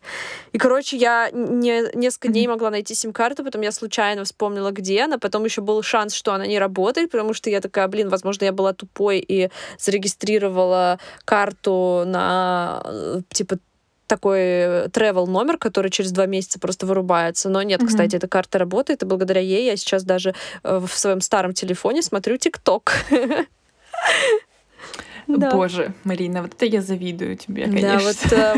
И, 0.54 0.58
короче, 0.58 0.96
я 0.96 1.30
не, 1.32 1.94
несколько 1.94 2.30
дней 2.30 2.48
могла 2.48 2.70
найти 2.70 2.96
сим-карту, 2.96 3.44
потом 3.44 3.62
я 3.62 3.72
случайно 3.72 4.24
вспомнила, 4.24 4.72
где 4.72 5.02
она, 5.02 5.18
потом 5.18 5.44
еще 5.44 5.62
был 5.62 5.82
шанс, 5.82 6.14
что 6.14 6.34
она 6.34 6.48
не 6.48 6.60
работает, 6.60 7.12
потому 7.12 7.34
что 7.34 7.50
я 7.50 7.60
такая, 7.60 7.88
блин, 7.88 8.10
возможно, 8.10 8.46
я 8.46 8.54
была 8.54 8.74
тупой 8.74 9.20
и 9.20 9.50
зарегистрировала 9.78 11.00
карту 11.26 12.04
на 12.06 12.53
Э, 12.84 13.22
типа 13.30 13.58
такой 14.08 14.88
travel 14.90 15.28
номер, 15.28 15.58
который 15.58 15.90
через 15.90 16.12
два 16.12 16.26
месяца 16.26 16.60
просто 16.60 16.86
вырубается. 16.86 17.50
Но 17.50 17.62
нет, 17.64 17.82
mm-hmm. 17.82 17.88
кстати, 17.88 18.16
эта 18.16 18.28
карта 18.28 18.60
работает, 18.60 19.02
и 19.02 19.06
благодаря 19.06 19.42
ей 19.42 19.66
я 19.66 19.78
сейчас 19.78 20.04
даже 20.04 20.36
э, 20.64 20.78
в 20.78 20.98
своем 20.98 21.22
старом 21.22 21.54
телефоне 21.54 22.02
смотрю 22.02 22.38
ТикТок. 22.38 22.94
Боже, 25.28 25.94
Марина, 26.04 26.42
вот 26.42 26.54
это 26.54 26.66
я 26.66 26.82
завидую 26.82 27.38
тебе, 27.38 27.66
конечно. 27.66 27.90
Да, 27.90 28.00
вот 28.00 28.34
э, 28.34 28.56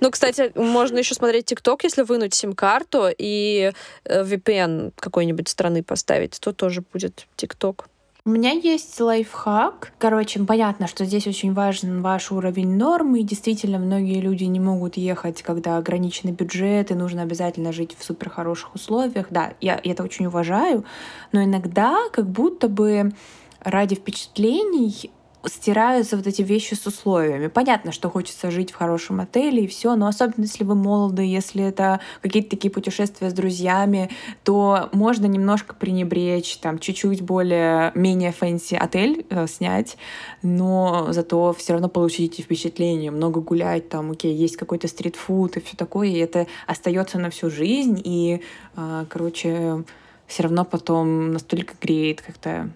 ну, 0.00 0.10
кстати, 0.10 0.52
можно 0.54 0.98
еще 0.98 1.14
смотреть 1.14 1.46
ТикТок, 1.46 1.84
если 1.84 2.02
вынуть 2.02 2.34
сим-карту 2.34 3.08
и 3.16 3.72
VPN 4.04 4.92
какой-нибудь 4.96 5.48
страны 5.48 5.82
поставить, 5.82 6.38
то 6.40 6.52
тоже 6.52 6.82
будет 6.92 7.26
ТикТок. 7.36 7.88
У 8.26 8.30
меня 8.30 8.50
есть 8.50 9.00
лайфхак. 9.00 9.92
Короче, 9.98 10.40
понятно, 10.40 10.88
что 10.88 11.04
здесь 11.04 11.28
очень 11.28 11.52
важен 11.52 12.02
ваш 12.02 12.32
уровень 12.32 12.76
нормы. 12.76 13.20
И 13.20 13.22
действительно, 13.22 13.78
многие 13.78 14.20
люди 14.20 14.42
не 14.42 14.58
могут 14.58 14.96
ехать, 14.96 15.42
когда 15.42 15.76
ограниченный 15.76 16.32
бюджет, 16.32 16.90
и 16.90 16.94
нужно 16.94 17.22
обязательно 17.22 17.70
жить 17.70 17.94
в 17.96 18.02
супер 18.02 18.28
хороших 18.28 18.74
условиях. 18.74 19.28
Да, 19.30 19.52
я 19.60 19.80
это 19.80 20.02
очень 20.02 20.26
уважаю. 20.26 20.84
Но 21.30 21.44
иногда 21.44 21.96
как 22.12 22.28
будто 22.28 22.68
бы 22.68 23.12
ради 23.60 23.94
впечатлений 23.94 25.12
стираются 25.44 26.16
вот 26.16 26.26
эти 26.26 26.42
вещи 26.42 26.74
с 26.74 26.86
условиями. 26.86 27.46
Понятно, 27.48 27.92
что 27.92 28.10
хочется 28.10 28.50
жить 28.50 28.70
в 28.72 28.74
хорошем 28.74 29.20
отеле 29.20 29.64
и 29.64 29.66
все, 29.66 29.94
но 29.94 30.06
особенно 30.06 30.44
если 30.44 30.64
вы 30.64 30.74
молоды, 30.74 31.22
если 31.22 31.62
это 31.62 32.00
какие-то 32.20 32.50
такие 32.50 32.70
путешествия 32.70 33.30
с 33.30 33.32
друзьями, 33.32 34.10
то 34.44 34.88
можно 34.92 35.26
немножко 35.26 35.74
пренебречь, 35.74 36.56
там 36.58 36.78
чуть-чуть 36.78 37.22
более 37.22 37.92
менее 37.94 38.32
fancy 38.32 38.74
отель 38.74 39.26
э, 39.30 39.46
снять, 39.46 39.96
но 40.42 41.08
зато 41.10 41.52
все 41.52 41.74
равно 41.74 41.88
получить 41.88 42.34
эти 42.34 42.42
впечатления, 42.42 43.10
много 43.10 43.40
гулять, 43.40 43.88
там, 43.88 44.10
окей, 44.10 44.34
есть 44.34 44.56
какой-то 44.56 44.88
стритфуд 44.88 45.56
и 45.56 45.60
все 45.60 45.76
такое, 45.76 46.08
и 46.08 46.18
это 46.18 46.46
остается 46.66 47.18
на 47.18 47.30
всю 47.30 47.50
жизнь, 47.50 48.00
и, 48.02 48.42
э, 48.76 49.04
короче, 49.08 49.84
все 50.26 50.42
равно 50.42 50.64
потом 50.64 51.32
настолько 51.32 51.74
греет 51.80 52.20
как-то 52.20 52.70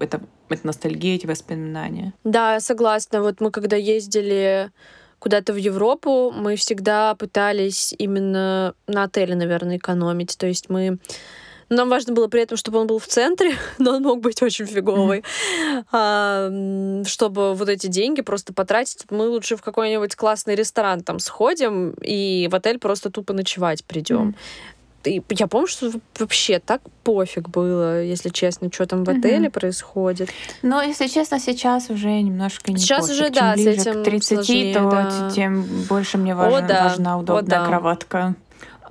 это, 0.00 0.22
это 0.52 0.66
ностальгия, 0.66 1.16
эти 1.16 1.26
воспоминания. 1.26 2.12
Да, 2.24 2.60
согласна. 2.60 3.22
Вот 3.22 3.40
мы 3.40 3.50
когда 3.50 3.76
ездили 3.76 4.70
куда-то 5.18 5.52
в 5.52 5.56
Европу, 5.56 6.32
мы 6.32 6.56
всегда 6.56 7.14
пытались 7.14 7.94
именно 7.98 8.74
на 8.86 9.04
отеле, 9.04 9.34
наверное, 9.34 9.76
экономить. 9.76 10.36
То 10.36 10.46
есть 10.46 10.68
мы 10.68 10.98
нам 11.72 11.88
важно 11.88 12.12
было 12.12 12.28
при 12.28 12.42
этом, 12.42 12.58
чтобы 12.58 12.78
он 12.78 12.86
был 12.86 12.98
в 12.98 13.06
центре, 13.06 13.54
но 13.78 13.96
он 13.96 14.02
мог 14.02 14.20
быть 14.20 14.42
очень 14.42 14.66
фиговый. 14.66 15.24
А, 15.90 16.50
чтобы 17.06 17.54
вот 17.54 17.68
эти 17.68 17.86
деньги 17.86 18.20
просто 18.20 18.52
потратить, 18.52 19.04
мы 19.10 19.28
лучше 19.28 19.56
в 19.56 19.62
какой-нибудь 19.62 20.14
классный 20.14 20.54
ресторан 20.54 21.02
там 21.02 21.18
сходим 21.18 21.94
и 22.02 22.48
в 22.50 22.54
отель 22.54 22.78
просто 22.78 23.10
тупо 23.10 23.32
ночевать 23.32 23.84
придем. 23.84 24.34
И 25.04 25.22
я 25.30 25.46
помню, 25.46 25.66
что 25.66 25.90
вообще 26.18 26.58
так 26.58 26.80
пофиг 27.04 27.48
было, 27.48 28.02
если 28.02 28.28
честно, 28.28 28.70
что 28.72 28.86
там 28.86 29.04
в 29.04 29.08
отеле 29.10 29.50
происходит. 29.50 30.30
Но, 30.62 30.82
если 30.82 31.06
честно, 31.08 31.38
сейчас 31.40 31.90
уже 31.90 32.08
немножко 32.20 32.72
не 32.72 32.78
Сейчас 32.78 33.08
пофиг. 33.08 33.14
уже, 33.14 33.24
Чем 33.26 33.34
да, 33.34 33.52
с 33.52 33.56
ближе 33.56 33.70
этим 33.80 33.92
к 33.94 34.04
30, 34.04 34.28
сложнее, 34.28 34.74
то 34.74 34.90
да. 34.90 35.30
тем 35.34 35.62
больше 35.88 36.18
мне 36.18 36.34
важен- 36.34 36.64
О, 36.64 36.68
да, 36.68 36.84
важна 36.84 37.14
о, 37.14 37.18
удобная 37.18 37.58
да. 37.60 37.66
кроватка. 37.66 38.34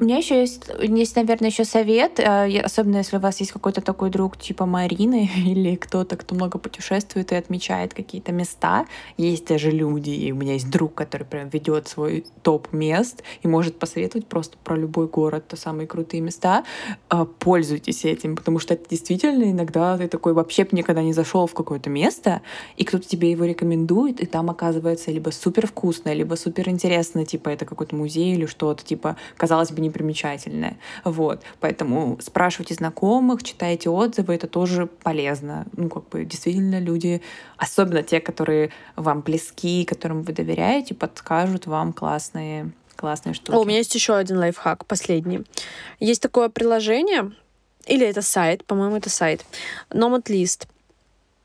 У 0.02 0.04
меня 0.04 0.18
еще 0.18 0.40
есть, 0.40 0.64
есть, 0.82 1.16
наверное, 1.16 1.52
еще 1.52 1.64
совет, 1.64 2.20
э, 2.20 2.60
особенно 2.62 2.98
если 2.98 3.18
у 3.18 3.20
вас 3.20 3.40
есть 3.40 3.52
какой-то 3.52 3.82
такой 3.82 4.10
друг 4.10 4.36
типа 4.36 4.66
Марины 4.66 5.30
или 5.38 5.76
кто-то, 5.76 6.18
кто 6.18 6.34
много 6.34 6.58
путешествует 6.58 7.32
и 7.32 7.36
отмечает 7.36 7.94
какие-то 7.94 8.32
места. 8.32 8.88
Есть 9.18 9.46
даже 9.46 9.70
люди, 9.70 10.10
и 10.10 10.32
у 10.32 10.36
меня 10.36 10.54
есть 10.54 10.72
друг, 10.72 10.96
который 10.96 11.28
прям 11.28 11.50
ведет 11.50 11.88
свой 11.88 12.26
топ 12.42 12.74
мест 12.74 13.22
и 13.44 13.48
может 13.48 13.78
посоветовать 13.78 14.26
просто 14.26 14.58
про 14.64 14.76
любой 14.76 15.08
город, 15.08 15.48
то 15.48 15.56
самые 15.56 15.86
крутые 15.86 16.22
места. 16.22 16.64
Э, 17.12 17.28
Пользуйтесь 17.38 18.04
этим, 18.04 18.36
потому 18.36 18.58
что 18.58 18.74
это 18.74 18.90
действительно 18.90 19.52
иногда 19.52 20.00
ты 20.00 20.08
такой 20.08 20.34
вообще 20.34 20.68
никогда 20.72 21.04
не 21.04 21.14
зашел 21.14 21.46
в 21.46 21.54
какое-то 21.54 21.92
место, 21.92 22.42
и 22.76 22.86
кто-то 22.86 23.08
тебе 23.08 23.30
его 23.30 23.46
рекомендует, 23.46 24.20
и 24.20 24.26
там 24.26 24.50
оказывается 24.50 25.12
либо 25.12 25.30
супер 25.30 25.68
вкусно, 25.68 26.12
либо 26.12 26.34
супер 26.34 26.70
интересно, 26.70 27.24
типа 27.24 27.50
это 27.50 27.66
какой-то 27.66 27.96
музей 27.96 28.34
или 28.34 28.48
что-то, 28.48 28.84
типа, 28.84 29.16
казалось 29.38 29.70
бы, 29.70 29.91
непримечательное. 29.92 30.78
Вот. 31.04 31.42
Поэтому 31.60 32.18
спрашивайте 32.22 32.74
знакомых, 32.74 33.44
читайте 33.44 33.90
отзывы, 33.90 34.36
это 34.36 34.48
тоже 34.48 34.88
полезно. 34.88 35.66
Ну, 35.76 35.90
как 35.90 36.10
бы 36.10 36.26
действительно 36.26 36.80
люди, 36.80 37.22
особенно 37.58 38.04
те, 38.04 38.20
которые 38.20 38.72
вам 38.96 39.22
близки, 39.22 39.86
которым 39.86 40.24
вы 40.24 40.34
доверяете, 40.34 40.96
подскажут 40.96 41.68
вам 41.68 41.94
классные 41.94 42.72
классные 42.96 43.34
штуки. 43.34 43.56
О, 43.56 43.62
у 43.62 43.66
меня 43.66 43.80
есть 43.80 43.96
еще 43.96 44.16
один 44.16 44.38
лайфхак, 44.38 44.86
последний. 44.86 45.42
Есть 46.00 46.22
такое 46.22 46.50
приложение, 46.50 47.32
или 47.88 48.06
это 48.06 48.22
сайт, 48.22 48.64
по-моему, 48.66 48.98
это 48.98 49.10
сайт, 49.10 49.44
Nomad 49.90 50.26
List. 50.26 50.68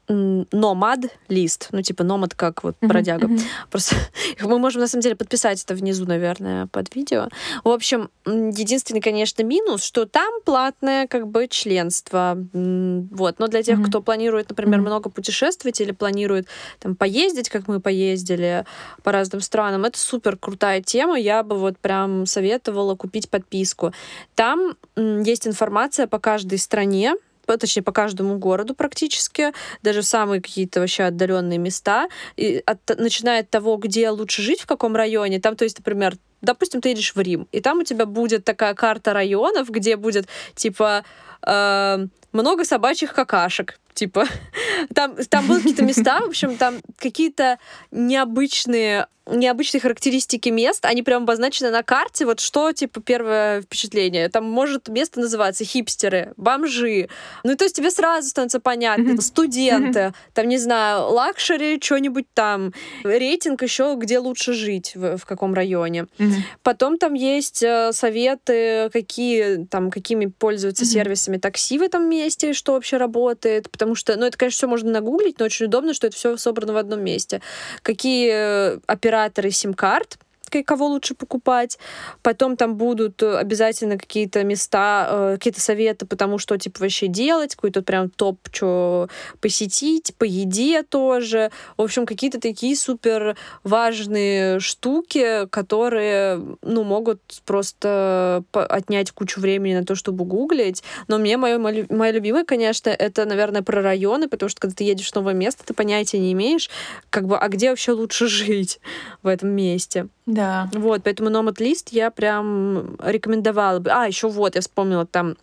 Nomad 0.08 1.10
List, 1.28 1.68
ну 1.72 1.82
типа 1.82 2.02
Nomad 2.02 2.32
как 2.36 2.62
вот 2.64 2.76
Мгм, 2.80 2.88
бродяга. 2.88 3.28
мгм. 3.28 3.38
Просто 3.70 3.96
мы 4.40 4.58
можем 4.58 4.80
на 4.80 4.88
самом 4.88 5.02
деле 5.02 5.16
подписать 5.16 5.62
это 5.62 5.74
внизу, 5.74 6.06
наверное, 6.06 6.66
под 6.68 6.94
видео. 6.94 7.28
В 7.64 7.70
общем, 7.70 8.10
единственный, 8.24 9.00
конечно, 9.00 9.42
минус, 9.42 9.82
что 9.82 10.06
там 10.06 10.40
платное 10.44 11.06
как 11.06 11.26
бы 11.26 11.48
членство. 11.48 12.36
Вот. 12.52 13.38
Но 13.38 13.48
для 13.48 13.62
тех, 13.62 13.78
Мгм. 13.78 13.88
кто 13.88 14.00
планирует, 14.02 14.48
например, 14.48 14.80
Мгм. 14.80 14.86
много 14.88 15.10
путешествовать 15.10 15.80
или 15.80 15.92
планирует 15.92 16.46
там 16.80 16.94
поездить, 16.96 17.48
как 17.48 17.68
мы 17.68 17.80
поездили 17.80 18.64
по 19.02 19.12
разным 19.12 19.40
странам, 19.40 19.84
это 19.84 19.98
супер 19.98 20.36
крутая 20.36 20.82
тема. 20.82 21.18
Я 21.18 21.42
бы 21.42 21.56
вот 21.58 21.78
прям 21.78 22.26
советовала 22.26 22.94
купить 22.94 23.28
подписку. 23.30 23.92
Там 24.34 24.76
есть 24.96 25.46
информация 25.46 26.06
по 26.06 26.18
каждой 26.18 26.58
стране, 26.58 27.14
точнее, 27.46 27.82
по 27.82 27.92
каждому 27.92 28.38
городу 28.38 28.74
практически, 28.74 29.52
даже 29.82 30.00
в 30.00 30.06
самые 30.06 30.40
какие-то 30.42 30.80
вообще 30.80 31.04
отдаленные 31.04 31.58
места, 31.58 32.08
и 32.36 32.62
от- 32.66 32.98
начиная 32.98 33.40
от 33.40 33.50
того, 33.50 33.76
где 33.76 34.10
лучше 34.10 34.42
жить, 34.42 34.60
в 34.60 34.66
каком 34.66 34.96
районе, 34.96 35.40
там, 35.40 35.56
то 35.56 35.64
есть, 35.64 35.78
например, 35.78 36.16
допустим, 36.42 36.80
ты 36.80 36.90
едешь 36.90 37.14
в 37.14 37.20
Рим, 37.20 37.48
и 37.52 37.60
там 37.60 37.78
у 37.78 37.84
тебя 37.84 38.06
будет 38.06 38.44
такая 38.44 38.74
карта 38.74 39.12
районов, 39.12 39.70
где 39.70 39.96
будет, 39.96 40.28
типа, 40.54 41.04
э, 41.46 42.06
много 42.32 42.64
собачьих 42.64 43.14
какашек, 43.14 43.78
типа, 43.94 44.26
там, 44.94 45.16
там 45.16 45.46
будут 45.46 45.62
какие-то 45.62 45.84
места, 45.84 46.20
в 46.20 46.28
общем, 46.28 46.56
там 46.56 46.80
какие-то 46.98 47.58
необычные 47.90 49.06
необычные 49.26 49.80
характеристики 49.80 50.48
мест, 50.48 50.84
они 50.84 51.02
прям 51.02 51.24
обозначены 51.24 51.70
на 51.70 51.82
карте, 51.82 52.24
вот 52.26 52.40
что, 52.40 52.72
типа, 52.72 53.00
первое 53.00 53.62
впечатление. 53.62 54.28
Там 54.28 54.44
может 54.44 54.88
место 54.88 55.20
называться 55.20 55.64
хипстеры, 55.64 56.32
бомжи. 56.36 57.08
Ну, 57.44 57.56
то 57.56 57.64
есть 57.64 57.76
тебе 57.76 57.90
сразу 57.90 58.28
становится 58.28 58.60
понятно, 58.60 59.12
Мгм. 59.12 59.20
студенты, 59.20 60.12
там, 60.32 60.48
не 60.48 60.58
знаю, 60.58 61.08
luxury, 61.08 61.80
что-нибудь 61.82 62.26
там, 62.34 62.72
рейтинг 63.04 63.62
еще, 63.62 63.94
где 63.98 64.18
лучше 64.18 64.52
жить, 64.52 64.92
в, 64.94 65.16
в 65.16 65.26
каком 65.26 65.54
районе. 65.54 66.06
Мгм. 66.18 66.44
Потом 66.62 66.98
там 66.98 67.14
есть 67.14 67.62
э, 67.62 67.92
советы, 67.92 68.90
какие 68.92 69.64
там, 69.66 69.90
какими 69.90 70.26
пользуются 70.26 70.84
Мгм. 70.84 70.90
сервисами 70.92 71.38
такси 71.38 71.78
в 71.78 71.82
этом 71.82 72.08
месте, 72.08 72.52
что 72.52 72.72
вообще 72.72 72.96
работает, 72.96 73.70
потому 73.70 73.94
что, 73.94 74.16
ну, 74.16 74.26
это, 74.26 74.38
конечно, 74.38 74.56
все 74.56 74.68
можно 74.68 74.90
нагуглить, 74.90 75.38
но 75.38 75.46
очень 75.46 75.66
удобно, 75.66 75.94
что 75.94 76.06
это 76.06 76.16
все 76.16 76.36
собрано 76.36 76.72
в 76.72 76.76
одном 76.76 77.02
месте. 77.02 77.40
Какие 77.82 78.30
э, 78.32 78.78
операторы 79.16 79.50
сим-карт, 79.50 80.18
к- 80.62 80.68
кого 80.76 80.86
лучше 80.86 81.14
покупать. 81.14 81.78
Потом 82.22 82.56
там 82.56 82.76
будут 82.76 83.22
э, 83.22 83.36
обязательно 83.36 83.98
какие-то 83.98 84.44
места, 84.44 85.08
э, 85.10 85.36
какие-то 85.38 85.60
советы 85.60 86.06
по 86.06 86.16
тому, 86.16 86.38
что 86.38 86.56
типа 86.58 86.80
вообще 86.80 87.06
делать, 87.06 87.54
какой-то 87.54 87.82
прям 87.82 88.10
топ, 88.10 88.38
что 88.52 89.08
посетить, 89.40 90.14
по 90.18 90.24
еде 90.24 90.82
тоже. 90.82 91.50
В 91.76 91.82
общем, 91.82 92.06
какие-то 92.06 92.40
такие 92.40 92.76
супер 92.76 93.36
важные 93.64 94.60
штуки, 94.60 95.46
которые, 95.50 96.40
ну, 96.62 96.84
могут 96.84 97.20
просто 97.44 98.44
отнять 98.52 99.10
кучу 99.12 99.40
времени 99.40 99.76
на 99.76 99.84
то, 99.84 99.94
чтобы 99.94 100.24
гуглить. 100.24 100.82
Но 101.08 101.18
мне 101.18 101.36
мое, 101.36 101.58
мое 101.58 102.10
любимое, 102.10 102.44
конечно, 102.44 102.90
это, 102.90 103.24
наверное, 103.24 103.62
про 103.62 103.82
районы, 103.82 104.28
потому 104.28 104.48
что 104.48 104.60
когда 104.60 104.76
ты 104.76 104.84
едешь 104.84 105.10
в 105.10 105.14
новое 105.14 105.34
место, 105.34 105.64
ты 105.64 105.74
понятия 105.74 106.18
не 106.18 106.32
имеешь, 106.32 106.70
как 107.10 107.26
бы, 107.26 107.38
а 107.38 107.48
где 107.48 107.70
вообще 107.70 107.92
лучше 107.92 108.26
жить 108.26 108.80
в 109.22 109.28
этом 109.28 109.50
месте. 109.50 110.08
Да. 110.26 110.45
Вот, 110.72 111.02
поэтому 111.04 111.30
Nomad 111.30 111.56
List 111.58 111.88
я 111.90 112.10
прям 112.10 112.96
рекомендовала 113.02 113.78
бы. 113.78 113.90
А, 113.90 114.06
еще 114.06 114.28
вот, 114.28 114.54
я 114.54 114.60
вспомнила, 114.60 115.06
там 115.06 115.36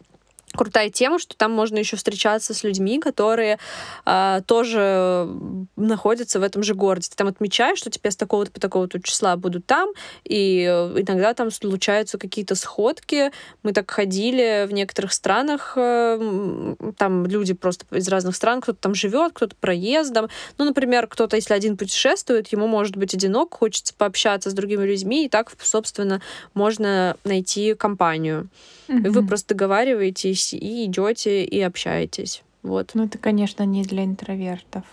крутая 0.55 0.89
тема, 0.89 1.19
что 1.19 1.35
там 1.35 1.51
можно 1.51 1.77
еще 1.77 1.97
встречаться 1.97 2.53
с 2.53 2.63
людьми, 2.63 2.99
которые 2.99 3.59
а, 4.05 4.41
тоже 4.41 5.27
находятся 5.75 6.39
в 6.39 6.43
этом 6.43 6.63
же 6.63 6.75
городе. 6.75 7.09
Ты 7.09 7.15
там 7.15 7.27
отмечаешь, 7.27 7.79
что 7.79 7.89
тебе 7.89 8.11
с 8.11 8.15
такого-то 8.15 8.51
по 8.51 8.59
такого-то 8.59 9.01
числа 9.01 9.35
будут 9.35 9.65
там, 9.65 9.89
и 10.23 10.67
э, 10.69 11.01
иногда 11.01 11.33
там 11.33 11.51
случаются 11.51 12.17
какие-то 12.17 12.55
сходки. 12.55 13.31
Мы 13.63 13.73
так 13.73 13.89
ходили 13.89 14.65
в 14.67 14.73
некоторых 14.73 15.13
странах, 15.13 15.73
э, 15.75 16.75
там 16.97 17.25
люди 17.25 17.53
просто 17.53 17.85
из 17.91 18.07
разных 18.07 18.35
стран, 18.35 18.61
кто-то 18.61 18.79
там 18.79 18.95
живет, 18.95 19.33
кто-то 19.33 19.55
проездом. 19.55 20.29
Ну, 20.57 20.65
например, 20.65 21.07
кто-то, 21.07 21.35
если 21.35 21.53
один 21.53 21.77
путешествует, 21.77 22.47
ему 22.49 22.67
может 22.67 22.97
быть 22.97 23.13
одинок, 23.13 23.53
хочется 23.53 23.93
пообщаться 23.93 24.49
с 24.49 24.53
другими 24.53 24.85
людьми, 24.85 25.25
и 25.25 25.29
так, 25.29 25.51
собственно, 25.61 26.21
можно 26.53 27.17
найти 27.23 27.73
компанию. 27.73 28.49
И 28.87 29.07
вы 29.09 29.25
просто 29.25 29.55
договариваетесь 29.55 30.53
и 30.53 30.85
идете 30.85 31.43
и 31.43 31.61
общаетесь. 31.61 32.43
Вот. 32.61 32.91
Ну, 32.93 33.05
это, 33.05 33.17
конечно, 33.17 33.63
не 33.63 33.83
для 33.83 34.05
интровертов. 34.05 34.83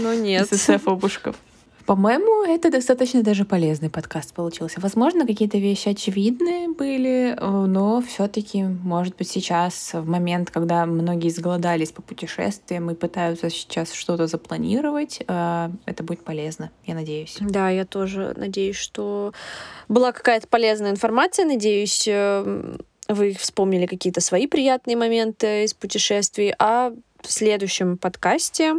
Но 0.00 0.14
нет. 0.14 0.52
ССФ-обушков. 0.52 1.36
По-моему, 1.86 2.44
это 2.44 2.70
достаточно 2.70 3.22
даже 3.22 3.44
полезный 3.44 3.90
подкаст 3.90 4.34
получился. 4.34 4.80
Возможно, 4.80 5.26
какие-то 5.26 5.58
вещи 5.58 5.88
очевидные 5.88 6.68
были, 6.68 7.34
э, 7.36 7.66
но 7.66 8.00
все 8.02 8.28
таки 8.28 8.62
может 8.62 9.16
быть, 9.16 9.28
сейчас, 9.28 9.90
в 9.92 10.06
момент, 10.06 10.50
когда 10.50 10.86
многие 10.86 11.28
изголодались 11.28 11.92
по 11.92 12.02
путешествиям 12.02 12.90
и 12.90 12.94
пытаются 12.94 13.50
сейчас 13.50 13.92
что-то 13.92 14.26
запланировать, 14.26 15.22
э, 15.26 15.70
это 15.86 16.02
будет 16.02 16.24
полезно, 16.24 16.70
я 16.86 16.94
надеюсь. 16.94 17.36
Да, 17.40 17.70
я 17.70 17.84
тоже 17.84 18.34
надеюсь, 18.36 18.76
что 18.76 19.32
была 19.88 20.12
какая-то 20.12 20.46
полезная 20.48 20.90
информация. 20.90 21.46
Надеюсь, 21.46 22.06
э, 22.06 22.76
вы 23.08 23.34
вспомнили 23.34 23.86
какие-то 23.86 24.20
свои 24.20 24.46
приятные 24.46 24.96
моменты 24.96 25.64
из 25.64 25.74
путешествий. 25.74 26.54
А 26.58 26.92
в 27.20 27.32
следующем 27.32 27.98
подкасте, 27.98 28.74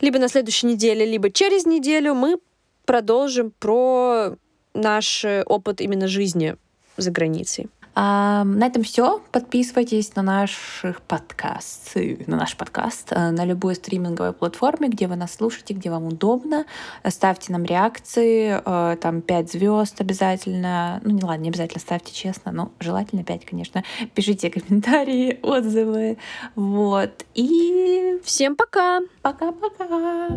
либо 0.00 0.18
на 0.18 0.28
следующей 0.28 0.66
неделе, 0.66 1.04
либо 1.04 1.30
через 1.30 1.66
неделю 1.66 2.14
мы 2.14 2.38
продолжим 2.84 3.52
про 3.58 4.36
наш 4.74 5.24
э, 5.24 5.42
опыт 5.44 5.80
именно 5.80 6.08
жизни 6.08 6.56
за 6.96 7.10
границей. 7.10 7.68
На 7.96 8.66
этом 8.66 8.82
все. 8.82 9.22
Подписывайтесь 9.32 10.14
на 10.16 10.22
наших 10.22 11.00
подкаст, 11.00 11.92
на 12.26 12.36
наш 12.36 12.54
подкаст 12.54 13.10
э, 13.10 13.30
на 13.30 13.46
любой 13.46 13.74
стриминговой 13.74 14.34
платформе, 14.34 14.88
где 14.88 15.06
вы 15.06 15.16
нас 15.16 15.32
слушаете, 15.32 15.72
где 15.72 15.88
вам 15.90 16.04
удобно. 16.08 16.66
Ставьте 17.08 17.52
нам 17.52 17.64
реакции, 17.64 18.60
э, 18.62 18.96
там 18.96 19.22
5 19.22 19.50
звезд 19.50 19.98
обязательно. 20.02 21.00
Ну, 21.04 21.12
не 21.12 21.24
ладно, 21.24 21.44
не 21.44 21.48
обязательно 21.48 21.80
ставьте 21.80 22.12
честно, 22.12 22.52
но 22.52 22.70
желательно 22.80 23.24
5, 23.24 23.46
конечно. 23.46 23.82
Пишите 24.14 24.50
комментарии, 24.50 25.40
отзывы. 25.42 26.18
Вот. 26.54 27.24
И 27.32 28.20
Всем 28.22 28.56
пока! 28.56 29.00
пока-пока. 29.22 30.28